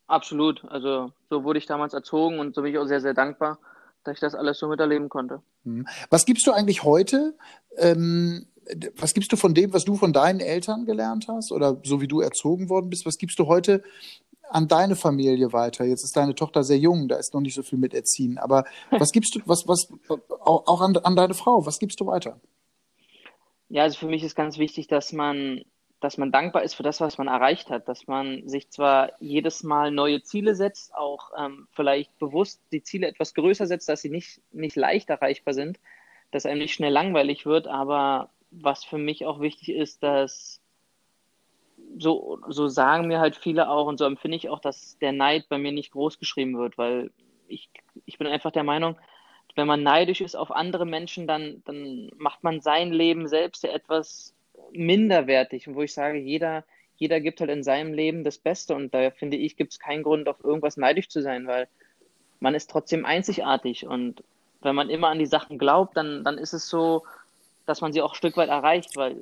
Absolut. 0.07 0.63
Also 0.69 1.11
so 1.29 1.43
wurde 1.43 1.59
ich 1.59 1.65
damals 1.65 1.93
erzogen 1.93 2.39
und 2.39 2.55
so 2.55 2.61
bin 2.61 2.71
ich 2.71 2.79
auch 2.79 2.85
sehr, 2.85 3.01
sehr 3.01 3.13
dankbar 3.13 3.59
dass 4.03 4.15
ich 4.15 4.19
das 4.19 4.35
alles 4.35 4.59
so 4.59 4.67
miterleben 4.67 5.09
konnte. 5.09 5.41
Mhm. 5.63 5.87
Was 6.09 6.25
gibst 6.25 6.45
du 6.47 6.51
eigentlich 6.51 6.83
heute? 6.83 7.35
Ähm, 7.77 8.47
was 8.97 9.13
gibst 9.13 9.31
du 9.31 9.35
von 9.35 9.53
dem, 9.53 9.73
was 9.73 9.85
du 9.85 9.95
von 9.95 10.13
deinen 10.13 10.39
Eltern 10.39 10.85
gelernt 10.85 11.27
hast 11.27 11.51
oder 11.51 11.81
so 11.83 12.01
wie 12.01 12.07
du 12.07 12.21
erzogen 12.21 12.69
worden 12.69 12.89
bist? 12.89 13.05
Was 13.05 13.17
gibst 13.17 13.39
du 13.39 13.47
heute 13.47 13.83
an 14.49 14.67
deine 14.67 14.95
Familie 14.95 15.53
weiter? 15.53 15.85
Jetzt 15.85 16.03
ist 16.03 16.15
deine 16.15 16.35
Tochter 16.35 16.63
sehr 16.63 16.77
jung, 16.77 17.07
da 17.07 17.17
ist 17.17 17.33
noch 17.33 17.41
nicht 17.41 17.55
so 17.55 17.63
viel 17.63 17.79
mit 17.79 17.93
erziehen. 17.93 18.37
Aber 18.37 18.65
was 18.91 19.11
gibst 19.11 19.35
du, 19.35 19.39
was, 19.45 19.63
was, 19.67 19.87
auch 20.09 20.81
an, 20.81 20.95
an 20.97 21.15
deine 21.15 21.33
Frau, 21.33 21.65
was 21.65 21.79
gibst 21.79 21.99
du 21.99 22.05
weiter? 22.05 22.39
Ja, 23.69 23.83
also 23.83 23.99
für 23.99 24.07
mich 24.07 24.23
ist 24.23 24.35
ganz 24.35 24.57
wichtig, 24.57 24.87
dass 24.87 25.13
man 25.13 25.61
dass 25.99 26.17
man 26.17 26.31
dankbar 26.31 26.63
ist 26.63 26.75
für 26.75 26.83
das, 26.83 27.01
was 27.01 27.17
man 27.17 27.27
erreicht 27.27 27.69
hat, 27.69 27.87
dass 27.87 28.07
man 28.07 28.47
sich 28.47 28.69
zwar 28.69 29.11
jedes 29.19 29.63
Mal 29.63 29.91
neue 29.91 30.21
Ziele 30.21 30.55
setzt, 30.55 30.95
auch 30.95 31.31
ähm, 31.37 31.67
vielleicht 31.71 32.17
bewusst 32.19 32.61
die 32.71 32.83
Ziele 32.83 33.07
etwas 33.07 33.33
größer 33.33 33.67
setzt, 33.67 33.89
dass 33.89 34.01
sie 34.01 34.09
nicht, 34.09 34.41
nicht 34.51 34.75
leicht 34.75 35.09
erreichbar 35.09 35.53
sind, 35.53 35.79
dass 36.31 36.45
einem 36.45 36.59
nicht 36.59 36.73
schnell 36.73 36.93
langweilig 36.93 37.45
wird, 37.45 37.67
aber 37.67 38.29
was 38.51 38.85
für 38.85 38.97
mich 38.97 39.25
auch 39.25 39.41
wichtig 39.41 39.69
ist, 39.75 40.01
dass 40.01 40.61
so, 41.97 42.39
so 42.47 42.67
sagen 42.67 43.07
mir 43.07 43.19
halt 43.19 43.35
viele 43.35 43.69
auch 43.69 43.87
und 43.87 43.97
so 43.97 44.05
empfinde 44.05 44.37
ich 44.37 44.49
auch, 44.49 44.59
dass 44.59 44.97
der 44.99 45.11
Neid 45.11 45.49
bei 45.49 45.57
mir 45.57 45.71
nicht 45.71 45.91
groß 45.91 46.19
geschrieben 46.19 46.57
wird, 46.57 46.77
weil 46.77 47.11
ich, 47.47 47.69
ich 48.05 48.17
bin 48.17 48.27
einfach 48.27 48.51
der 48.51 48.63
Meinung, 48.63 48.95
wenn 49.55 49.67
man 49.67 49.83
neidisch 49.83 50.21
ist 50.21 50.35
auf 50.35 50.51
andere 50.51 50.85
Menschen, 50.85 51.27
dann, 51.27 51.61
dann 51.65 52.11
macht 52.17 52.43
man 52.43 52.61
sein 52.61 52.93
Leben 52.93 53.27
selbst 53.27 53.63
ja 53.63 53.71
etwas 53.71 54.35
minderwertig 54.73 55.67
und 55.67 55.75
wo 55.75 55.81
ich 55.81 55.93
sage, 55.93 56.17
jeder, 56.17 56.63
jeder 56.97 57.19
gibt 57.21 57.39
halt 57.39 57.49
in 57.49 57.63
seinem 57.63 57.93
Leben 57.93 58.23
das 58.23 58.37
Beste 58.37 58.75
und 58.75 58.93
da 58.93 59.11
finde 59.11 59.37
ich, 59.37 59.57
gibt 59.57 59.73
es 59.73 59.79
keinen 59.79 60.03
Grund, 60.03 60.27
auf 60.27 60.43
irgendwas 60.43 60.77
neidisch 60.77 61.09
zu 61.09 61.21
sein, 61.21 61.47
weil 61.47 61.67
man 62.39 62.55
ist 62.55 62.69
trotzdem 62.69 63.05
einzigartig 63.05 63.85
und 63.85 64.23
wenn 64.61 64.75
man 64.75 64.89
immer 64.89 65.07
an 65.07 65.19
die 65.19 65.25
Sachen 65.25 65.57
glaubt, 65.57 65.95
dann, 65.95 66.23
dann 66.23 66.37
ist 66.37 66.53
es 66.53 66.69
so, 66.69 67.03
dass 67.65 67.81
man 67.81 67.93
sie 67.93 68.01
auch 68.01 68.13
ein 68.13 68.17
Stück 68.17 68.35
weit 68.37 68.49
erreicht, 68.49 68.95
weil 68.95 69.15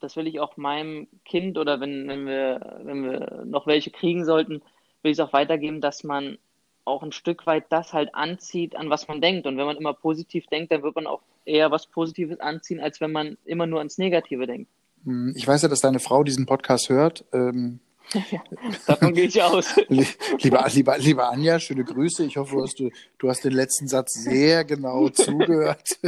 das 0.00 0.16
will 0.16 0.26
ich 0.26 0.40
auch 0.40 0.56
meinem 0.56 1.08
Kind 1.24 1.58
oder 1.58 1.80
wenn, 1.80 2.08
wenn, 2.08 2.26
wir, 2.26 2.80
wenn 2.82 3.04
wir 3.04 3.44
noch 3.44 3.66
welche 3.66 3.90
kriegen 3.90 4.24
sollten, 4.24 4.62
will 5.02 5.12
ich 5.12 5.18
es 5.18 5.20
auch 5.20 5.32
weitergeben, 5.32 5.80
dass 5.80 6.04
man 6.04 6.38
auch 6.84 7.02
ein 7.02 7.12
Stück 7.12 7.46
weit 7.46 7.64
das 7.70 7.92
halt 7.92 8.14
anzieht, 8.14 8.76
an 8.76 8.90
was 8.90 9.08
man 9.08 9.20
denkt. 9.20 9.46
Und 9.46 9.56
wenn 9.56 9.66
man 9.66 9.76
immer 9.76 9.92
positiv 9.92 10.46
denkt, 10.46 10.70
dann 10.72 10.82
wird 10.82 10.94
man 10.94 11.06
auch 11.06 11.22
eher 11.46 11.70
was 11.70 11.86
Positives 11.86 12.40
anziehen, 12.40 12.80
als 12.80 13.00
wenn 13.00 13.12
man 13.12 13.38
immer 13.44 13.66
nur 13.66 13.78
ans 13.78 13.98
Negative 13.98 14.46
denkt. 14.46 14.70
Hm, 15.04 15.32
ich 15.36 15.46
weiß 15.46 15.62
ja, 15.62 15.68
dass 15.68 15.80
deine 15.80 16.00
Frau 16.00 16.24
diesen 16.24 16.46
Podcast 16.46 16.88
hört. 16.88 17.24
Ähm, 17.32 17.80
ja, 18.30 18.40
davon 18.86 19.14
gehe 19.14 19.26
ich 19.26 19.42
aus. 19.42 19.74
Lieber, 19.88 20.64
lieber, 20.72 20.98
lieber 20.98 21.30
Anja, 21.30 21.58
schöne 21.58 21.84
Grüße. 21.84 22.24
Ich 22.24 22.36
hoffe, 22.36 22.64
du, 22.76 22.90
du 23.18 23.28
hast 23.28 23.44
den 23.44 23.52
letzten 23.52 23.88
Satz 23.88 24.14
sehr 24.14 24.64
genau 24.64 25.08
zugehört. 25.10 25.98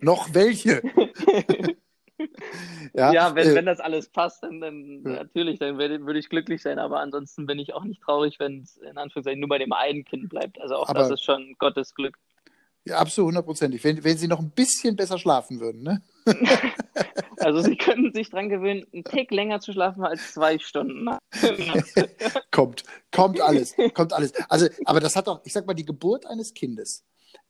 Noch 0.00 0.34
welche? 0.34 0.82
ja, 2.94 3.12
ja 3.12 3.34
wenn, 3.34 3.48
äh, 3.48 3.54
wenn 3.54 3.66
das 3.66 3.80
alles 3.80 4.08
passt, 4.08 4.42
dann, 4.42 4.60
dann 4.60 5.02
ja. 5.04 5.10
natürlich, 5.10 5.58
dann 5.58 5.78
würde 5.78 6.18
ich 6.18 6.28
glücklich 6.28 6.62
sein, 6.62 6.78
aber 6.78 7.00
ansonsten 7.00 7.46
bin 7.46 7.58
ich 7.58 7.72
auch 7.72 7.84
nicht 7.84 8.02
traurig, 8.02 8.38
wenn 8.38 8.60
es 8.60 8.76
in 8.76 8.98
Anführungszeichen 8.98 9.40
nur 9.40 9.48
bei 9.48 9.58
dem 9.58 9.72
einen 9.72 10.04
Kind 10.04 10.28
bleibt. 10.28 10.60
Also 10.60 10.76
auch 10.76 10.88
aber, 10.88 11.00
das 11.00 11.10
ist 11.10 11.24
schon 11.24 11.56
Gottes 11.58 11.94
Glück. 11.94 12.18
Ja, 12.84 12.98
absolut 12.98 13.28
hundertprozentig. 13.28 13.84
Wenn, 13.84 14.02
wenn 14.02 14.16
sie 14.16 14.28
noch 14.28 14.40
ein 14.40 14.50
bisschen 14.50 14.96
besser 14.96 15.18
schlafen 15.18 15.60
würden, 15.60 15.82
ne? 15.82 16.02
also 17.38 17.60
sie 17.62 17.76
könnten 17.76 18.12
sich 18.14 18.30
dran 18.30 18.48
gewöhnen, 18.48 18.86
einen 18.92 19.04
Tick 19.04 19.30
länger 19.30 19.60
zu 19.60 19.72
schlafen 19.72 20.02
als 20.02 20.32
zwei 20.32 20.58
Stunden. 20.58 21.08
kommt, 22.50 22.84
kommt 23.12 23.40
alles, 23.40 23.74
kommt 23.94 24.12
alles. 24.12 24.32
Also, 24.48 24.66
aber 24.84 25.00
das 25.00 25.14
hat 25.14 25.26
doch, 25.26 25.40
ich 25.44 25.52
sag 25.52 25.66
mal, 25.66 25.74
die 25.74 25.84
Geburt 25.84 26.26
eines 26.26 26.54
Kindes 26.54 27.04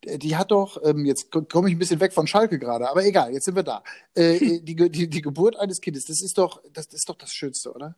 die 0.05 0.37
hat 0.37 0.51
doch, 0.51 0.83
ähm, 0.85 1.05
jetzt 1.05 1.31
komme 1.31 1.69
ich 1.69 1.75
ein 1.75 1.79
bisschen 1.79 2.01
weg 2.01 2.13
von 2.13 2.27
Schalke 2.27 2.59
gerade, 2.59 2.89
aber 2.89 3.05
egal, 3.05 3.33
jetzt 3.33 3.45
sind 3.45 3.57
wir 3.57 3.63
da. 3.63 3.83
Äh, 4.15 4.39
die, 4.63 4.75
die, 4.75 5.09
die 5.09 5.23
Geburt 5.23 5.57
eines 5.57 5.81
Kindes, 5.81 6.07
das 6.07 6.23
ist 6.23 6.39
doch 6.39 6.63
das, 6.73 6.87
ist 6.87 7.09
doch 7.09 7.17
das 7.17 7.33
Schönste, 7.33 7.73
oder? 7.73 7.97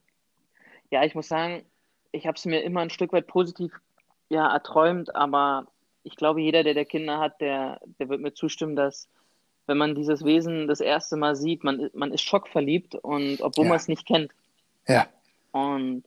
Ja, 0.91 1.05
ich 1.05 1.15
muss 1.15 1.29
sagen, 1.29 1.65
ich 2.11 2.27
habe 2.27 2.37
es 2.37 2.45
mir 2.45 2.63
immer 2.63 2.81
ein 2.81 2.91
Stück 2.91 3.13
weit 3.13 3.27
positiv 3.27 3.73
ja, 4.29 4.53
erträumt, 4.53 5.15
aber 5.15 5.67
ich 6.05 6.17
glaube, 6.17 6.41
jeder, 6.41 6.63
der 6.63 6.75
der 6.75 6.85
Kinder 6.85 7.19
hat, 7.19 7.41
der, 7.41 7.81
der 7.99 8.09
wird 8.09 8.21
mir 8.21 8.35
zustimmen, 8.35 8.77
dass 8.77 9.09
wenn 9.67 9.79
man 9.79 9.95
dieses 9.95 10.25
Wesen 10.25 10.67
das 10.67 10.81
erste 10.81 11.17
Mal 11.17 11.37
sieht, 11.37 11.65
man, 11.65 11.91
man 11.95 12.13
ist 12.13 12.23
schockverliebt 12.23 12.97
und 12.97 13.41
obwohl 13.41 13.65
ja. 13.65 13.71
man 13.71 13.77
es 13.77 13.89
nicht 13.89 14.07
kennt. 14.07 14.33
Ja. 14.89 15.07
Und 15.53 16.05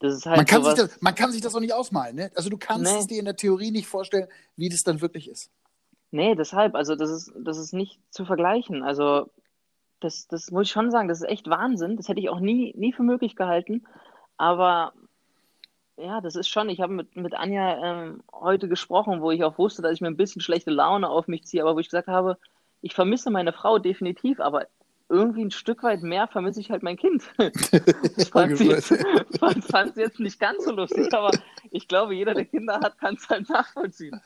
das 0.00 0.14
ist 0.14 0.26
halt 0.26 0.38
man, 0.38 0.46
kann 0.46 0.62
sowas... 0.62 0.78
sich 0.78 0.88
das, 0.88 1.02
man 1.02 1.14
kann 1.14 1.32
sich 1.32 1.40
das 1.40 1.54
auch 1.54 1.60
nicht 1.60 1.72
ausmalen. 1.72 2.16
Ne? 2.16 2.30
Also 2.34 2.50
du 2.50 2.58
kannst 2.58 2.92
nee. 2.92 2.98
es 2.98 3.06
dir 3.06 3.18
in 3.18 3.24
der 3.24 3.36
Theorie 3.36 3.70
nicht 3.70 3.86
vorstellen, 3.86 4.26
wie 4.56 4.68
das 4.68 4.82
dann 4.82 5.00
wirklich 5.00 5.28
ist. 5.28 5.50
Nee, 6.10 6.34
deshalb, 6.34 6.74
also 6.74 6.96
das 6.96 7.10
ist, 7.10 7.32
das 7.38 7.58
ist 7.58 7.72
nicht 7.72 8.00
zu 8.10 8.24
vergleichen. 8.24 8.82
Also 8.82 9.30
das, 10.00 10.26
das 10.28 10.50
muss 10.50 10.66
ich 10.66 10.72
schon 10.72 10.90
sagen, 10.90 11.08
das 11.08 11.20
ist 11.20 11.28
echt 11.28 11.48
Wahnsinn. 11.48 11.96
Das 11.96 12.08
hätte 12.08 12.20
ich 12.20 12.28
auch 12.28 12.40
nie, 12.40 12.74
nie 12.76 12.92
für 12.92 13.02
möglich 13.02 13.36
gehalten. 13.36 13.86
Aber 14.36 14.92
ja, 15.96 16.20
das 16.20 16.36
ist 16.36 16.48
schon, 16.48 16.68
ich 16.68 16.80
habe 16.80 16.92
mit, 16.92 17.16
mit 17.16 17.34
Anja 17.34 18.04
ähm, 18.04 18.22
heute 18.32 18.68
gesprochen, 18.68 19.22
wo 19.22 19.30
ich 19.30 19.44
auch 19.44 19.58
wusste, 19.58 19.82
dass 19.82 19.92
ich 19.92 20.00
mir 20.00 20.08
ein 20.08 20.16
bisschen 20.16 20.42
schlechte 20.42 20.70
Laune 20.70 21.08
auf 21.08 21.26
mich 21.28 21.44
ziehe, 21.44 21.62
aber 21.62 21.74
wo 21.74 21.78
ich 21.80 21.88
gesagt 21.88 22.08
habe, 22.08 22.38
ich 22.82 22.94
vermisse 22.94 23.30
meine 23.30 23.52
Frau 23.52 23.78
definitiv, 23.78 24.40
aber 24.40 24.66
irgendwie 25.08 25.44
ein 25.44 25.50
Stück 25.50 25.82
weit 25.82 26.02
mehr 26.02 26.26
vermisse 26.26 26.60
ich 26.60 26.70
halt 26.70 26.82
mein 26.82 26.96
Kind. 26.96 27.22
Ich 28.16 28.30
fand 28.30 28.56
sie, 28.56 28.68
jetzt, 28.68 28.88
fand, 29.70 29.96
jetzt 29.96 30.20
nicht 30.20 30.40
ganz 30.40 30.64
so 30.64 30.72
lustig, 30.72 31.12
aber 31.12 31.30
ich 31.70 31.86
glaube, 31.86 32.14
jeder, 32.14 32.34
der 32.34 32.44
Kinder 32.44 32.80
hat, 32.82 32.98
kann 32.98 33.14
es 33.14 33.28
halt 33.28 33.48
nachvollziehen. 33.48 34.20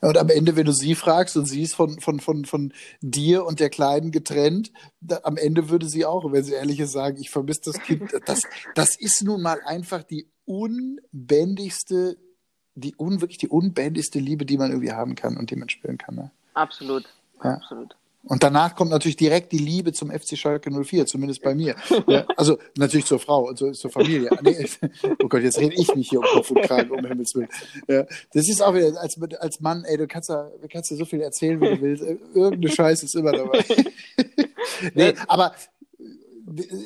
Und 0.00 0.18
am 0.18 0.28
Ende, 0.28 0.56
wenn 0.56 0.66
du 0.66 0.72
sie 0.72 0.94
fragst 0.94 1.36
und 1.36 1.46
sie 1.46 1.62
ist 1.62 1.74
von, 1.74 2.00
von, 2.00 2.20
von, 2.20 2.44
von 2.44 2.72
dir 3.00 3.44
und 3.44 3.60
der 3.60 3.70
Kleinen 3.70 4.10
getrennt, 4.10 4.72
da, 5.00 5.20
am 5.22 5.36
Ende 5.36 5.70
würde 5.70 5.88
sie 5.88 6.04
auch, 6.04 6.30
wenn 6.32 6.44
sie 6.44 6.54
ehrlich 6.54 6.80
ist, 6.80 6.92
sagen, 6.92 7.18
ich 7.20 7.30
vermisse 7.30 7.62
das 7.66 7.80
Kind. 7.80 8.12
Das, 8.26 8.42
das 8.74 8.96
ist 8.96 9.22
nun 9.22 9.40
mal 9.40 9.60
einfach 9.64 10.02
die 10.02 10.28
unbändigste, 10.44 12.18
die 12.74 12.94
un, 12.98 13.20
wirklich 13.20 13.38
die 13.38 13.48
unbändigste 13.48 14.18
Liebe, 14.18 14.44
die 14.44 14.58
man 14.58 14.70
irgendwie 14.70 14.92
haben 14.92 15.14
kann 15.14 15.36
und 15.36 15.50
die 15.50 15.56
man 15.56 15.68
spüren 15.68 15.98
kann. 15.98 16.16
Ne? 16.16 16.30
Absolut, 16.54 17.04
ja. 17.42 17.54
absolut. 17.54 17.96
Und 18.24 18.42
danach 18.42 18.74
kommt 18.74 18.90
natürlich 18.90 19.16
direkt 19.16 19.52
die 19.52 19.58
Liebe 19.58 19.92
zum 19.92 20.10
FC 20.10 20.36
Schalke 20.36 20.70
04, 20.70 21.06
zumindest 21.06 21.42
bei 21.42 21.54
mir. 21.54 21.76
Ja, 22.06 22.26
also 22.36 22.58
natürlich 22.76 23.06
zur 23.06 23.18
Frau 23.18 23.48
und 23.48 23.56
zur, 23.56 23.72
zur 23.72 23.90
Familie. 23.90 24.30
Nee, 24.42 24.68
oh 25.22 25.28
Gott, 25.28 25.42
jetzt 25.42 25.58
rede 25.58 25.74
ich 25.74 25.94
mich 25.94 26.10
hier 26.10 26.18
um 26.18 26.26
Kopf 26.26 26.50
und 26.50 26.62
Kragen, 26.62 26.90
um 26.90 27.04
Himmels 27.04 27.34
Willen. 27.34 27.48
Ja, 27.86 28.04
das 28.32 28.48
ist 28.48 28.60
auch 28.60 28.74
wieder, 28.74 29.00
als, 29.00 29.20
als 29.40 29.60
Mann, 29.60 29.84
ey, 29.84 29.96
du 29.96 30.06
kannst 30.06 30.28
ja, 30.28 30.50
du 30.60 30.68
kannst 30.68 30.90
ja 30.90 30.96
so 30.96 31.04
viel 31.04 31.20
erzählen, 31.20 31.60
wie 31.60 31.68
du 31.68 31.80
willst. 31.80 32.02
Irgendeine 32.34 32.68
Scheiße 32.68 33.06
ist 33.06 33.14
immer 33.14 33.32
dabei. 33.32 33.64
nee, 34.94 35.14
aber 35.28 35.54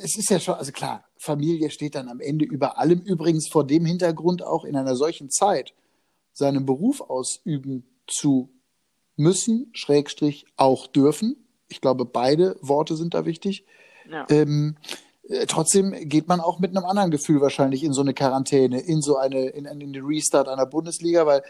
es 0.02 0.16
ist 0.18 0.30
ja 0.30 0.38
schon, 0.38 0.54
also 0.54 0.70
klar, 0.70 1.04
Familie 1.16 1.70
steht 1.70 1.94
dann 1.94 2.08
am 2.08 2.20
Ende 2.20 2.44
über 2.44 2.78
allem. 2.78 3.00
Übrigens 3.00 3.48
vor 3.48 3.66
dem 3.66 3.86
Hintergrund 3.86 4.42
auch 4.42 4.64
in 4.64 4.76
einer 4.76 4.96
solchen 4.96 5.30
Zeit 5.30 5.72
seinen 6.32 6.66
Beruf 6.66 7.00
ausüben 7.00 7.84
zu 8.06 8.50
müssen, 9.16 9.70
Schrägstrich 9.72 10.46
auch 10.56 10.86
dürfen. 10.86 11.36
Ich 11.68 11.80
glaube, 11.80 12.04
beide 12.04 12.56
Worte 12.60 12.96
sind 12.96 13.14
da 13.14 13.24
wichtig. 13.24 13.64
Ja. 14.10 14.26
Ähm, 14.30 14.76
äh, 15.28 15.46
trotzdem 15.46 15.92
geht 16.08 16.28
man 16.28 16.40
auch 16.40 16.58
mit 16.58 16.76
einem 16.76 16.84
anderen 16.84 17.10
Gefühl 17.10 17.40
wahrscheinlich 17.40 17.84
in 17.84 17.92
so 17.92 18.02
eine 18.02 18.14
Quarantäne, 18.14 18.80
in 18.80 19.00
so 19.00 19.16
eine, 19.16 19.48
in, 19.48 19.64
in 19.64 19.92
den 19.92 20.04
Restart 20.04 20.48
einer 20.48 20.66
Bundesliga, 20.66 21.26
weil 21.26 21.42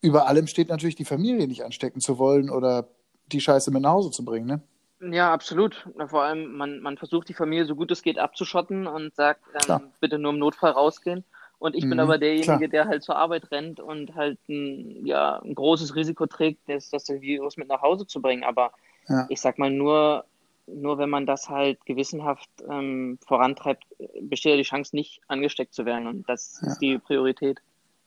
über 0.00 0.28
allem 0.28 0.46
steht 0.46 0.68
natürlich 0.68 0.96
die 0.96 1.04
Familie 1.04 1.46
nicht 1.48 1.64
anstecken 1.64 2.00
zu 2.00 2.18
wollen 2.18 2.50
oder 2.50 2.88
die 3.32 3.40
Scheiße 3.40 3.70
mit 3.70 3.82
nach 3.82 3.92
Hause 3.92 4.10
zu 4.10 4.24
bringen, 4.24 4.46
ne? 4.46 4.62
Ja, 5.00 5.32
absolut. 5.32 5.86
Vor 6.06 6.22
allem, 6.22 6.56
man, 6.56 6.80
man 6.80 6.96
versucht 6.96 7.28
die 7.28 7.34
Familie 7.34 7.66
so 7.66 7.76
gut 7.76 7.90
es 7.90 8.02
geht 8.02 8.18
abzuschotten 8.18 8.86
und 8.86 9.14
sagt, 9.14 9.42
ähm, 9.68 9.90
bitte 10.00 10.18
nur 10.18 10.32
im 10.32 10.38
Notfall 10.38 10.70
rausgehen. 10.70 11.22
Und 11.58 11.74
ich 11.74 11.84
mhm, 11.84 11.90
bin 11.90 12.00
aber 12.00 12.18
derjenige, 12.18 12.46
klar. 12.46 12.68
der 12.68 12.86
halt 12.86 13.02
zur 13.02 13.16
Arbeit 13.16 13.50
rennt 13.50 13.80
und 13.80 14.14
halt 14.14 14.38
ein, 14.48 15.06
ja, 15.06 15.38
ein 15.42 15.54
großes 15.54 15.94
Risiko 15.94 16.26
trägt, 16.26 16.68
das, 16.68 16.90
das 16.90 17.08
Virus 17.08 17.56
mit 17.56 17.68
nach 17.68 17.82
Hause 17.82 18.06
zu 18.06 18.20
bringen. 18.20 18.44
Aber 18.44 18.72
ja. 19.08 19.26
ich 19.30 19.40
sag 19.40 19.58
mal, 19.58 19.70
nur, 19.70 20.24
nur 20.66 20.98
wenn 20.98 21.08
man 21.08 21.24
das 21.24 21.48
halt 21.48 21.84
gewissenhaft 21.86 22.50
ähm, 22.68 23.18
vorantreibt, 23.26 23.84
besteht 24.20 24.50
ja 24.50 24.56
die 24.56 24.64
Chance, 24.64 24.94
nicht 24.94 25.22
angesteckt 25.28 25.72
zu 25.72 25.86
werden. 25.86 26.06
Und 26.06 26.28
das 26.28 26.60
ja. 26.60 26.68
ist 26.68 26.78
die 26.78 26.98
Priorität. 26.98 27.60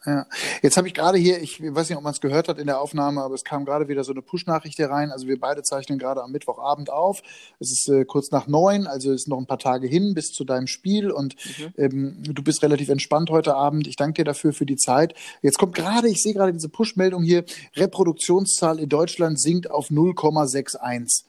Ja, 0.06 0.26
jetzt 0.62 0.78
habe 0.78 0.88
ich 0.88 0.94
gerade 0.94 1.18
hier, 1.18 1.42
ich 1.42 1.62
weiß 1.62 1.90
nicht, 1.90 1.98
ob 1.98 2.04
man 2.04 2.14
es 2.14 2.22
gehört 2.22 2.48
hat 2.48 2.58
in 2.58 2.68
der 2.68 2.80
Aufnahme, 2.80 3.22
aber 3.22 3.36
es 3.36 3.44
kam 3.44 3.66
gerade 3.66 3.90
wieder 3.90 4.06
so 4.06 4.14
eine 4.14 4.22
Push-Nachricht 4.22 4.78
hier 4.78 4.90
rein. 4.90 5.12
Also 5.12 5.28
wir 5.28 5.38
beide 5.38 5.62
zeichnen 5.62 6.00
gerade 6.00 6.24
am 6.24 6.32
Mittwochabend 6.32 6.90
auf. 6.90 7.22
Es 7.60 7.70
ist 7.72 7.90
äh, 7.90 8.06
kurz 8.06 8.32
nach 8.32 8.48
neun, 8.48 8.88
also 8.88 9.12
ist 9.12 9.28
noch 9.28 9.38
ein 9.38 9.46
paar 9.46 9.60
Tage 9.60 9.88
hin 9.88 10.14
bis 10.14 10.32
zu 10.32 10.46
deinem 10.46 10.68
Spiel 10.68 11.12
und 11.12 11.36
mhm. 11.36 11.74
ähm, 11.78 12.24
du 12.24 12.42
bist 12.42 12.64
relativ 12.64 12.88
entspannt 12.88 13.30
heute 13.30 13.56
Abend. 13.56 13.88
Ich 13.88 13.98
danke 13.98 14.22
dir 14.22 14.24
dafür 14.24 14.54
für 14.54 14.66
die 14.66 14.78
Zeit. 14.78 15.16
Jetzt 15.42 15.58
kommt 15.58 15.76
gerade, 15.76 16.08
ich 16.08 16.24
sehe 16.24 16.34
gerade 16.34 16.54
diese 16.54 16.70
Push-Meldung 16.70 17.22
hier, 17.22 17.44
Reproduktionszahl 17.76 18.80
in 18.80 18.88
Deutschland 18.88 19.38
sinkt 19.38 19.70
auf 19.70 19.90
0,61. 19.90 21.26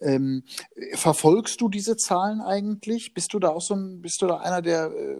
Ähm, 0.00 0.44
verfolgst 0.94 1.60
du 1.60 1.68
diese 1.68 1.96
Zahlen 1.96 2.40
eigentlich? 2.40 3.14
Bist 3.14 3.34
du 3.34 3.40
da 3.40 3.48
auch 3.48 3.60
so 3.60 3.74
ein, 3.74 4.00
bist 4.00 4.22
du 4.22 4.28
da 4.28 4.36
einer, 4.38 4.62
der 4.62 4.92
äh, 4.92 5.16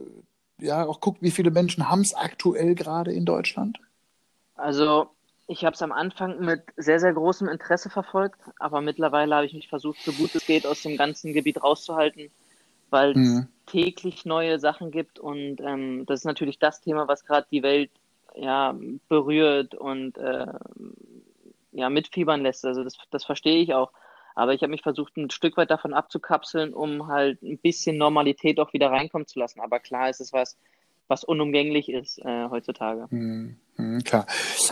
ja 0.63 0.87
auch 0.87 1.01
guckt, 1.01 1.23
wie 1.23 1.31
viele 1.31 1.51
Menschen 1.51 1.89
haben 1.89 2.01
es 2.01 2.15
aktuell 2.15 2.75
gerade 2.75 3.13
in 3.13 3.25
Deutschland? 3.25 3.79
Also 4.55 5.11
ich 5.49 5.65
habe 5.65 5.75
es 5.75 5.83
am 5.83 5.93
Anfang 5.93 6.41
mit 6.41 6.63
sehr, 6.77 7.01
sehr 7.01 7.13
großem 7.13 7.49
Interesse 7.49 7.91
verfolgt, 7.91 8.41
aber 8.59 8.81
mittlerweile 8.81 9.35
habe 9.35 9.47
ich 9.47 9.55
mich 9.55 9.69
versucht, 9.69 10.01
so 10.03 10.13
gut 10.13 10.35
es 10.35 10.47
geht, 10.47 10.67
aus 10.67 10.83
dem 10.83 10.97
ganzen 10.97 11.33
Gebiet 11.33 11.63
rauszuhalten, 11.63 12.31
weil 12.91 13.11
es 13.13 13.17
mhm. 13.17 13.49
täglich 13.67 14.25
neue 14.25 14.59
Sachen 14.59 14.91
gibt 14.91 15.19
und 15.19 15.61
ähm, 15.61 16.07
das 16.07 16.21
ist 16.21 16.27
natürlich 16.27 16.59
das 16.59 16.81
Thema, 16.81 17.09
was 17.09 17.25
gerade 17.25 17.47
die 17.51 17.63
Welt 17.63 17.91
ja, 18.35 18.75
berührt 19.09 19.75
und 19.75 20.17
äh, 20.19 20.47
ja, 21.73 21.91
mitfiebern 21.91 22.43
lässt. 22.43 22.65
Also 22.65 22.85
das, 22.85 22.97
das 23.11 23.25
verstehe 23.25 23.63
ich 23.63 23.75
auch. 23.75 23.93
Aber 24.35 24.55
ich 24.55 24.63
habe 24.63 24.71
mich 24.71 24.83
versucht, 24.83 25.17
ein 25.17 25.31
Stück 25.31 25.57
weit 25.57 25.71
davon 25.71 25.95
abzukapseln, 25.95 26.75
um 26.75 27.09
halt 27.09 27.43
ein 27.43 27.59
bisschen 27.59 27.97
Normalität 27.97 28.61
auch 28.61 28.73
wieder 28.73 28.91
reinkommen 28.91 29.27
zu 29.27 29.39
lassen. 29.39 29.61
Aber 29.61 29.81
klar 29.81 30.09
ist 30.11 30.21
es 30.21 30.33
was, 30.33 30.59
was 31.13 31.25
unumgänglich 31.25 31.91
ist 31.91 32.19
äh, 32.25 32.49
heutzutage. 32.49 33.07
Hm, 33.11 33.57
hm, 33.77 34.03
klar. 34.03 34.27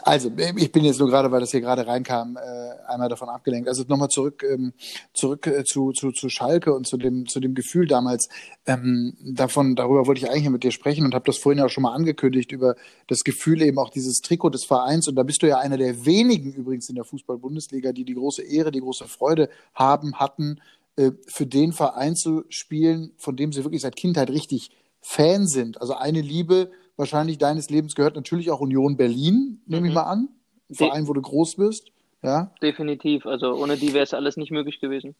Also, 0.04 0.32
ich 0.56 0.72
bin 0.72 0.84
jetzt 0.84 0.98
nur 0.98 1.08
gerade, 1.08 1.30
weil 1.30 1.40
das 1.40 1.50
hier 1.50 1.60
gerade 1.60 1.86
reinkam, 1.86 2.38
äh, 2.38 2.90
einmal 2.90 3.10
davon 3.10 3.28
abgelenkt. 3.28 3.68
Also 3.68 3.84
nochmal 3.86 4.08
zurück, 4.08 4.42
ähm, 4.42 4.72
zurück 5.12 5.46
äh, 5.46 5.64
zu, 5.64 5.92
zu, 5.92 6.12
zu 6.12 6.30
Schalke 6.30 6.72
und 6.72 6.86
zu 6.86 6.96
dem, 6.96 7.26
zu 7.26 7.40
dem 7.40 7.54
Gefühl 7.54 7.86
damals. 7.86 8.30
Ähm, 8.66 9.18
davon, 9.22 9.76
darüber 9.76 10.06
wollte 10.06 10.22
ich 10.22 10.30
eigentlich 10.30 10.48
mit 10.48 10.64
dir 10.64 10.72
sprechen 10.72 11.04
und 11.04 11.14
habe 11.14 11.26
das 11.26 11.36
vorhin 11.36 11.58
ja 11.58 11.66
auch 11.66 11.70
schon 11.70 11.82
mal 11.82 11.94
angekündigt, 11.94 12.52
über 12.52 12.74
das 13.06 13.20
Gefühl 13.20 13.60
eben 13.60 13.78
auch 13.78 13.90
dieses 13.90 14.22
Trikot 14.22 14.48
des 14.48 14.64
Vereins. 14.64 15.08
Und 15.08 15.16
da 15.16 15.22
bist 15.22 15.42
du 15.42 15.46
ja 15.46 15.58
einer 15.58 15.76
der 15.76 16.06
wenigen 16.06 16.54
übrigens 16.54 16.88
in 16.88 16.94
der 16.94 17.04
Fußball-Bundesliga, 17.04 17.92
die 17.92 18.04
die 18.04 18.14
große 18.14 18.42
Ehre, 18.42 18.70
die 18.70 18.80
große 18.80 19.08
Freude 19.08 19.50
haben, 19.74 20.14
hatten, 20.14 20.58
äh, 20.96 21.12
für 21.26 21.46
den 21.46 21.72
Verein 21.72 22.16
zu 22.16 22.44
spielen, 22.48 23.12
von 23.18 23.36
dem 23.36 23.52
sie 23.52 23.62
wirklich 23.62 23.82
seit 23.82 23.96
Kindheit 23.96 24.30
richtig 24.30 24.70
Fan 25.00 25.46
sind. 25.46 25.80
Also 25.80 25.94
eine 25.94 26.20
Liebe 26.20 26.70
wahrscheinlich 26.96 27.38
deines 27.38 27.70
Lebens 27.70 27.94
gehört 27.94 28.14
natürlich 28.14 28.50
auch 28.50 28.60
Union 28.60 28.96
Berlin, 28.96 29.62
nehme 29.66 29.82
mhm. 29.82 29.88
ich 29.88 29.94
mal 29.94 30.02
an. 30.02 30.28
Verein, 30.72 31.08
wo 31.08 31.12
du 31.12 31.22
groß 31.22 31.56
bist. 31.56 31.90
Ja? 32.22 32.52
Definitiv. 32.62 33.26
Also 33.26 33.54
ohne 33.54 33.76
die 33.76 33.92
wäre 33.92 34.04
es 34.04 34.14
alles 34.14 34.36
nicht 34.36 34.52
möglich 34.52 34.78
gewesen. 34.80 35.16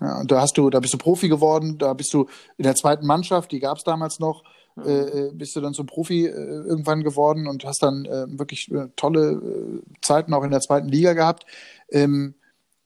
Ja, 0.00 0.20
und 0.20 0.30
da 0.30 0.40
hast 0.40 0.56
du, 0.56 0.70
da 0.70 0.80
bist 0.80 0.94
du 0.94 0.98
Profi 0.98 1.28
geworden, 1.28 1.78
da 1.78 1.94
bist 1.94 2.12
du 2.12 2.26
in 2.56 2.64
der 2.64 2.74
zweiten 2.74 3.06
Mannschaft, 3.06 3.50
die 3.50 3.60
gab 3.60 3.78
es 3.78 3.84
damals 3.84 4.18
noch, 4.20 4.42
mhm. 4.76 4.84
äh, 4.84 5.30
bist 5.32 5.56
du 5.56 5.60
dann 5.60 5.74
zum 5.74 5.86
Profi 5.86 6.26
äh, 6.26 6.30
irgendwann 6.30 7.02
geworden 7.02 7.46
und 7.46 7.64
hast 7.64 7.82
dann 7.82 8.04
äh, 8.04 8.26
wirklich 8.38 8.70
äh, 8.70 8.88
tolle 8.96 9.32
äh, 9.32 10.00
Zeiten 10.02 10.32
auch 10.34 10.44
in 10.44 10.50
der 10.50 10.60
zweiten 10.60 10.88
Liga 10.88 11.12
gehabt. 11.12 11.44
Ähm, 11.90 12.34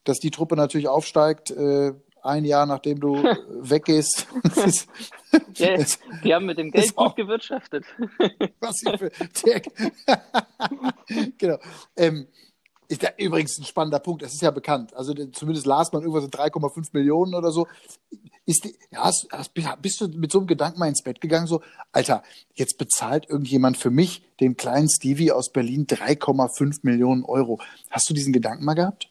dass 0.05 0.18
die 0.18 0.30
Truppe 0.30 0.57
natürlich 0.57 0.88
aufsteigt, 0.88 1.51
äh, 1.51 1.93
ein 2.25 2.45
Jahr 2.45 2.66
nachdem 2.66 3.01
du 3.01 3.14
weggehst. 3.61 4.27
ja, 5.55 5.77
die 6.25 6.35
haben 6.35 6.47
mit 6.47 6.59
dem 6.59 6.71
Geld 6.71 6.95
gut 6.95 7.16
gewirtschaftet. 7.16 7.85
Was 8.61 8.77
für, 8.99 9.11
der, 9.45 9.62
genau. 11.39 11.59
Ähm, 11.97 12.27
ist 12.91 13.05
da 13.05 13.09
übrigens 13.18 13.57
ein 13.57 13.64
spannender 13.64 14.01
Punkt, 14.01 14.23
das 14.23 14.35
ist 14.35 14.43
ja 14.43 14.51
bekannt. 14.51 14.95
Also 14.95 15.14
zumindest 15.14 15.64
las 15.64 15.93
man 15.93 16.03
irgendwas 16.03 16.25
so 16.25 16.31
3,5 16.31 16.89
Millionen 16.93 17.35
oder 17.35 17.53
so. 17.53 17.68
Ist 18.47 18.64
die, 18.64 18.77
ja, 18.91 19.05
hast, 19.05 19.29
hast, 19.31 19.53
bist 19.81 20.01
du 20.01 20.09
mit 20.09 20.33
so 20.33 20.39
einem 20.39 20.49
Gedanken 20.49 20.81
mal 20.81 20.89
ins 20.89 21.03
Bett 21.03 21.21
gegangen, 21.21 21.47
so, 21.47 21.62
Alter, 21.93 22.25
jetzt 22.55 22.79
bezahlt 22.79 23.29
irgendjemand 23.29 23.77
für 23.77 23.91
mich, 23.91 24.23
den 24.41 24.57
kleinen 24.57 24.89
Stevie 24.91 25.31
aus 25.31 25.53
Berlin, 25.53 25.87
3,5 25.87 26.81
Millionen 26.83 27.25
Euro. 27.25 27.61
Hast 27.91 28.11
du 28.11 28.14
diesen 28.14 28.33
Gedanken 28.33 28.64
mal 28.64 28.75
gehabt? 28.75 29.09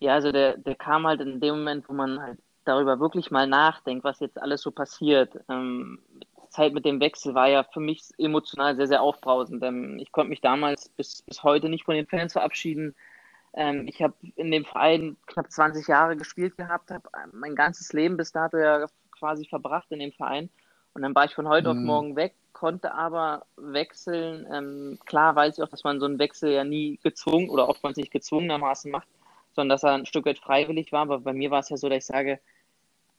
Ja, 0.00 0.14
also 0.14 0.32
der, 0.32 0.56
der 0.56 0.74
kam 0.74 1.06
halt 1.06 1.20
in 1.20 1.40
dem 1.40 1.56
Moment, 1.56 1.88
wo 1.88 1.92
man 1.92 2.20
halt 2.20 2.38
darüber 2.64 3.00
wirklich 3.00 3.30
mal 3.30 3.46
nachdenkt, 3.46 4.04
was 4.04 4.20
jetzt 4.20 4.40
alles 4.40 4.60
so 4.62 4.70
passiert. 4.70 5.38
Ähm, 5.48 6.00
Zeit 6.50 6.72
mit 6.72 6.84
dem 6.84 7.00
Wechsel 7.00 7.34
war 7.34 7.48
ja 7.48 7.64
für 7.64 7.80
mich 7.80 8.02
emotional 8.18 8.76
sehr, 8.76 8.86
sehr 8.86 9.02
aufbrausend. 9.02 9.62
Ähm, 9.62 9.98
ich 9.98 10.12
konnte 10.12 10.30
mich 10.30 10.40
damals 10.40 10.88
bis, 10.90 11.22
bis 11.22 11.42
heute 11.42 11.68
nicht 11.68 11.84
von 11.84 11.94
den 11.94 12.06
Fans 12.06 12.32
verabschieden. 12.32 12.94
Ähm, 13.54 13.86
ich 13.88 14.02
habe 14.02 14.14
in 14.36 14.50
dem 14.50 14.64
Verein 14.64 15.16
knapp 15.26 15.50
20 15.50 15.88
Jahre 15.88 16.16
gespielt 16.16 16.56
gehabt, 16.56 16.90
habe 16.90 17.08
mein 17.32 17.54
ganzes 17.54 17.92
Leben 17.92 18.16
bis 18.16 18.32
dato 18.32 18.58
ja 18.58 18.86
quasi 19.10 19.46
verbracht 19.46 19.90
in 19.90 19.98
dem 19.98 20.12
Verein. 20.12 20.50
Und 20.94 21.02
dann 21.02 21.14
war 21.14 21.24
ich 21.24 21.34
von 21.34 21.48
heute 21.48 21.72
mhm. 21.72 21.78
auf 21.78 21.84
morgen 21.84 22.16
weg, 22.16 22.34
konnte 22.52 22.92
aber 22.92 23.46
wechseln. 23.56 24.46
Ähm, 24.52 24.98
klar 25.06 25.34
weiß 25.34 25.58
ich 25.58 25.64
auch, 25.64 25.68
dass 25.68 25.84
man 25.84 26.00
so 26.00 26.06
einen 26.06 26.18
Wechsel 26.18 26.50
ja 26.50 26.64
nie 26.64 26.98
gezwungen 27.02 27.50
oder 27.50 27.68
oftmals 27.68 27.96
nicht 27.96 28.10
gezwungenermaßen 28.10 28.90
macht 28.90 29.08
sondern 29.58 29.74
dass 29.74 29.82
er 29.82 29.94
ein 29.94 30.06
Stück 30.06 30.26
weit 30.26 30.38
freiwillig 30.38 30.92
war. 30.92 31.02
Aber 31.02 31.18
bei 31.18 31.32
mir 31.32 31.50
war 31.50 31.58
es 31.58 31.68
ja 31.68 31.76
so, 31.76 31.88
dass 31.88 31.98
ich 31.98 32.06
sage, 32.06 32.38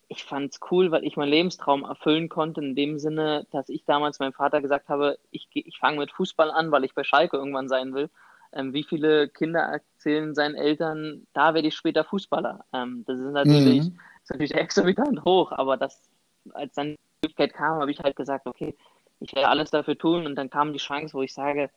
ich 0.07 0.23
fand 0.23 0.53
es 0.53 0.59
cool, 0.71 0.89
weil 0.89 1.03
ich 1.03 1.17
meinen 1.17 1.29
Lebenstraum 1.29 1.83
erfüllen 1.83 2.29
konnte, 2.29 2.61
in 2.61 2.75
dem 2.75 2.97
Sinne, 2.97 3.45
dass 3.51 3.67
ich 3.67 3.83
damals 3.83 4.19
meinem 4.19 4.31
Vater 4.31 4.61
gesagt 4.61 4.87
habe, 4.87 5.19
ich, 5.31 5.49
ich 5.51 5.77
fange 5.77 5.99
mit 5.99 6.11
Fußball 6.13 6.49
an, 6.49 6.71
weil 6.71 6.85
ich 6.85 6.95
bei 6.95 7.03
Schalke 7.03 7.35
irgendwann 7.35 7.67
sein 7.67 7.93
will. 7.93 8.09
Ähm, 8.53 8.73
wie 8.73 8.83
viele 8.83 9.27
Kinder 9.27 9.59
erzählen 9.59 10.33
seinen 10.33 10.55
Eltern, 10.55 11.27
da 11.33 11.53
werde 11.53 11.67
ich 11.67 11.75
später 11.75 12.05
Fußballer? 12.05 12.63
Ähm, 12.73 13.03
das 13.05 13.19
ist 13.19 13.33
natürlich, 13.33 13.83
mhm. 13.83 13.99
ist 14.23 14.29
natürlich 14.29 14.55
exorbitant 14.55 15.25
hoch, 15.25 15.51
aber 15.51 15.75
das, 15.75 16.09
als 16.53 16.73
dann 16.73 16.95
die 16.95 17.27
Möglichkeit 17.27 17.53
kam, 17.53 17.81
habe 17.81 17.91
ich 17.91 17.99
halt 17.99 18.15
gesagt, 18.15 18.47
okay, 18.47 18.75
ich 19.19 19.35
werde 19.35 19.49
alles 19.49 19.71
dafür 19.71 19.97
tun 19.97 20.25
und 20.25 20.35
dann 20.35 20.49
kam 20.49 20.71
die 20.71 20.79
Chance, 20.79 21.13
wo 21.13 21.21
ich 21.21 21.33
sage, 21.33 21.69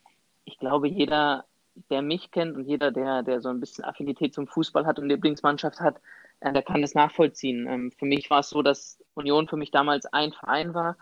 ich 0.44 0.56
glaube, 0.58 0.88
jeder 0.88 1.44
der 1.90 2.02
mich 2.02 2.30
kennt 2.30 2.56
und 2.56 2.66
jeder, 2.66 2.90
der, 2.90 3.22
der 3.22 3.40
so 3.40 3.48
ein 3.48 3.60
bisschen 3.60 3.84
Affinität 3.84 4.34
zum 4.34 4.46
Fußball 4.46 4.86
hat 4.86 4.98
und 4.98 5.08
Lieblingsmannschaft 5.08 5.80
hat, 5.80 6.00
äh, 6.40 6.52
der 6.52 6.62
kann 6.62 6.82
das 6.82 6.94
nachvollziehen. 6.94 7.66
Ähm, 7.66 7.92
für 7.92 8.06
mich 8.06 8.30
war 8.30 8.40
es 8.40 8.50
so, 8.50 8.62
dass 8.62 8.98
Union 9.14 9.48
für 9.48 9.56
mich 9.56 9.70
damals 9.70 10.06
ein 10.06 10.32
Verein 10.32 10.74
war, 10.74 10.96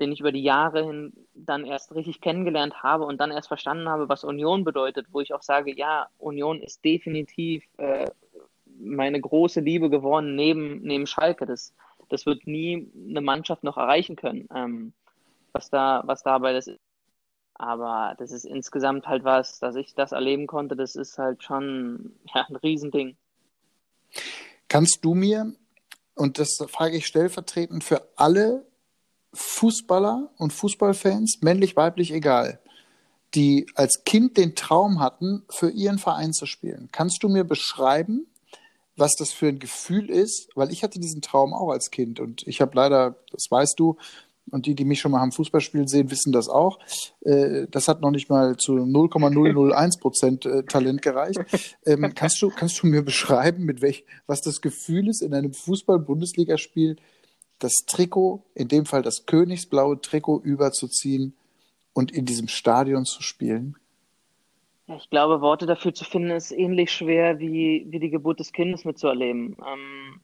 den 0.00 0.12
ich 0.12 0.20
über 0.20 0.32
die 0.32 0.42
Jahre 0.42 0.84
hin 0.84 1.12
dann 1.34 1.64
erst 1.64 1.94
richtig 1.94 2.20
kennengelernt 2.20 2.82
habe 2.82 3.04
und 3.04 3.18
dann 3.20 3.30
erst 3.30 3.48
verstanden 3.48 3.88
habe, 3.88 4.08
was 4.08 4.24
Union 4.24 4.64
bedeutet, 4.64 5.06
wo 5.10 5.20
ich 5.20 5.32
auch 5.32 5.42
sage, 5.42 5.74
ja, 5.74 6.08
Union 6.18 6.60
ist 6.60 6.84
definitiv 6.84 7.64
äh, 7.78 8.06
meine 8.78 9.20
große 9.20 9.60
Liebe 9.60 9.88
geworden 9.88 10.36
neben, 10.36 10.82
neben 10.82 11.06
Schalke. 11.06 11.46
Das, 11.46 11.74
das 12.08 12.26
wird 12.26 12.46
nie 12.46 12.90
eine 13.08 13.22
Mannschaft 13.22 13.64
noch 13.64 13.78
erreichen 13.78 14.16
können, 14.16 14.48
ähm, 14.54 14.92
was 15.52 15.70
da, 15.70 16.02
was 16.04 16.22
dabei 16.22 16.52
das 16.52 16.66
ist. 16.66 16.85
Aber 17.58 18.14
das 18.18 18.32
ist 18.32 18.44
insgesamt 18.44 19.06
halt 19.06 19.24
was, 19.24 19.58
dass 19.58 19.76
ich 19.76 19.94
das 19.94 20.12
erleben 20.12 20.46
konnte, 20.46 20.76
das 20.76 20.94
ist 20.94 21.18
halt 21.18 21.42
schon 21.42 22.14
ja, 22.34 22.46
ein 22.48 22.56
Riesending. 22.56 23.16
Kannst 24.68 24.98
du 25.02 25.14
mir, 25.14 25.52
und 26.14 26.38
das 26.38 26.58
frage 26.68 26.96
ich 26.96 27.06
stellvertretend 27.06 27.84
für 27.84 28.08
alle 28.16 28.66
Fußballer 29.32 30.30
und 30.38 30.52
Fußballfans, 30.52 31.38
männlich, 31.42 31.76
weiblich, 31.76 32.12
egal, 32.12 32.58
die 33.34 33.66
als 33.74 34.04
Kind 34.04 34.36
den 34.36 34.54
Traum 34.54 35.00
hatten, 35.00 35.44
für 35.50 35.70
ihren 35.70 35.98
Verein 35.98 36.32
zu 36.32 36.46
spielen. 36.46 36.88
Kannst 36.92 37.22
du 37.22 37.28
mir 37.28 37.44
beschreiben, 37.44 38.26
was 38.96 39.14
das 39.14 39.32
für 39.32 39.48
ein 39.48 39.58
Gefühl 39.58 40.08
ist? 40.10 40.48
Weil 40.54 40.72
ich 40.72 40.82
hatte 40.82 40.98
diesen 40.98 41.20
Traum 41.20 41.52
auch 41.52 41.70
als 41.70 41.90
Kind 41.90 42.18
und 42.18 42.46
ich 42.46 42.60
habe 42.60 42.72
leider, 42.74 43.16
das 43.30 43.50
weißt 43.50 43.78
du, 43.78 43.96
und 44.50 44.66
die, 44.66 44.74
die 44.74 44.84
mich 44.84 45.00
schon 45.00 45.12
mal 45.12 45.20
haben 45.20 45.32
Fußballspielen 45.32 45.88
sehen, 45.88 46.10
wissen 46.10 46.32
das 46.32 46.48
auch. 46.48 46.78
Äh, 47.20 47.66
das 47.70 47.88
hat 47.88 48.00
noch 48.00 48.10
nicht 48.10 48.30
mal 48.30 48.56
zu 48.56 48.74
0,001 48.74 49.98
Prozent 49.98 50.46
äh, 50.46 50.62
Talent 50.64 51.02
gereicht. 51.02 51.40
Ähm, 51.84 52.10
kannst, 52.14 52.40
du, 52.42 52.50
kannst 52.50 52.82
du 52.82 52.86
mir 52.86 53.02
beschreiben, 53.02 53.64
mit 53.64 53.82
welch, 53.82 54.04
was 54.26 54.40
das 54.40 54.60
Gefühl 54.60 55.08
ist, 55.08 55.22
in 55.22 55.34
einem 55.34 55.52
Fußball-Bundesligaspiel 55.52 56.96
das 57.58 57.72
Trikot, 57.86 58.44
in 58.54 58.68
dem 58.68 58.86
Fall 58.86 59.02
das 59.02 59.26
königsblaue 59.26 60.00
Trikot, 60.00 60.40
überzuziehen 60.40 61.34
und 61.92 62.12
in 62.12 62.26
diesem 62.26 62.48
Stadion 62.48 63.04
zu 63.04 63.22
spielen? 63.22 63.76
Ich 64.88 65.10
glaube, 65.10 65.40
Worte 65.40 65.66
dafür 65.66 65.92
zu 65.94 66.04
finden, 66.04 66.30
ist 66.30 66.52
ähnlich 66.52 66.92
schwer 66.92 67.40
wie, 67.40 67.86
wie 67.88 67.98
die 67.98 68.10
Geburt 68.10 68.38
des 68.38 68.52
Kindes 68.52 68.84
mitzuerleben. 68.84 69.56
Ähm, 69.58 70.20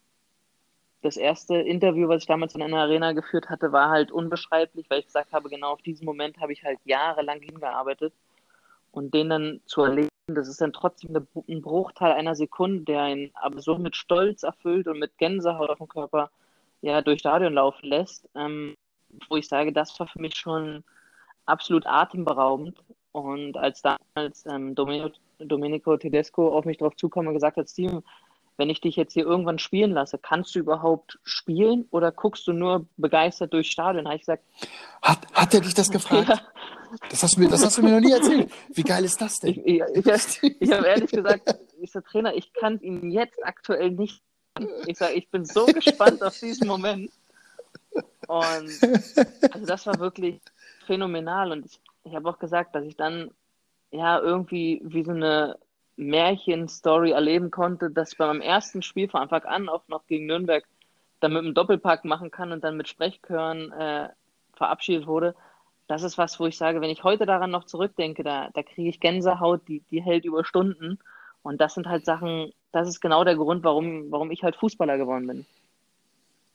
das 1.03 1.17
erste 1.17 1.57
Interview, 1.57 2.09
was 2.09 2.23
ich 2.23 2.29
damals 2.29 2.55
in 2.55 2.63
einer 2.63 2.79
Arena 2.79 3.13
geführt 3.13 3.51
hatte, 3.51 3.73
war 3.73 3.91
halt 3.91 4.13
unbeschreiblich, 4.13 4.89
weil 4.89 5.01
ich 5.01 5.07
gesagt 5.07 5.33
habe, 5.33 5.49
genau 5.49 5.73
auf 5.73 5.83
diesen 5.83 6.05
Moment 6.05 6.39
habe 6.39 6.53
ich 6.53 6.65
halt 6.65 6.79
jahrelang 6.85 7.41
hingearbeitet 7.41 8.15
und 8.93 9.13
den 9.13 9.29
dann 9.29 9.61
zu 9.67 9.83
erleben, 9.83 10.09
das 10.29 10.49
ist 10.49 10.61
dann 10.61 10.73
trotzdem 10.73 11.17
ein 11.17 11.63
Bruchteil 11.63 12.13
einer 12.13 12.37
Sekunde, 12.37 12.85
der 12.85 13.03
einen 13.03 13.31
aber 13.35 13.61
so 13.61 13.77
mit 13.77 13.97
Stolz 13.97 14.45
erfüllt 14.45 14.87
und 14.87 15.01
mit 15.01 15.19
Gänsehaut 15.19 15.71
auf 15.71 15.79
dem 15.79 15.89
Körper 15.89 16.31
ja 16.81 17.03
durch 17.03 17.21
Stadion 17.21 17.55
laufen 17.55 17.87
lässt, 17.87 18.29
ähm, 18.37 18.75
wo 19.29 19.37
ich 19.37 19.49
sage, 19.49 19.73
das 19.73 19.99
war 19.99 20.07
für 20.07 20.21
mich 20.21 20.37
schon 20.37 20.85
absolut 21.47 21.87
atemberaubend. 21.87 22.83
Und 23.11 23.57
als 23.57 23.83
damals 23.83 24.47
ähm, 24.47 24.75
Domenico, 24.75 25.11
Domenico 25.39 25.97
Tedesco 25.97 26.57
auf 26.57 26.65
mich 26.65 26.79
drauf 26.79 26.97
zukam 26.97 27.27
und 27.27 27.35
gesagt 27.35 27.57
hat, 27.57 27.69
Steven, 27.69 28.03
wenn 28.57 28.71
ich 28.71 28.81
dich 28.81 28.97
jetzt 28.97 29.15
hier 29.15 29.25
irgendwann 29.25 29.59
spielen 29.59 29.93
lasse, 29.93 30.19
kannst 30.19 30.55
du 30.55 30.59
überhaupt 30.59 31.19
spielen 31.25 31.87
oder 31.91 32.13
guckst 32.13 32.47
du 32.47 32.53
nur 32.53 32.87
begeistert 32.97 33.53
durchs 33.53 33.71
Stadion? 33.71 34.07
Habe 34.07 34.17
ich 34.17 34.23
gesagt. 34.23 34.45
Hat, 35.01 35.27
hat 35.33 35.55
er 35.55 35.61
dich 35.61 35.75
das 35.75 35.91
gefragt? 35.91 36.29
Ja. 36.29 36.41
Das, 37.09 37.23
hast 37.23 37.37
du 37.37 37.41
mir, 37.41 37.49
das 37.49 37.65
hast 37.65 37.79
du 37.79 37.83
mir 37.83 37.93
noch 37.93 38.01
nie 38.01 38.13
erzählt. 38.13 38.53
Wie 38.69 38.83
geil 38.83 39.05
ist 39.05 39.21
das 39.21 39.41
denn? 39.41 39.51
Ich, 39.51 39.59
ich, 39.65 39.83
ich, 39.95 40.57
ich 40.61 40.73
habe 40.73 40.87
ehrlich 40.87 41.11
gesagt, 41.11 41.55
ich 41.81 41.91
sage, 41.91 42.05
Trainer, 42.05 42.35
ich 42.35 42.53
kann 42.53 42.79
ihn 42.81 43.11
jetzt 43.11 43.45
aktuell 43.45 43.91
nicht. 43.93 44.23
Ich 44.87 44.99
sage, 44.99 45.15
ich 45.15 45.31
bin 45.31 45.45
so 45.47 45.65
gespannt 45.67 46.23
auf 46.23 46.39
diesen 46.39 46.69
Moment. 46.69 47.11
Und 48.29 48.71
also 49.53 49.67
das 49.67 49.87
war 49.87 49.99
wirklich 49.99 50.41
phänomenal. 50.87 51.53
Und 51.53 51.67
ich, 51.67 51.81
ich 52.05 52.15
habe 52.15 52.29
auch 52.29 52.39
gesagt, 52.39 52.75
dass 52.75 52.85
ich 52.85 52.97
dann 52.97 53.31
ja 53.91 54.19
irgendwie 54.19 54.81
wie 54.85 55.05
so 55.05 55.13
eine 55.13 55.59
Märchenstory 55.97 57.11
erleben 57.11 57.51
konnte, 57.51 57.90
dass 57.90 58.12
ich 58.12 58.18
beim 58.18 58.40
ersten 58.40 58.82
Spiel 58.82 59.09
von 59.09 59.22
Anfang 59.22 59.43
an 59.45 59.68
auch 59.68 59.86
noch 59.88 60.07
gegen 60.07 60.26
Nürnberg 60.26 60.64
dann 61.20 61.32
mit 61.32 61.45
einem 61.45 61.55
Doppelpack 61.55 62.05
machen 62.05 62.30
kann 62.30 62.53
und 62.53 62.64
dann 62.64 62.76
mit 62.76 62.88
Sprechchören 62.88 63.72
äh, 63.72 64.09
verabschiedet 64.55 65.07
wurde. 65.07 65.34
Das 65.86 66.03
ist 66.03 66.18
was, 66.18 66.40
wo 66.40 66.47
ich 66.47 66.57
sage, 66.57 66.80
wenn 66.80 66.90
ich 66.90 67.05
heute 67.05 67.26
daran 67.26 67.51
noch 67.51 67.64
zurückdenke, 67.64 68.22
da, 68.22 68.49
da 68.55 68.62
kriege 68.62 68.88
ich 68.88 69.01
Gänsehaut, 69.01 69.66
die, 69.68 69.82
die 69.90 70.03
hält 70.03 70.24
über 70.24 70.45
Stunden. 70.45 70.99
Und 71.43 71.61
das 71.61 71.74
sind 71.74 71.86
halt 71.86 72.05
Sachen, 72.05 72.53
das 72.70 72.88
ist 72.88 73.01
genau 73.01 73.24
der 73.24 73.36
Grund, 73.36 73.64
warum, 73.64 74.11
warum 74.11 74.30
ich 74.30 74.43
halt 74.43 74.57
Fußballer 74.57 74.97
geworden 74.97 75.26
bin. 75.26 75.47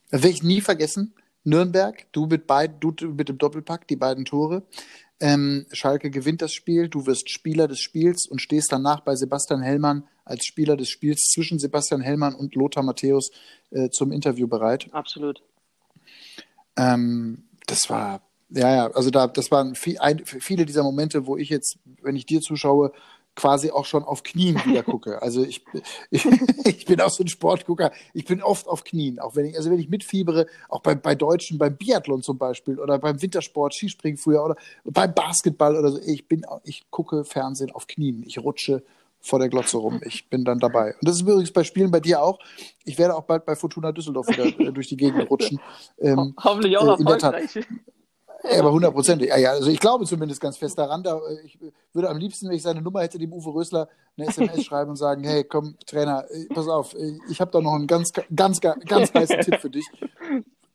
Das 0.10 0.24
werde 0.24 0.36
ich 0.36 0.44
nie 0.44 0.62
vergessen. 0.62 1.14
Nürnberg, 1.48 2.06
du 2.12 2.26
mit, 2.26 2.46
beid, 2.46 2.76
du 2.82 2.94
mit 3.08 3.30
dem 3.30 3.38
Doppelpack, 3.38 3.88
die 3.88 3.96
beiden 3.96 4.26
Tore. 4.26 4.64
Ähm, 5.20 5.66
Schalke 5.72 6.12
gewinnt 6.12 6.42
das 6.42 6.54
Spiel, 6.54 6.90
du 6.90 7.08
wirst 7.08 7.30
Spieler 7.32 7.68
des 7.68 7.80
Spiels 7.80 8.28
und 8.28 8.42
stehst 8.42 8.72
danach 8.72 9.00
bei 9.00 9.16
Sebastian 9.16 9.62
Hellmann 9.62 10.04
als 10.26 10.46
Spieler 10.46 10.76
des 10.76 10.90
Spiels 10.90 11.30
zwischen 11.34 11.58
Sebastian 11.58 12.02
Hellmann 12.02 12.36
und 12.36 12.54
Lothar 12.54 12.84
Matthäus 12.84 13.32
äh, 13.72 13.90
zum 13.90 14.12
Interview 14.12 14.48
bereit. 14.48 14.90
Absolut. 14.92 15.42
Ähm, 16.76 17.46
das 17.66 17.90
war, 17.90 18.22
ja, 18.50 18.76
ja, 18.76 18.92
also 18.92 19.10
da, 19.10 19.28
das 19.28 19.50
waren 19.50 19.74
viel, 19.74 19.98
ein, 20.00 20.24
viele 20.26 20.66
dieser 20.66 20.84
Momente, 20.84 21.26
wo 21.26 21.38
ich 21.38 21.50
jetzt, 21.50 21.80
wenn 22.02 22.18
ich 22.18 22.26
dir 22.26 22.42
zuschaue, 22.42 22.92
quasi 23.38 23.70
auch 23.72 23.86
schon 23.86 24.04
auf 24.04 24.24
Knien 24.24 24.60
wieder 24.66 24.84
gucke. 24.84 25.22
Also 25.22 25.44
ich, 25.44 25.64
ich, 26.12 26.26
ich, 26.66 26.86
bin 26.86 27.00
auch 27.00 27.12
so 27.12 27.24
ein 27.24 27.28
Sportgucker. 27.30 27.92
Ich 28.14 28.26
bin 28.26 28.42
oft 28.42 28.68
auf 28.68 28.84
Knien, 28.84 29.20
auch 29.20 29.36
wenn 29.36 29.46
ich, 29.46 29.56
also 29.56 29.70
wenn 29.72 29.80
ich 29.80 29.88
mitfiebere, 29.88 30.48
auch 30.68 30.82
bei, 30.82 30.96
bei 30.96 31.16
Deutschen, 31.16 31.58
beim 31.58 31.78
Biathlon 31.78 32.24
zum 32.24 32.38
Beispiel 32.38 32.80
oder 32.80 32.98
beim 32.98 33.22
Wintersport, 33.22 33.74
Skispringen 33.74 34.18
früher 34.18 34.44
oder 34.44 34.56
beim 34.84 35.14
Basketball 35.14 35.78
oder 35.78 35.92
so. 35.92 36.00
Ich 36.06 36.28
bin, 36.28 36.46
ich 36.64 36.90
gucke 36.90 37.24
Fernsehen 37.24 37.72
auf 37.72 37.88
Knien. 37.88 38.24
Ich 38.26 38.40
rutsche 38.40 38.84
vor 39.22 39.40
der 39.40 39.50
Glotze 39.50 39.78
rum. 39.78 40.02
Ich 40.04 40.30
bin 40.30 40.44
dann 40.44 40.60
dabei. 40.60 40.96
Und 40.96 41.08
das 41.08 41.18
ist 41.18 41.22
übrigens 41.22 41.52
bei 41.52 41.64
Spielen 41.64 41.92
bei 41.92 42.00
dir 42.00 42.22
auch. 42.22 42.40
Ich 42.86 42.98
werde 42.98 43.16
auch 43.16 43.24
bald 43.24 43.46
bei 43.46 43.56
Fortuna 43.56 43.92
Düsseldorf 43.92 44.28
wieder 44.28 44.46
äh, 44.46 44.72
durch 44.72 44.88
die 44.88 44.98
Gegend 44.98 45.30
rutschen. 45.30 45.60
Ähm, 46.00 46.34
Hoffentlich 46.44 46.78
auch 46.78 46.88
äh, 46.88 47.04
erfolgreich. 47.04 47.60
Ja, 48.44 48.60
aber 48.60 48.72
hundertprozentig. 48.72 49.30
Ja, 49.30 49.38
ja, 49.38 49.52
also 49.52 49.70
ich 49.70 49.80
glaube 49.80 50.06
zumindest 50.06 50.42
ganz 50.42 50.58
fest 50.58 50.78
daran. 50.78 51.04
Da, 51.04 51.18
äh, 51.18 51.46
ich 51.46 51.60
würde 51.94 52.10
am 52.10 52.18
liebsten, 52.18 52.48
wenn 52.48 52.56
ich 52.56 52.64
seine 52.64 52.82
Nummer 52.82 53.02
hätte, 53.02 53.18
dem 53.18 53.34
Uwe 53.34 53.54
Rösler 53.54 53.90
eine 54.18 54.28
SMS 54.28 54.64
schreiben 54.66 54.92
und 54.92 54.96
sagen: 54.96 55.24
Hey, 55.24 55.44
komm, 55.44 55.76
Trainer, 55.86 56.26
äh, 56.30 56.46
pass 56.54 56.68
auf, 56.68 56.96
ich 57.30 57.42
habe 57.42 57.52
da 57.52 57.62
noch 57.62 57.74
einen 57.74 57.88
ganz, 57.88 58.12
ganz, 58.36 58.60
ganz, 58.62 58.86
ganz 58.86 59.14
heißen 59.14 59.42
Tipp 59.42 59.60
für 59.60 59.70
dich. 59.70 59.86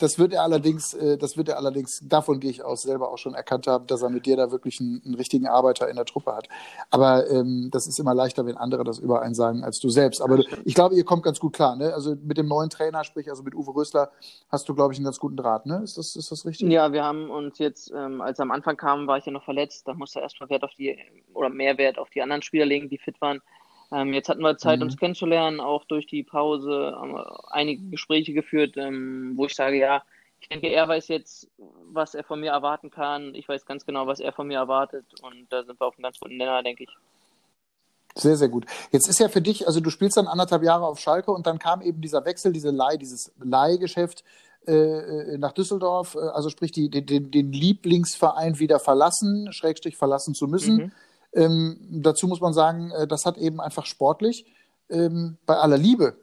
Das 0.02 0.18
wird 0.18 0.32
er 0.32 0.42
allerdings, 0.42 0.94
äh, 0.94 1.16
das 1.16 1.36
wird 1.36 1.48
er 1.48 1.58
allerdings, 1.58 2.00
davon 2.02 2.40
gehe 2.40 2.50
ich 2.50 2.64
aus, 2.64 2.82
selber 2.82 3.12
auch 3.12 3.18
schon 3.18 3.34
erkannt 3.34 3.68
haben, 3.68 3.86
dass 3.86 4.02
er 4.02 4.10
mit 4.10 4.26
dir 4.26 4.36
da 4.36 4.50
wirklich 4.50 4.80
einen, 4.80 5.00
einen 5.04 5.14
richtigen 5.14 5.46
Arbeiter 5.46 5.88
in 5.88 5.94
der 5.94 6.04
Truppe 6.04 6.34
hat. 6.34 6.48
Aber 6.90 7.30
ähm, 7.30 7.68
das 7.70 7.86
ist 7.86 8.00
immer 8.00 8.12
leichter, 8.12 8.44
wenn 8.44 8.56
andere 8.56 8.82
das 8.82 8.98
über 8.98 9.22
einen 9.22 9.34
sagen 9.34 9.62
als 9.62 9.78
du 9.78 9.90
selbst. 9.90 10.20
Aber 10.20 10.38
du, 10.38 10.44
ich 10.64 10.74
glaube, 10.74 10.96
ihr 10.96 11.04
kommt 11.04 11.22
ganz 11.22 11.38
gut 11.38 11.52
klar. 11.52 11.76
Ne? 11.76 11.94
Also 11.94 12.16
mit 12.20 12.36
dem 12.36 12.48
neuen 12.48 12.68
Trainer, 12.68 13.04
sprich 13.04 13.30
also 13.30 13.44
mit 13.44 13.54
Uwe 13.54 13.76
Rösler, 13.76 14.10
hast 14.48 14.68
du, 14.68 14.74
glaube 14.74 14.92
ich, 14.92 14.98
einen 14.98 15.04
ganz 15.04 15.20
guten 15.20 15.36
Draht. 15.36 15.66
Ne? 15.66 15.82
Ist, 15.84 15.96
das, 15.96 16.16
ist 16.16 16.32
das 16.32 16.44
richtig? 16.44 16.68
Ja, 16.68 16.92
wir 16.92 17.04
haben 17.04 17.30
uns 17.30 17.58
jetzt, 17.58 17.92
ähm, 17.94 18.20
als 18.20 18.40
er 18.40 18.42
am 18.42 18.50
Anfang 18.50 18.76
kam, 18.76 19.06
war 19.06 19.18
ich 19.18 19.26
ja 19.26 19.30
noch 19.30 19.44
verletzt. 19.44 19.86
Da 19.86 19.94
musste 19.94 20.18
er 20.18 20.24
erstmal 20.24 20.50
Wert 20.50 20.64
auf 20.64 20.72
die, 20.76 20.98
oder 21.32 21.48
mehr 21.48 21.78
Wert 21.78 21.98
auf 21.98 22.10
die 22.10 22.22
anderen 22.22 22.42
Spieler 22.42 22.66
legen, 22.66 22.88
die 22.88 22.98
fit 22.98 23.20
waren. 23.20 23.40
Ähm, 23.92 24.14
jetzt 24.14 24.28
hatten 24.28 24.42
wir 24.42 24.56
Zeit, 24.56 24.78
mhm. 24.78 24.86
uns 24.86 24.96
kennenzulernen, 24.96 25.60
auch 25.60 25.84
durch 25.84 26.06
die 26.06 26.22
Pause 26.22 26.94
haben 26.96 27.12
wir 27.12 27.52
einige 27.52 27.82
Gespräche 27.90 28.32
geführt, 28.32 28.76
ähm, 28.76 29.32
wo 29.36 29.46
ich 29.46 29.54
sage, 29.54 29.78
ja, 29.78 30.02
ich 30.40 30.48
denke, 30.48 30.68
er 30.68 30.88
weiß 30.88 31.08
jetzt, 31.08 31.48
was 31.92 32.14
er 32.14 32.24
von 32.24 32.40
mir 32.40 32.50
erwarten 32.50 32.90
kann. 32.90 33.34
Ich 33.34 33.48
weiß 33.48 33.64
ganz 33.64 33.86
genau, 33.86 34.06
was 34.06 34.18
er 34.18 34.32
von 34.32 34.48
mir 34.48 34.58
erwartet. 34.58 35.04
Und 35.22 35.46
da 35.50 35.62
sind 35.62 35.78
wir 35.78 35.86
auf 35.86 35.94
einem 35.96 36.02
ganz 36.02 36.18
guten 36.18 36.36
Nenner, 36.36 36.62
denke 36.62 36.84
ich. 36.84 36.90
Sehr, 38.16 38.36
sehr 38.36 38.48
gut. 38.48 38.66
Jetzt 38.90 39.08
ist 39.08 39.20
ja 39.20 39.28
für 39.28 39.40
dich, 39.40 39.66
also 39.66 39.80
du 39.80 39.88
spielst 39.90 40.16
dann 40.16 40.26
anderthalb 40.26 40.62
Jahre 40.64 40.86
auf 40.86 40.98
Schalke 40.98 41.30
und 41.30 41.46
dann 41.46 41.58
kam 41.58 41.80
eben 41.80 42.00
dieser 42.00 42.24
Wechsel, 42.24 42.52
diese 42.52 42.70
Leih, 42.70 42.96
dieses 42.96 43.32
Leihgeschäft 43.38 44.24
äh, 44.66 44.72
äh 44.72 45.38
nach 45.38 45.52
Düsseldorf, 45.52 46.16
äh, 46.16 46.18
also 46.18 46.50
sprich 46.50 46.72
die, 46.72 46.90
den, 46.90 47.30
den 47.30 47.52
Lieblingsverein 47.52 48.58
wieder 48.58 48.80
verlassen, 48.80 49.52
Schrägstrich 49.52 49.96
verlassen 49.96 50.34
zu 50.34 50.46
müssen. 50.46 50.76
Mhm. 50.76 50.92
Ähm, 51.34 51.78
dazu 51.90 52.28
muss 52.28 52.40
man 52.40 52.52
sagen, 52.52 52.90
äh, 52.90 53.06
das 53.06 53.26
hat 53.26 53.38
eben 53.38 53.60
einfach 53.60 53.86
sportlich, 53.86 54.46
ähm, 54.90 55.38
bei 55.46 55.56
aller 55.56 55.78
Liebe, 55.78 56.16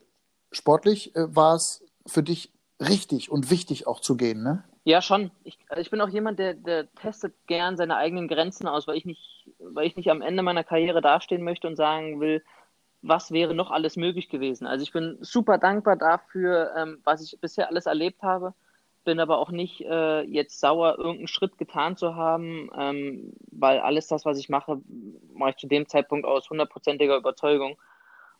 sportlich 0.52 1.16
äh, 1.16 1.36
war 1.36 1.56
es 1.56 1.84
für 2.06 2.24
dich 2.24 2.52
richtig 2.80 3.32
und 3.32 3.50
wichtig 3.50 3.88
auch 3.88 4.00
zu 4.00 4.16
gehen, 4.16 4.44
ne? 4.44 4.64
Ja, 4.86 5.02
schon. 5.02 5.30
Ich, 5.44 5.60
also 5.68 5.82
ich 5.82 5.92
bin 5.92 6.02
auch 6.02 6.10
jemand, 6.10 6.40
der, 6.40 6.54
der 6.54 6.92
testet 6.96 7.36
gern 7.48 7.78
seine 7.78 7.98
eigenen 7.98 8.28
Grenzen 8.28 8.68
aus, 8.68 8.88
weil 8.88 8.98
ich 8.98 9.06
nicht, 9.06 9.46
weil 9.60 9.86
ich 9.86 9.96
nicht 9.96 10.10
am 10.10 10.22
Ende 10.22 10.42
meiner 10.42 10.64
Karriere 10.64 11.02
dastehen 11.02 11.44
möchte 11.44 11.68
und 11.68 11.76
sagen 11.76 12.20
will, 12.20 12.44
was 13.02 13.32
wäre 13.32 13.54
noch 13.54 13.72
alles 13.72 13.98
möglich 13.98 14.30
gewesen. 14.30 14.66
Also 14.66 14.84
ich 14.84 14.92
bin 14.92 15.18
super 15.22 15.58
dankbar 15.58 15.96
dafür, 15.96 16.74
ähm, 16.76 17.02
was 17.04 17.22
ich 17.22 17.40
bisher 17.40 17.70
alles 17.70 17.86
erlebt 17.86 18.22
habe, 18.24 18.54
bin 19.04 19.20
aber 19.20 19.38
auch 19.40 19.52
nicht 19.52 19.82
äh, 19.82 20.22
jetzt 20.22 20.60
sauer, 20.60 20.98
irgendeinen 20.98 21.28
Schritt 21.28 21.58
getan 21.58 21.98
zu 21.98 22.16
haben, 22.16 22.70
ähm, 22.78 23.34
weil 23.52 23.80
alles 23.80 24.08
das, 24.08 24.26
was 24.26 24.38
ich 24.38 24.50
mache, 24.50 24.82
mache 25.34 25.52
ich 25.52 25.58
zu 25.58 25.68
dem 25.68 25.88
Zeitpunkt 25.88 26.26
aus 26.26 26.50
hundertprozentiger 26.50 27.18
Überzeugung. 27.18 27.78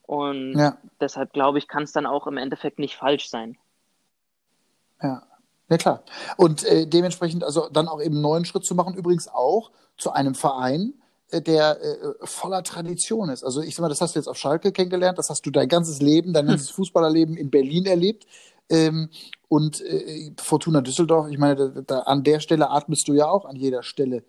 Und 0.04 0.58
ja. 0.58 0.78
deshalb 1.00 1.34
glaube 1.34 1.60
ich, 1.60 1.68
kann 1.68 1.84
es 1.84 1.92
dann 1.92 2.06
auch 2.06 2.28
im 2.28 2.38
Endeffekt 2.38 2.80
nicht 2.80 2.96
falsch 2.96 3.30
sein. 3.30 3.58
Ja. 5.02 5.24
Ja 5.70 5.78
klar. 5.78 6.04
Und 6.36 6.64
äh, 6.66 6.88
dementsprechend 6.88 7.44
also 7.44 7.70
dann 7.70 7.88
auch 7.88 8.02
eben 8.02 8.16
einen 8.16 8.22
neuen 8.22 8.46
Schritt 8.46 8.66
zu 8.66 8.74
machen, 8.74 8.96
übrigens 8.96 9.28
auch 9.28 9.72
zu 9.98 10.12
einem 10.12 10.34
Verein, 10.34 10.96
äh, 11.30 11.42
der 11.42 11.80
äh, 11.80 12.14
voller 12.24 12.64
Tradition 12.64 13.30
ist. 13.30 13.44
Also 13.44 13.62
ich 13.62 13.76
sag 13.76 13.84
mal, 13.84 13.90
das 13.90 14.02
hast 14.02 14.16
du 14.16 14.20
jetzt 14.20 14.28
auf 14.28 14.38
Schalke 14.38 14.72
kennengelernt, 14.72 15.20
das 15.20 15.30
hast 15.30 15.46
du 15.46 15.52
dein 15.52 15.68
ganzes 15.68 16.02
Leben, 16.02 16.34
dein 16.34 16.46
hm. 16.46 16.50
ganzes 16.50 16.72
Fußballerleben 16.72 17.38
in 17.38 17.52
Berlin 17.52 17.86
erlebt. 17.86 18.26
Ähm, 18.68 19.10
und 19.50 19.82
äh, 19.82 20.32
Fortuna 20.40 20.82
Düsseldorf, 20.82 21.28
ich 21.30 21.38
meine, 21.38 21.56
da, 21.56 21.82
da, 21.82 22.00
an 22.02 22.24
der 22.24 22.40
Stelle 22.40 22.70
atmest 22.70 23.08
du 23.08 23.14
ja 23.14 23.28
auch 23.28 23.46
an 23.46 23.56
jeder 23.56 23.84
Stelle 23.84 24.24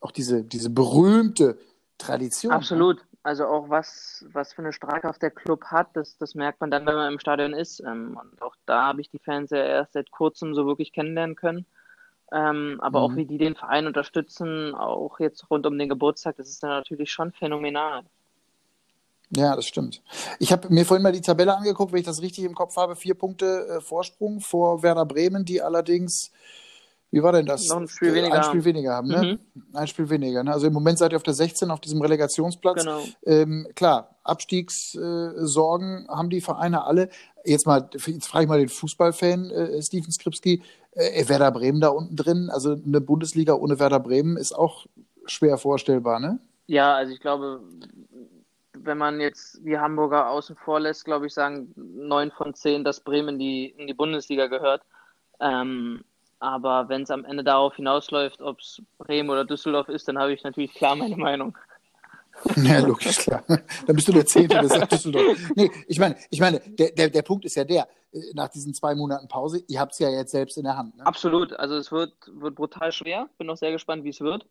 auch 0.00 0.12
diese, 0.12 0.44
diese 0.44 0.70
berühmte 0.70 1.58
Tradition. 1.98 2.52
Absolut. 2.52 3.04
Also 3.22 3.44
auch 3.44 3.68
was, 3.68 4.24
was 4.32 4.54
für 4.54 4.62
eine 4.62 4.72
Strahlkraft 4.72 5.20
der 5.20 5.30
Club 5.30 5.64
hat, 5.66 5.88
das, 5.92 6.16
das 6.16 6.34
merkt 6.34 6.60
man 6.60 6.70
dann, 6.70 6.86
wenn 6.86 6.94
man 6.94 7.12
im 7.12 7.18
Stadion 7.18 7.52
ist. 7.52 7.80
Ähm, 7.80 8.18
und 8.18 8.40
auch 8.40 8.54
da 8.64 8.86
habe 8.86 9.02
ich 9.02 9.10
die 9.10 9.18
Fans 9.18 9.50
ja 9.50 9.62
erst 9.62 9.92
seit 9.92 10.10
kurzem 10.10 10.54
so 10.54 10.66
wirklich 10.66 10.92
kennenlernen 10.92 11.36
können. 11.36 11.66
Ähm, 12.32 12.78
aber 12.80 13.00
mhm. 13.00 13.04
auch 13.04 13.16
wie 13.16 13.26
die 13.26 13.38
den 13.38 13.56
Verein 13.56 13.88
unterstützen, 13.88 14.74
auch 14.74 15.18
jetzt 15.18 15.50
rund 15.50 15.66
um 15.66 15.76
den 15.76 15.88
Geburtstag, 15.88 16.36
das 16.36 16.48
ist 16.48 16.62
dann 16.62 16.70
natürlich 16.70 17.10
schon 17.10 17.32
phänomenal. 17.32 18.04
Ja, 19.30 19.54
das 19.54 19.66
stimmt. 19.66 20.02
Ich 20.38 20.52
habe 20.52 20.68
mir 20.70 20.84
vorhin 20.84 21.02
mal 21.02 21.12
die 21.12 21.20
Tabelle 21.20 21.56
angeguckt, 21.56 21.92
wenn 21.92 22.00
ich 22.00 22.06
das 22.06 22.20
richtig 22.20 22.44
im 22.44 22.54
Kopf 22.54 22.76
habe, 22.76 22.96
vier 22.96 23.14
Punkte 23.14 23.66
äh, 23.68 23.80
Vorsprung 23.80 24.40
vor 24.40 24.82
Werder 24.82 25.06
Bremen, 25.06 25.44
die 25.44 25.62
allerdings 25.62 26.32
wie 27.12 27.22
war 27.22 27.32
denn 27.32 27.46
das? 27.46 27.66
Noch 27.66 27.78
ein 27.78 27.88
Spiel 27.88 28.14
weniger. 28.14 28.34
Ein 28.34 28.44
Spiel 28.44 28.64
weniger 28.64 28.92
haben, 28.94 29.08
ne? 29.08 29.38
Mhm. 29.54 29.76
Ein 29.76 29.86
Spiel 29.88 30.08
weniger. 30.10 30.44
Ne? 30.44 30.52
Also 30.52 30.68
im 30.68 30.72
Moment 30.72 30.98
seid 30.98 31.12
ihr 31.12 31.16
auf 31.16 31.24
der 31.24 31.34
16 31.34 31.70
auf 31.70 31.80
diesem 31.80 32.00
Relegationsplatz. 32.00 32.84
Genau. 32.84 33.00
Ähm, 33.26 33.66
klar, 33.74 34.16
Abstiegssorgen 34.22 36.04
äh, 36.04 36.08
haben 36.08 36.30
die 36.30 36.40
Vereine 36.40 36.84
alle. 36.84 37.08
Jetzt 37.44 37.66
mal, 37.66 37.90
jetzt 37.92 38.28
frage 38.28 38.44
ich 38.44 38.48
mal 38.48 38.60
den 38.60 38.68
Fußballfan 38.68 39.50
äh, 39.50 39.82
Steven 39.82 40.12
Skripski. 40.12 40.62
Äh, 40.92 41.28
Werder 41.28 41.50
Bremen 41.50 41.80
da 41.80 41.88
unten 41.88 42.14
drin, 42.14 42.48
also 42.50 42.72
eine 42.72 43.00
Bundesliga 43.00 43.54
ohne 43.54 43.78
Werder 43.78 44.00
Bremen 44.00 44.36
ist 44.36 44.52
auch 44.52 44.86
schwer 45.24 45.58
vorstellbar, 45.58 46.20
ne? 46.20 46.38
Ja, 46.66 46.94
also 46.94 47.12
ich 47.12 47.20
glaube, 47.20 47.60
wenn 48.84 48.98
man 48.98 49.20
jetzt 49.20 49.60
die 49.62 49.78
Hamburger 49.78 50.30
außen 50.30 50.56
vor 50.56 50.80
lässt, 50.80 51.04
glaube 51.04 51.26
ich, 51.26 51.34
sagen 51.34 51.72
neun 51.76 52.30
von 52.30 52.54
zehn, 52.54 52.84
dass 52.84 53.00
Bremen 53.00 53.38
die, 53.38 53.66
in 53.66 53.86
die 53.86 53.94
Bundesliga 53.94 54.46
gehört. 54.46 54.82
Ähm, 55.40 56.04
aber 56.38 56.88
wenn 56.88 57.02
es 57.02 57.10
am 57.10 57.24
Ende 57.24 57.44
darauf 57.44 57.76
hinausläuft, 57.76 58.40
ob 58.40 58.60
es 58.60 58.82
Bremen 58.98 59.30
oder 59.30 59.44
Düsseldorf 59.44 59.88
ist, 59.88 60.08
dann 60.08 60.18
habe 60.18 60.32
ich 60.32 60.42
natürlich 60.42 60.74
klar 60.74 60.96
meine 60.96 61.16
Meinung. 61.16 61.56
Ja, 62.56 62.78
logisch, 62.78 63.18
klar. 63.18 63.42
Dann 63.48 63.96
bist 63.96 64.08
du 64.08 64.12
der 64.12 64.24
Zehnte, 64.24 64.54
der 64.54 64.68
sagt 64.68 64.92
Düsseldorf. 64.92 65.36
Nee, 65.56 65.70
ich 65.88 65.98
meine, 65.98 66.16
ich 66.30 66.40
meine 66.40 66.60
der, 66.60 66.92
der, 66.92 67.10
der 67.10 67.22
Punkt 67.22 67.44
ist 67.44 67.56
ja 67.56 67.64
der, 67.64 67.86
äh, 68.12 68.20
nach 68.34 68.48
diesen 68.48 68.72
zwei 68.72 68.94
Monaten 68.94 69.28
Pause, 69.28 69.62
ihr 69.66 69.80
habt 69.80 69.92
es 69.92 69.98
ja 69.98 70.08
jetzt 70.08 70.30
selbst 70.30 70.56
in 70.56 70.64
der 70.64 70.76
Hand. 70.76 70.96
Ne? 70.96 71.04
Absolut, 71.04 71.52
also 71.52 71.74
es 71.74 71.92
wird, 71.92 72.14
wird 72.32 72.54
brutal 72.54 72.92
schwer. 72.92 73.28
Bin 73.36 73.50
auch 73.50 73.56
sehr 73.56 73.72
gespannt, 73.72 74.04
wie 74.04 74.10
es 74.10 74.20
wird. 74.20 74.46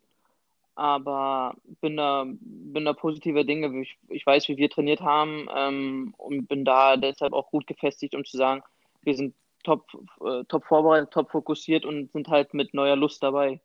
Aber 0.80 1.56
bin 1.82 1.98
da, 1.98 2.26
bin 2.26 2.86
da 2.86 2.94
positiver 2.94 3.44
Dinge. 3.44 3.82
Ich, 3.82 3.98
ich 4.08 4.26
weiß, 4.26 4.48
wie 4.48 4.56
wir 4.56 4.70
trainiert 4.70 5.02
haben 5.02 5.50
ähm, 5.54 6.14
und 6.18 6.48
bin 6.48 6.64
da 6.64 6.96
deshalb 6.96 7.34
auch 7.34 7.52
gut 7.52 7.68
gefestigt, 7.68 8.16
um 8.16 8.24
zu 8.24 8.38
sagen, 8.38 8.64
wir 9.02 9.14
sind 9.14 9.36
top, 9.66 9.86
äh, 10.26 10.46
top 10.46 10.64
vorbereitet, 10.64 11.12
top 11.12 11.32
fokussiert 11.32 11.84
und 11.84 12.10
sind 12.14 12.30
halt 12.30 12.54
mit 12.54 12.74
neuer 12.74 12.96
Lust 12.96 13.22
dabei. 13.22 13.60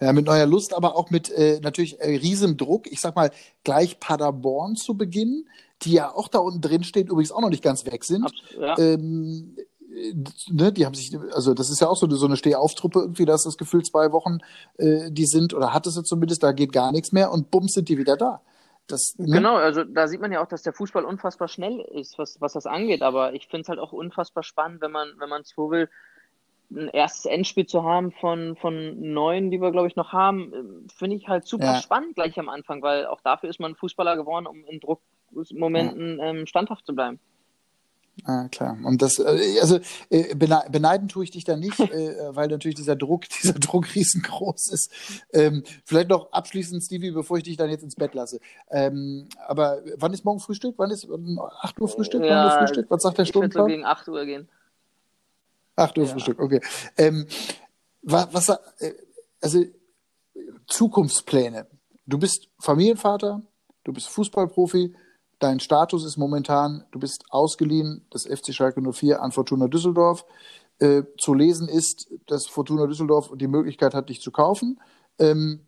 Ja, 0.00 0.12
mit 0.12 0.26
neuer 0.26 0.46
Lust, 0.46 0.72
aber 0.72 0.94
auch 0.94 1.10
mit 1.10 1.30
äh, 1.30 1.58
natürlich 1.60 1.98
äh, 1.98 2.14
riesem 2.14 2.56
Druck. 2.56 2.86
Ich 2.86 3.00
sag 3.00 3.16
mal, 3.16 3.32
gleich 3.64 3.98
Paderborn 3.98 4.76
zu 4.76 4.96
beginnen, 4.96 5.48
die 5.82 5.94
ja 5.94 6.14
auch 6.14 6.28
da 6.28 6.38
unten 6.38 6.60
drin 6.60 6.84
stehen, 6.84 7.08
übrigens 7.08 7.32
auch 7.32 7.40
noch 7.40 7.50
nicht 7.50 7.64
ganz 7.64 7.84
weg 7.86 8.04
sind. 8.04 8.32
Ja. 8.56 8.78
Ähm, 8.78 9.56
äh, 9.58 9.62
ne, 10.50 10.72
die 10.72 10.86
haben 10.86 10.94
sich, 10.94 11.16
also 11.32 11.54
das 11.54 11.70
ist 11.70 11.80
ja 11.80 11.88
auch 11.88 11.96
so, 11.96 12.08
so 12.10 12.26
eine 12.26 12.36
Stehauftruppe 12.36 13.00
irgendwie, 13.00 13.24
da 13.24 13.34
ist 13.34 13.46
das 13.46 13.56
Gefühl 13.56 13.84
zwei 13.84 14.12
Wochen, 14.12 14.38
äh, 14.78 15.10
die 15.10 15.26
sind, 15.26 15.54
oder 15.54 15.72
hat 15.72 15.86
es 15.86 15.96
ja 15.96 16.02
zumindest, 16.02 16.42
da 16.42 16.52
geht 16.52 16.72
gar 16.72 16.92
nichts 16.92 17.12
mehr 17.12 17.30
und 17.32 17.50
bums 17.50 17.72
sind 17.72 17.88
die 17.88 17.98
wieder 17.98 18.16
da. 18.16 18.40
Das, 18.88 19.14
ne? 19.18 19.36
Genau, 19.36 19.56
also 19.56 19.84
da 19.84 20.08
sieht 20.08 20.20
man 20.20 20.32
ja 20.32 20.42
auch, 20.42 20.48
dass 20.48 20.62
der 20.62 20.72
Fußball 20.72 21.04
unfassbar 21.04 21.48
schnell 21.48 21.80
ist, 21.80 22.18
was, 22.18 22.40
was 22.40 22.54
das 22.54 22.66
angeht. 22.66 23.02
Aber 23.02 23.34
ich 23.34 23.46
finde 23.46 23.62
es 23.62 23.68
halt 23.68 23.78
auch 23.78 23.92
unfassbar 23.92 24.42
spannend, 24.42 24.80
wenn 24.80 24.90
man, 24.90 25.12
wenn 25.18 25.28
man 25.28 25.42
es 25.42 25.50
so 25.54 25.70
will, 25.70 25.90
ein 26.70 26.88
erstes 26.88 27.26
Endspiel 27.26 27.66
zu 27.66 27.84
haben 27.84 28.12
von, 28.12 28.56
von 28.56 28.98
neun, 29.00 29.50
die 29.50 29.60
wir, 29.60 29.72
glaube 29.72 29.88
ich, 29.88 29.96
noch 29.96 30.12
haben, 30.12 30.86
finde 30.94 31.16
ich 31.16 31.28
halt 31.28 31.46
super 31.46 31.64
ja. 31.64 31.80
spannend 31.80 32.14
gleich 32.14 32.38
am 32.38 32.48
Anfang, 32.48 32.82
weil 32.82 33.06
auch 33.06 33.20
dafür 33.20 33.48
ist 33.48 33.60
man 33.60 33.74
Fußballer 33.74 34.16
geworden, 34.16 34.46
um 34.46 34.64
in 34.64 34.80
Druckmomenten 34.80 36.18
ja. 36.18 36.24
ähm, 36.24 36.46
standhaft 36.46 36.84
zu 36.84 36.94
bleiben. 36.94 37.20
Ah, 38.24 38.48
klar. 38.48 38.76
Und 38.84 39.00
das, 39.00 39.18
äh, 39.18 39.58
also 39.60 39.78
äh, 40.10 40.34
beneiden 40.34 41.08
tue 41.08 41.24
ich 41.24 41.30
dich 41.30 41.44
da 41.44 41.56
nicht, 41.56 41.78
äh, 41.80 42.34
weil 42.34 42.48
natürlich 42.48 42.76
dieser 42.76 42.96
Druck, 42.96 43.28
dieser 43.42 43.54
Druck 43.54 43.94
riesengroß 43.94 44.72
ist. 44.72 44.90
Ähm, 45.32 45.62
vielleicht 45.84 46.08
noch 46.08 46.32
abschließend, 46.32 46.82
Stevie, 46.82 47.10
bevor 47.10 47.38
ich 47.38 47.44
dich 47.44 47.56
dann 47.56 47.70
jetzt 47.70 47.82
ins 47.82 47.94
Bett 47.94 48.14
lasse. 48.14 48.40
Ähm, 48.70 49.28
aber 49.46 49.82
wann 49.96 50.12
ist 50.12 50.24
morgen 50.24 50.40
Frühstück? 50.40 50.74
Wann 50.78 50.90
ist 50.90 51.08
8 51.08 51.80
Uhr 51.80 51.88
Frühstück? 51.88 52.22
Ja, 52.22 52.44
9 52.44 52.52
Uhr 52.52 52.58
Frühstück? 52.58 52.90
Was 52.90 53.02
sagt 53.02 53.18
der 53.18 53.24
Stundenplan? 53.24 53.66
Ich 53.66 53.72
so 53.72 53.76
gegen 53.76 53.86
8 53.86 54.08
Uhr 54.08 54.24
gehen. 54.24 54.48
8 55.76 55.98
Uhr 55.98 56.04
ja. 56.04 56.10
Frühstück, 56.10 56.40
okay. 56.40 56.60
Ähm, 56.96 57.26
was, 58.02 58.28
was, 58.32 58.58
also 59.40 59.64
Zukunftspläne. 60.66 61.66
Du 62.06 62.18
bist 62.18 62.48
Familienvater, 62.58 63.42
du 63.84 63.92
bist 63.92 64.08
Fußballprofi, 64.08 64.94
dein 65.38 65.60
Status 65.60 66.04
ist 66.04 66.16
momentan, 66.16 66.84
du 66.90 66.98
bist 66.98 67.24
ausgeliehen, 67.30 68.04
das 68.10 68.26
FC 68.26 68.52
Schalke 68.54 68.80
04 68.80 69.22
an 69.22 69.32
Fortuna 69.32 69.68
Düsseldorf. 69.68 70.24
Äh, 70.80 71.02
zu 71.18 71.34
lesen 71.34 71.68
ist, 71.68 72.08
dass 72.26 72.46
Fortuna 72.46 72.86
Düsseldorf 72.86 73.32
die 73.34 73.48
Möglichkeit 73.48 73.94
hat, 73.94 74.08
dich 74.08 74.20
zu 74.20 74.30
kaufen. 74.30 74.80
Ähm, 75.18 75.66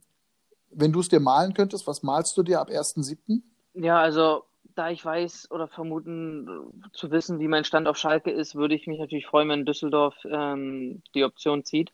wenn 0.71 0.93
du 0.93 1.01
es 1.01 1.09
dir 1.09 1.19
malen 1.19 1.53
könntest, 1.53 1.87
was 1.87 2.03
malst 2.03 2.37
du 2.37 2.45
dir 2.45 2.61
ab 2.61 2.71
1.7.? 2.71 3.43
Ja, 3.75 4.01
also 4.01 4.45
da 4.77 4.91
ich 4.91 5.05
weiß 5.05 5.51
oder 5.51 5.67
vermuten 5.67 6.49
zu 6.93 7.11
wissen, 7.11 7.41
wie 7.41 7.49
mein 7.49 7.65
Stand 7.65 7.89
auf 7.89 7.97
Schalke 7.97 8.31
ist, 8.31 8.55
würde 8.55 8.75
ich 8.75 8.87
mich 8.87 9.01
natürlich 9.01 9.27
freuen, 9.27 9.49
wenn 9.49 9.67
Düsseldorf 9.67 10.15
ähm, 10.25 11.03
die 11.15 11.25
Option 11.25 11.65
zieht. 11.65 11.91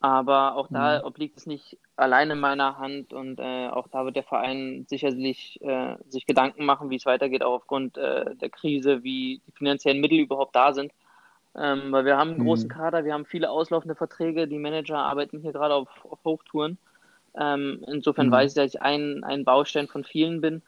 Aber 0.00 0.54
auch 0.54 0.68
da 0.70 1.00
mhm. 1.00 1.06
obliegt 1.06 1.38
es 1.38 1.46
nicht 1.46 1.76
allein 1.96 2.30
in 2.30 2.38
meiner 2.38 2.78
Hand 2.78 3.12
und 3.12 3.40
äh, 3.40 3.68
auch 3.68 3.88
da 3.88 4.04
wird 4.04 4.14
der 4.14 4.22
Verein 4.22 4.86
sicherlich 4.88 5.60
äh, 5.60 5.96
sich 6.08 6.24
Gedanken 6.24 6.64
machen, 6.64 6.88
wie 6.90 6.96
es 6.96 7.06
weitergeht, 7.06 7.42
auch 7.42 7.54
aufgrund 7.54 7.98
äh, 7.98 8.36
der 8.36 8.50
Krise, 8.50 9.02
wie 9.02 9.42
die 9.46 9.52
finanziellen 9.52 10.00
Mittel 10.00 10.20
überhaupt 10.20 10.54
da 10.54 10.72
sind. 10.72 10.92
Ähm, 11.56 11.90
weil 11.90 12.04
wir 12.04 12.16
haben 12.16 12.30
einen 12.30 12.44
großen 12.44 12.68
mhm. 12.68 12.72
Kader, 12.72 13.04
wir 13.04 13.12
haben 13.12 13.24
viele 13.24 13.50
auslaufende 13.50 13.96
Verträge, 13.96 14.46
die 14.46 14.58
Manager 14.58 14.98
arbeiten 14.98 15.40
hier 15.40 15.52
gerade 15.52 15.74
auf, 15.74 15.88
auf 16.08 16.22
Hochtouren. 16.24 16.78
Ähm, 17.36 17.84
insofern 17.88 18.28
mhm. 18.28 18.32
weiß 18.32 18.52
ich, 18.52 18.54
dass 18.54 18.74
ich 18.74 18.82
ein, 18.82 19.24
ein 19.24 19.44
Baustein 19.44 19.88
von 19.88 20.04
vielen 20.04 20.40
bin. 20.40 20.62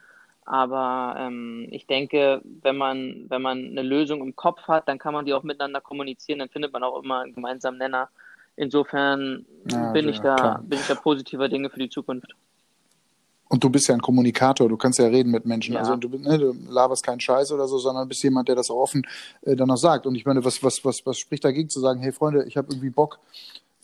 Aber 0.45 1.15
ähm, 1.19 1.69
ich 1.71 1.87
denke, 1.87 2.43
wenn 2.63 2.77
man, 2.77 3.27
wenn 3.29 3.43
man 3.43 3.59
eine 3.59 3.83
Lösung 3.83 4.21
im 4.23 4.35
Kopf 4.35 4.67
hat, 4.67 4.89
dann 4.89 4.99
kann 4.99 5.15
man 5.15 5.25
die 5.25 5.35
auch 5.35 5.45
miteinander 5.45 5.81
kommunizieren, 5.81 6.41
dann 6.41 6.49
findet 6.49 6.73
man 6.73 6.83
auch 6.83 7.01
immer 7.01 7.21
einen 7.21 7.35
gemeinsamen 7.35 7.79
Nenner. 7.79 8.09
Insofern 8.61 9.47
ja, 9.71 9.91
bin, 9.93 10.05
ja, 10.05 10.11
ich 10.11 10.21
da, 10.21 10.61
bin 10.63 10.79
ich 10.79 10.87
da 10.87 10.95
positiver 10.95 11.49
Dinge 11.49 11.71
für 11.71 11.79
die 11.79 11.89
Zukunft. 11.89 12.35
Und 13.49 13.65
du 13.65 13.71
bist 13.71 13.89
ja 13.89 13.95
ein 13.95 14.03
Kommunikator, 14.03 14.69
du 14.69 14.77
kannst 14.77 14.99
ja 14.99 15.07
reden 15.07 15.31
mit 15.31 15.47
Menschen. 15.47 15.73
Ja. 15.73 15.81
Also 15.81 15.97
du, 15.97 16.09
ne, 16.11 16.39
du 16.39 16.55
laberst 16.69 17.03
keinen 17.03 17.21
Scheiß 17.21 17.53
oder 17.53 17.67
so, 17.67 17.79
sondern 17.79 18.07
bist 18.07 18.23
jemand, 18.23 18.49
der 18.49 18.57
das 18.57 18.71
auch 18.71 18.77
offen 18.77 19.07
äh, 19.41 19.57
dann 19.57 19.71
auch 19.71 19.79
sagt. 19.79 20.07
Und 20.07 20.15
ich 20.15 20.27
meine, 20.27 20.45
was, 20.45 20.63
was, 20.63 20.85
was, 20.85 21.07
was 21.07 21.19
spricht 21.19 21.43
dagegen 21.43 21.71
zu 21.71 21.81
sagen, 21.81 22.01
hey 22.01 22.13
Freunde, 22.13 22.45
ich 22.45 22.59
habe 22.59 22.69
irgendwie 22.71 22.91
Bock, 22.91 23.19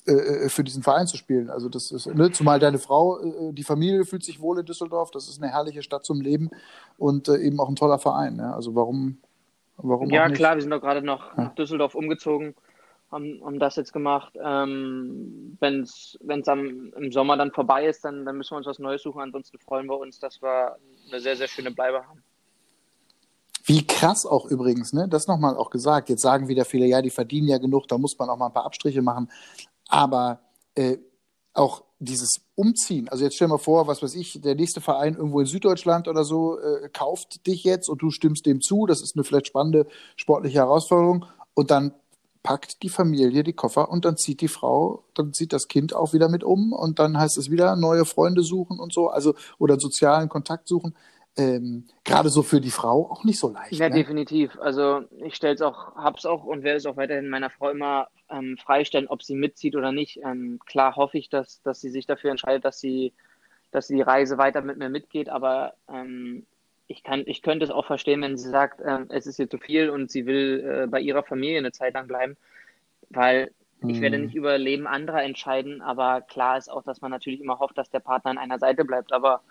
äh, 0.07 0.13
äh, 0.13 0.49
für 0.51 0.63
diesen 0.63 0.83
Verein 0.83 1.07
zu 1.07 1.17
spielen. 1.17 1.49
Also 1.49 1.71
das 1.71 1.91
ist, 1.91 2.07
ne, 2.15 2.31
zumal 2.33 2.59
deine 2.59 2.79
Frau, 2.79 3.19
äh, 3.19 3.55
die 3.55 3.65
Familie 3.65 4.05
fühlt 4.05 4.25
sich 4.25 4.43
wohl 4.43 4.59
in 4.59 4.67
Düsseldorf, 4.67 5.11
das 5.11 5.27
ist 5.27 5.43
eine 5.43 5.51
herrliche 5.51 5.83
Stadt 5.83 6.05
zum 6.05 6.21
Leben 6.21 6.51
und 6.99 7.31
eben 7.31 7.59
auch 7.61 7.71
ein 7.71 7.77
toller 7.77 7.99
Verein. 7.99 8.37
Ne? 8.37 8.55
Also 8.55 8.75
warum, 8.75 9.17
warum 9.79 10.11
Ja, 10.11 10.29
klar, 10.29 10.55
wir 10.55 10.61
sind 10.61 10.71
doch 10.71 10.83
gerade 10.83 11.01
noch 11.01 11.35
ja. 11.35 11.45
nach 11.45 11.55
Düsseldorf 11.55 11.95
umgezogen 11.95 12.55
haben, 13.17 13.41
haben 13.45 13.59
das 13.59 13.77
jetzt 13.77 13.93
gemacht. 13.93 14.33
Ähm, 14.43 15.57
Wenn 15.61 15.83
es 15.83 16.17
im 16.21 17.13
Sommer 17.13 17.37
dann 17.37 17.51
vorbei 17.51 17.87
ist, 17.87 18.05
dann, 18.05 18.25
dann 18.25 18.37
müssen 18.37 18.53
wir 18.53 18.59
uns 18.59 18.67
was 18.67 18.79
Neues 18.79 19.03
suchen. 19.03 19.21
Ansonsten 19.21 19.59
freuen 19.59 19.87
wir 19.87 19.99
uns, 19.99 20.19
dass 20.21 20.41
wir 20.41 20.77
eine 21.09 21.21
sehr, 21.21 21.37
sehr 21.37 21.49
schöne 21.49 21.71
Bleibe 21.71 22.07
haben. 22.07 22.23
Wie 23.65 23.85
krass 23.85 24.27
auch 24.27 24.47
übrigens, 24.47 24.93
ne? 24.93 25.09
Das 25.09 25.27
nochmal 25.27 25.57
auch 25.57 25.71
gesagt. 25.71 26.09
Jetzt 26.09 26.23
sagen 26.23 26.47
wieder 26.47 26.65
viele, 26.65 26.87
ja, 26.87 27.03
die 27.03 27.11
verdienen 27.11 27.49
ja 27.49 27.59
genug, 27.59 27.89
da 27.89 27.99
muss 27.99 28.17
man 28.17 28.29
auch 28.29 28.37
mal 28.37 28.47
ein 28.47 28.53
paar 28.53 28.67
Abstriche 28.67 29.03
machen. 29.03 29.29
Aber 29.89 30.41
äh, 30.77 30.99
auch 31.53 31.83
dieses 31.99 32.43
Umziehen, 32.55 33.09
also 33.09 33.25
jetzt 33.25 33.35
stell 33.37 33.49
mal 33.49 33.59
vor, 33.59 33.89
was 33.89 34.03
weiß 34.03 34.15
ich, 34.15 34.41
der 34.41 34.55
nächste 34.55 34.81
Verein 34.81 35.17
irgendwo 35.17 35.41
in 35.41 35.47
Süddeutschland 35.47 36.07
oder 36.07 36.25
so 36.25 36.61
äh, 36.61 36.91
kauft 36.93 37.47
dich 37.47 37.65
jetzt 37.65 37.89
und 37.89 38.03
du 38.03 38.11
stimmst 38.11 38.47
dem 38.47 38.61
zu, 38.61 38.87
das 38.87 39.01
ist 39.01 39.17
eine 39.17 39.25
vielleicht 39.25 39.47
spannende 39.47 39.87
sportliche 40.17 40.59
Herausforderung 40.59 41.25
und 41.55 41.71
dann 41.71 41.93
packt 42.47 42.83
die 42.85 42.89
Familie 42.89 43.43
die 43.43 43.55
Koffer 43.55 43.91
und 43.91 44.05
dann 44.05 44.17
zieht 44.17 44.41
die 44.41 44.47
Frau, 44.47 45.03
dann 45.15 45.33
zieht 45.33 45.53
das 45.53 45.67
Kind 45.67 45.95
auch 45.95 46.13
wieder 46.13 46.29
mit 46.29 46.45
um 46.45 46.73
und 46.73 47.01
dann 47.01 47.19
heißt 47.19 47.37
es 47.39 47.51
wieder 47.51 47.75
neue 47.75 48.05
Freunde 48.05 48.43
suchen 48.43 48.79
und 48.79 48.93
so, 48.93 49.09
also 49.09 49.35
oder 49.59 49.81
sozialen 49.81 50.29
Kontakt 50.29 50.69
suchen. 50.69 50.95
Ähm, 51.37 51.89
Gerade 52.05 52.29
so 52.29 52.43
für 52.43 52.61
die 52.61 52.71
Frau 52.71 53.11
auch 53.11 53.25
nicht 53.25 53.41
so 53.41 53.51
leicht. 53.51 53.73
Ja, 53.73 53.89
ne? 53.89 53.97
definitiv. 53.97 54.57
Also 54.61 55.03
ich 55.25 55.35
stelle 55.35 55.55
es 55.55 55.61
auch, 55.61 55.97
hab's 55.97 56.25
auch 56.25 56.45
und 56.45 56.63
werde 56.63 56.79
es 56.79 56.87
auch 56.87 56.97
weiterhin 56.97 57.29
meiner 57.29 57.51
Frau 57.51 57.71
immer 57.71 58.07
ähm, 58.31 58.57
freistellen, 58.57 59.09
ob 59.09 59.25
sie 59.25 59.35
mitzieht 59.35 59.75
oder 59.75 59.91
nicht. 59.91 60.21
Ähm, 60.25 60.61
klar 60.65 60.95
hoffe 60.95 61.19
ich, 61.19 61.29
dass, 61.29 61.61
dass 61.63 61.81
sie 61.81 61.91
sich 61.91 62.07
dafür 62.07 62.31
entscheidet, 62.31 62.65
dass 62.65 62.79
sie, 62.79 63.13
dass 63.73 63.89
sie 63.89 63.97
die 63.97 64.03
Reise 64.03 64.39
weiter 64.39 64.63
mit 64.63 64.79
mir 64.79 64.89
mitgeht, 64.89 65.29
aber 65.29 65.75
ähm, 65.93 66.47
ich, 66.89 67.03
kann, 67.03 67.25
ich 67.27 67.43
könnte 67.43 67.65
es 67.65 67.71
auch 67.71 67.87
verstehen, 67.87 68.23
wenn 68.23 68.37
sie 68.37 68.49
sagt, 68.49 68.81
äh, 68.81 69.01
es 69.09 69.27
ist 69.27 69.39
ihr 69.39 69.51
zu 69.51 69.59
viel 69.59 69.91
und 69.91 70.11
sie 70.11 70.27
will 70.27 70.65
äh, 70.65 70.87
bei 70.87 71.01
ihrer 71.01 71.23
Familie 71.23 71.59
eine 71.59 71.73
Zeit 71.73 71.95
lang 71.95 72.07
bleiben, 72.07 72.37
weil 73.11 73.51
mhm. 73.81 73.91
ich 73.91 74.01
werde 74.01 74.19
mhm. 74.19 74.25
nicht 74.25 74.35
über 74.35 74.57
Leben 74.59 74.87
anderer 74.87 75.23
entscheiden, 75.23 75.83
aber 75.83 76.21
klar 76.23 76.59
ist 76.59 76.71
auch, 76.71 76.83
dass 76.83 77.01
man 77.01 77.11
natürlich 77.11 77.41
immer 77.41 77.59
hofft, 77.59 77.77
dass 77.79 77.91
der 77.91 78.01
Partner 78.01 78.31
an 78.31 78.39
einer 78.39 78.59
Seite 78.59 78.85
bleibt, 78.85 79.13
aber 79.13 79.43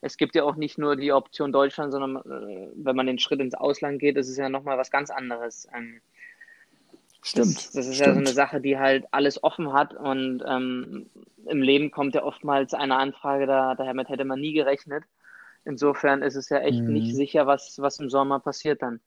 es 0.00 0.16
gibt 0.16 0.34
ja 0.34 0.44
auch 0.44 0.56
nicht 0.56 0.78
nur 0.78 0.96
die 0.96 1.12
Option 1.12 1.52
Deutschland, 1.52 1.92
sondern 1.92 2.16
äh, 2.16 2.68
wenn 2.74 2.96
man 2.96 3.06
den 3.06 3.18
Schritt 3.18 3.40
ins 3.40 3.54
Ausland 3.54 3.98
geht, 3.98 4.16
ist 4.16 4.36
ja 4.36 4.48
nochmal 4.48 4.78
was 4.78 4.90
ganz 4.90 5.10
anderes. 5.10 5.66
Ähm, 5.74 6.00
Stimmt. 7.26 7.56
Das, 7.56 7.72
das 7.72 7.86
ist 7.86 7.94
stimmt. 7.94 8.06
ja 8.06 8.12
so 8.12 8.20
eine 8.20 8.28
Sache, 8.34 8.60
die 8.60 8.78
halt 8.78 9.06
alles 9.10 9.42
offen 9.42 9.72
hat 9.72 9.94
und 9.94 10.42
ähm, 10.46 11.06
im 11.46 11.62
Leben 11.62 11.90
kommt 11.90 12.14
ja 12.14 12.22
oftmals 12.22 12.74
eine 12.74 12.96
Anfrage, 12.96 13.46
da, 13.46 13.74
damit 13.74 14.10
hätte 14.10 14.26
man 14.26 14.40
nie 14.40 14.52
gerechnet. 14.52 15.04
Insofern 15.64 16.22
ist 16.22 16.36
es 16.36 16.48
ja 16.48 16.58
echt 16.58 16.80
mhm. 16.80 16.92
nicht 16.92 17.14
sicher, 17.14 17.46
was, 17.46 17.76
was 17.78 17.98
im 17.98 18.10
Sommer 18.10 18.40
passiert 18.40 18.82
dann. 18.82 19.00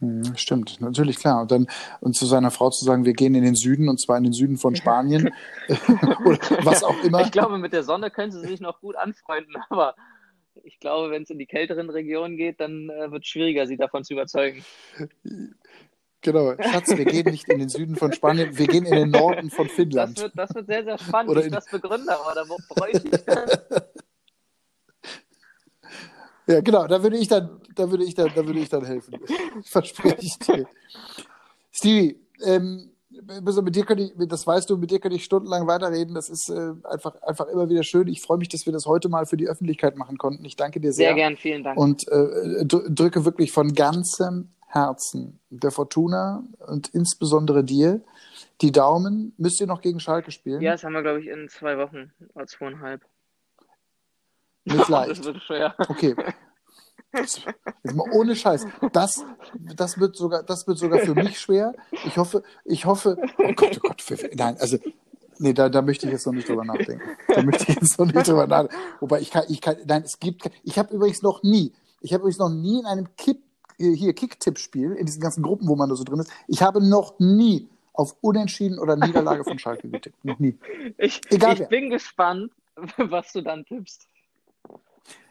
Mhm, 0.00 0.34
stimmt, 0.36 0.80
natürlich 0.80 1.18
klar. 1.18 1.42
Und 1.42 1.50
dann 1.50 1.66
und 2.00 2.16
zu 2.16 2.24
seiner 2.24 2.50
Frau 2.50 2.70
zu 2.70 2.84
sagen, 2.84 3.04
wir 3.04 3.12
gehen 3.12 3.34
in 3.34 3.44
den 3.44 3.54
Süden 3.54 3.88
und 3.88 4.00
zwar 4.00 4.16
in 4.16 4.24
den 4.24 4.32
Süden 4.32 4.56
von 4.56 4.74
Spanien 4.76 5.30
oder 6.24 6.38
was 6.64 6.82
auch 6.82 7.02
immer. 7.04 7.20
Ich 7.22 7.30
glaube, 7.30 7.58
mit 7.58 7.72
der 7.72 7.82
Sonne 7.82 8.10
können 8.10 8.32
sie 8.32 8.40
sich 8.40 8.60
noch 8.60 8.80
gut 8.80 8.96
anfreunden, 8.96 9.56
aber 9.68 9.94
ich 10.64 10.80
glaube, 10.80 11.10
wenn 11.10 11.22
es 11.22 11.30
in 11.30 11.38
die 11.38 11.46
kälteren 11.46 11.90
Regionen 11.90 12.36
geht, 12.36 12.60
dann 12.60 12.90
äh, 12.90 13.10
wird 13.10 13.22
es 13.24 13.28
schwieriger, 13.28 13.66
sie 13.66 13.76
davon 13.76 14.04
zu 14.04 14.14
überzeugen. 14.14 14.64
Genau, 16.22 16.54
Schatz, 16.60 16.94
wir 16.94 17.04
gehen 17.06 17.30
nicht 17.30 17.48
in 17.48 17.60
den 17.60 17.70
Süden 17.70 17.96
von 17.96 18.12
Spanien, 18.12 18.58
wir 18.58 18.66
gehen 18.66 18.84
in 18.84 18.94
den 18.94 19.10
Norden 19.10 19.50
von 19.50 19.68
Finnland. 19.68 20.18
Das 20.18 20.24
wird, 20.24 20.32
das 20.36 20.54
wird 20.54 20.66
sehr, 20.66 20.84
sehr 20.84 20.98
spannend, 20.98 21.30
Oder 21.30 21.46
ich 21.46 21.52
das 21.52 21.66
begründe, 21.66 22.12
aber 22.12 22.34
da 22.34 22.44
bräuchte 22.68 23.08
ich 23.08 23.24
das. 23.24 23.60
Ja, 26.46 26.60
genau, 26.60 26.86
da 26.86 27.02
würde 27.02 27.16
ich 27.16 27.28
dann, 27.28 27.60
da 27.74 27.90
würde 27.90 28.04
ich 28.04 28.14
dann, 28.14 28.30
da 28.34 28.44
würde 28.44 28.58
ich 28.58 28.68
dann 28.68 28.84
helfen. 28.84 29.18
Verspreche 29.64 30.16
ich 30.20 30.38
dir. 30.38 30.66
Stevie, 31.70 32.20
ähm, 32.44 32.90
mit 33.62 33.76
dir 33.76 33.84
könnte 33.84 34.04
ich, 34.04 34.28
das 34.28 34.46
weißt 34.46 34.70
du, 34.70 34.76
mit 34.76 34.90
dir 34.90 34.98
könnte 34.98 35.16
ich 35.16 35.24
stundenlang 35.24 35.66
weiterreden. 35.66 36.14
Das 36.14 36.28
ist 36.28 36.48
äh, 36.48 36.72
einfach, 36.84 37.20
einfach 37.22 37.46
immer 37.48 37.68
wieder 37.68 37.82
schön. 37.82 38.08
Ich 38.08 38.22
freue 38.22 38.38
mich, 38.38 38.48
dass 38.48 38.66
wir 38.66 38.72
das 38.72 38.86
heute 38.86 39.08
mal 39.08 39.26
für 39.26 39.36
die 39.36 39.48
Öffentlichkeit 39.48 39.96
machen 39.96 40.16
konnten. 40.16 40.44
Ich 40.44 40.56
danke 40.56 40.80
dir 40.80 40.92
sehr. 40.92 41.08
Sehr 41.08 41.14
gern, 41.14 41.36
vielen 41.36 41.62
Dank. 41.62 41.78
Und 41.78 42.08
äh, 42.08 42.64
drücke 42.64 43.24
wirklich 43.24 43.52
von 43.52 43.74
ganzem 43.74 44.50
Herzen 44.66 45.40
der 45.50 45.72
Fortuna 45.72 46.44
und 46.66 46.88
insbesondere 46.88 47.64
dir 47.64 48.00
die 48.60 48.72
Daumen. 48.72 49.34
Müsst 49.36 49.60
ihr 49.60 49.66
noch 49.66 49.80
gegen 49.80 50.00
Schalke 50.00 50.30
spielen? 50.30 50.60
Ja, 50.60 50.72
das 50.72 50.84
haben 50.84 50.92
wir, 50.92 51.02
glaube 51.02 51.20
ich, 51.20 51.26
in 51.26 51.48
zwei 51.48 51.76
Wochen 51.78 52.12
oder 52.34 52.46
zweieinhalb. 52.46 53.02
Nicht 54.64 54.88
leicht. 54.88 55.10
Das 55.18 55.24
wird 55.24 55.42
schwer. 55.42 55.74
Okay. 55.88 56.14
Jetzt 57.12 57.44
mal 57.94 58.08
ohne 58.12 58.36
Scheiß. 58.36 58.66
Das, 58.92 59.24
das, 59.74 59.98
wird 59.98 60.16
sogar, 60.16 60.42
das 60.42 60.66
wird 60.66 60.78
sogar 60.78 61.00
für 61.00 61.14
mich 61.14 61.40
schwer. 61.40 61.74
Ich 62.04 62.16
hoffe, 62.16 62.42
ich 62.64 62.84
hoffe, 62.84 63.16
oh 63.38 63.52
Gott, 63.54 63.78
oh 63.82 63.88
Gott, 63.88 64.02
für, 64.02 64.16
nein, 64.34 64.56
also, 64.60 64.78
nee, 65.38 65.52
da, 65.52 65.68
da 65.68 65.82
möchte 65.82 66.06
ich 66.06 66.12
jetzt 66.12 66.26
noch 66.26 66.32
nicht 66.32 66.48
drüber 66.48 66.64
nachdenken. 66.64 67.02
Da 67.26 67.42
möchte 67.42 67.64
ich 67.68 67.80
jetzt 67.80 67.98
noch 67.98 68.06
nicht 68.06 68.28
drüber 68.28 68.46
nachdenken. 68.46 68.76
Wobei 69.00 69.20
ich 69.20 69.30
kann, 69.30 69.44
ich 69.48 69.60
kann, 69.60 69.76
nein, 69.86 70.02
es 70.04 70.20
gibt, 70.20 70.48
ich 70.62 70.78
habe 70.78 70.94
übrigens 70.94 71.22
noch 71.22 71.42
nie, 71.42 71.72
ich 72.00 72.12
habe 72.12 72.22
übrigens 72.22 72.38
noch 72.38 72.50
nie 72.50 72.78
in 72.78 72.86
einem 72.86 73.08
Kipp, 73.16 73.38
hier 73.76 74.12
Kick-Tipp-Spiel, 74.12 74.92
in 74.92 75.06
diesen 75.06 75.20
ganzen 75.20 75.42
Gruppen, 75.42 75.66
wo 75.66 75.74
man 75.74 75.88
da 75.88 75.96
so 75.96 76.04
drin 76.04 76.20
ist, 76.20 76.30
ich 76.46 76.62
habe 76.62 76.86
noch 76.86 77.18
nie 77.18 77.68
auf 77.92 78.16
Unentschieden 78.20 78.78
oder 78.78 78.96
Niederlage 78.96 79.42
von 79.42 79.58
Schalke 79.58 79.88
getippt. 79.88 80.24
Noch 80.24 80.38
nie. 80.38 80.56
Ich, 80.96 81.20
Egal 81.28 81.60
ich 81.60 81.68
bin 81.68 81.90
gespannt, 81.90 82.52
was 82.96 83.32
du 83.32 83.42
dann 83.42 83.64
tippst. 83.64 84.06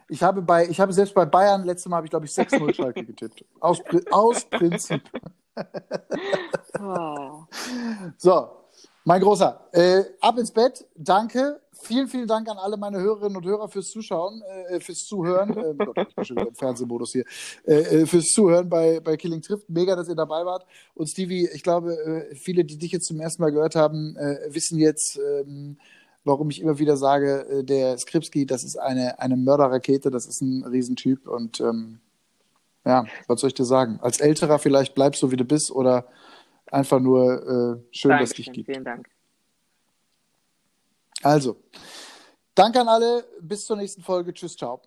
Ich 0.09 0.23
habe 0.23 0.41
bei, 0.41 0.67
ich 0.67 0.79
habe 0.79 0.91
selbst 0.91 1.13
bei 1.13 1.25
Bayern 1.25 1.63
letztes 1.63 1.87
Mal 1.87 1.97
habe 1.97 2.07
ich 2.07 2.09
glaube 2.09 2.25
ich 2.25 2.31
6-0 2.31 2.73
Schalke 2.73 3.05
getippt. 3.05 3.45
Aus, 3.59 3.79
aus 4.11 4.45
Prinzip. 4.45 5.03
oh. 6.79 7.43
So, 8.17 8.49
mein 9.05 9.21
Großer, 9.21 9.69
äh, 9.71 10.03
ab 10.19 10.37
ins 10.37 10.51
Bett. 10.51 10.85
Danke. 10.95 11.61
Vielen, 11.81 12.07
vielen 12.07 12.27
Dank 12.27 12.49
an 12.49 12.57
alle 12.57 12.75
meine 12.75 12.99
Hörerinnen 12.99 13.37
und 13.37 13.45
Hörer 13.45 13.69
fürs 13.69 13.89
Zuschauen, 13.89 14.41
äh, 14.69 14.79
fürs 14.81 15.05
Zuhören. 15.05 15.55
Äh, 15.57 15.73
Gott, 15.77 15.97
ich 16.09 16.15
bin 16.15 16.25
schon 16.25 16.37
wieder 16.37 16.49
im 16.49 16.55
Fernsehmodus 16.55 17.13
hier. 17.13 17.23
Äh, 17.65 18.01
äh, 18.01 18.05
fürs 18.05 18.25
Zuhören 18.25 18.67
bei, 18.67 18.99
bei 18.99 19.15
Killing 19.15 19.41
Trifft. 19.41 19.69
Mega, 19.69 19.95
dass 19.95 20.09
ihr 20.09 20.15
dabei 20.15 20.45
wart. 20.45 20.65
Und 20.93 21.07
Stevie, 21.07 21.49
ich 21.53 21.63
glaube, 21.63 21.93
äh, 21.93 22.35
viele, 22.35 22.65
die 22.65 22.77
dich 22.77 22.91
jetzt 22.91 23.07
zum 23.07 23.19
ersten 23.19 23.41
Mal 23.41 23.51
gehört 23.51 23.75
haben, 23.75 24.17
äh, 24.17 24.53
wissen 24.53 24.77
jetzt, 24.77 25.17
ähm, 25.17 25.77
warum 26.23 26.49
ich 26.49 26.61
immer 26.61 26.79
wieder 26.79 26.97
sage, 26.97 27.45
äh, 27.49 27.63
der 27.63 27.97
Skripski, 27.97 28.45
das 28.45 28.63
ist 28.63 28.77
eine, 28.77 29.19
eine 29.19 29.37
Mörderrakete, 29.37 30.11
das 30.11 30.25
ist 30.25 30.41
ein 30.41 30.63
Riesentyp 30.63 31.27
und 31.27 31.59
ähm, 31.59 31.99
ja, 32.85 33.05
was 33.27 33.41
soll 33.41 33.49
ich 33.49 33.53
dir 33.53 33.65
sagen? 33.65 33.99
Als 34.01 34.19
Älterer 34.19 34.59
vielleicht 34.59 34.95
bleibst 34.95 35.21
du, 35.21 35.31
wie 35.31 35.37
du 35.37 35.45
bist 35.45 35.71
oder 35.71 36.07
einfach 36.67 36.99
nur 36.99 37.81
äh, 37.81 37.95
schön, 37.95 38.11
dass 38.11 38.31
es 38.31 38.35
dich 38.35 38.51
gibt. 38.51 38.67
Vielen 38.67 38.85
Dank. 38.85 39.09
Also, 41.21 41.57
danke 42.55 42.79
an 42.79 42.87
alle, 42.87 43.25
bis 43.41 43.65
zur 43.65 43.75
nächsten 43.75 44.01
Folge. 44.01 44.33
Tschüss, 44.33 44.55
ciao. 44.55 44.81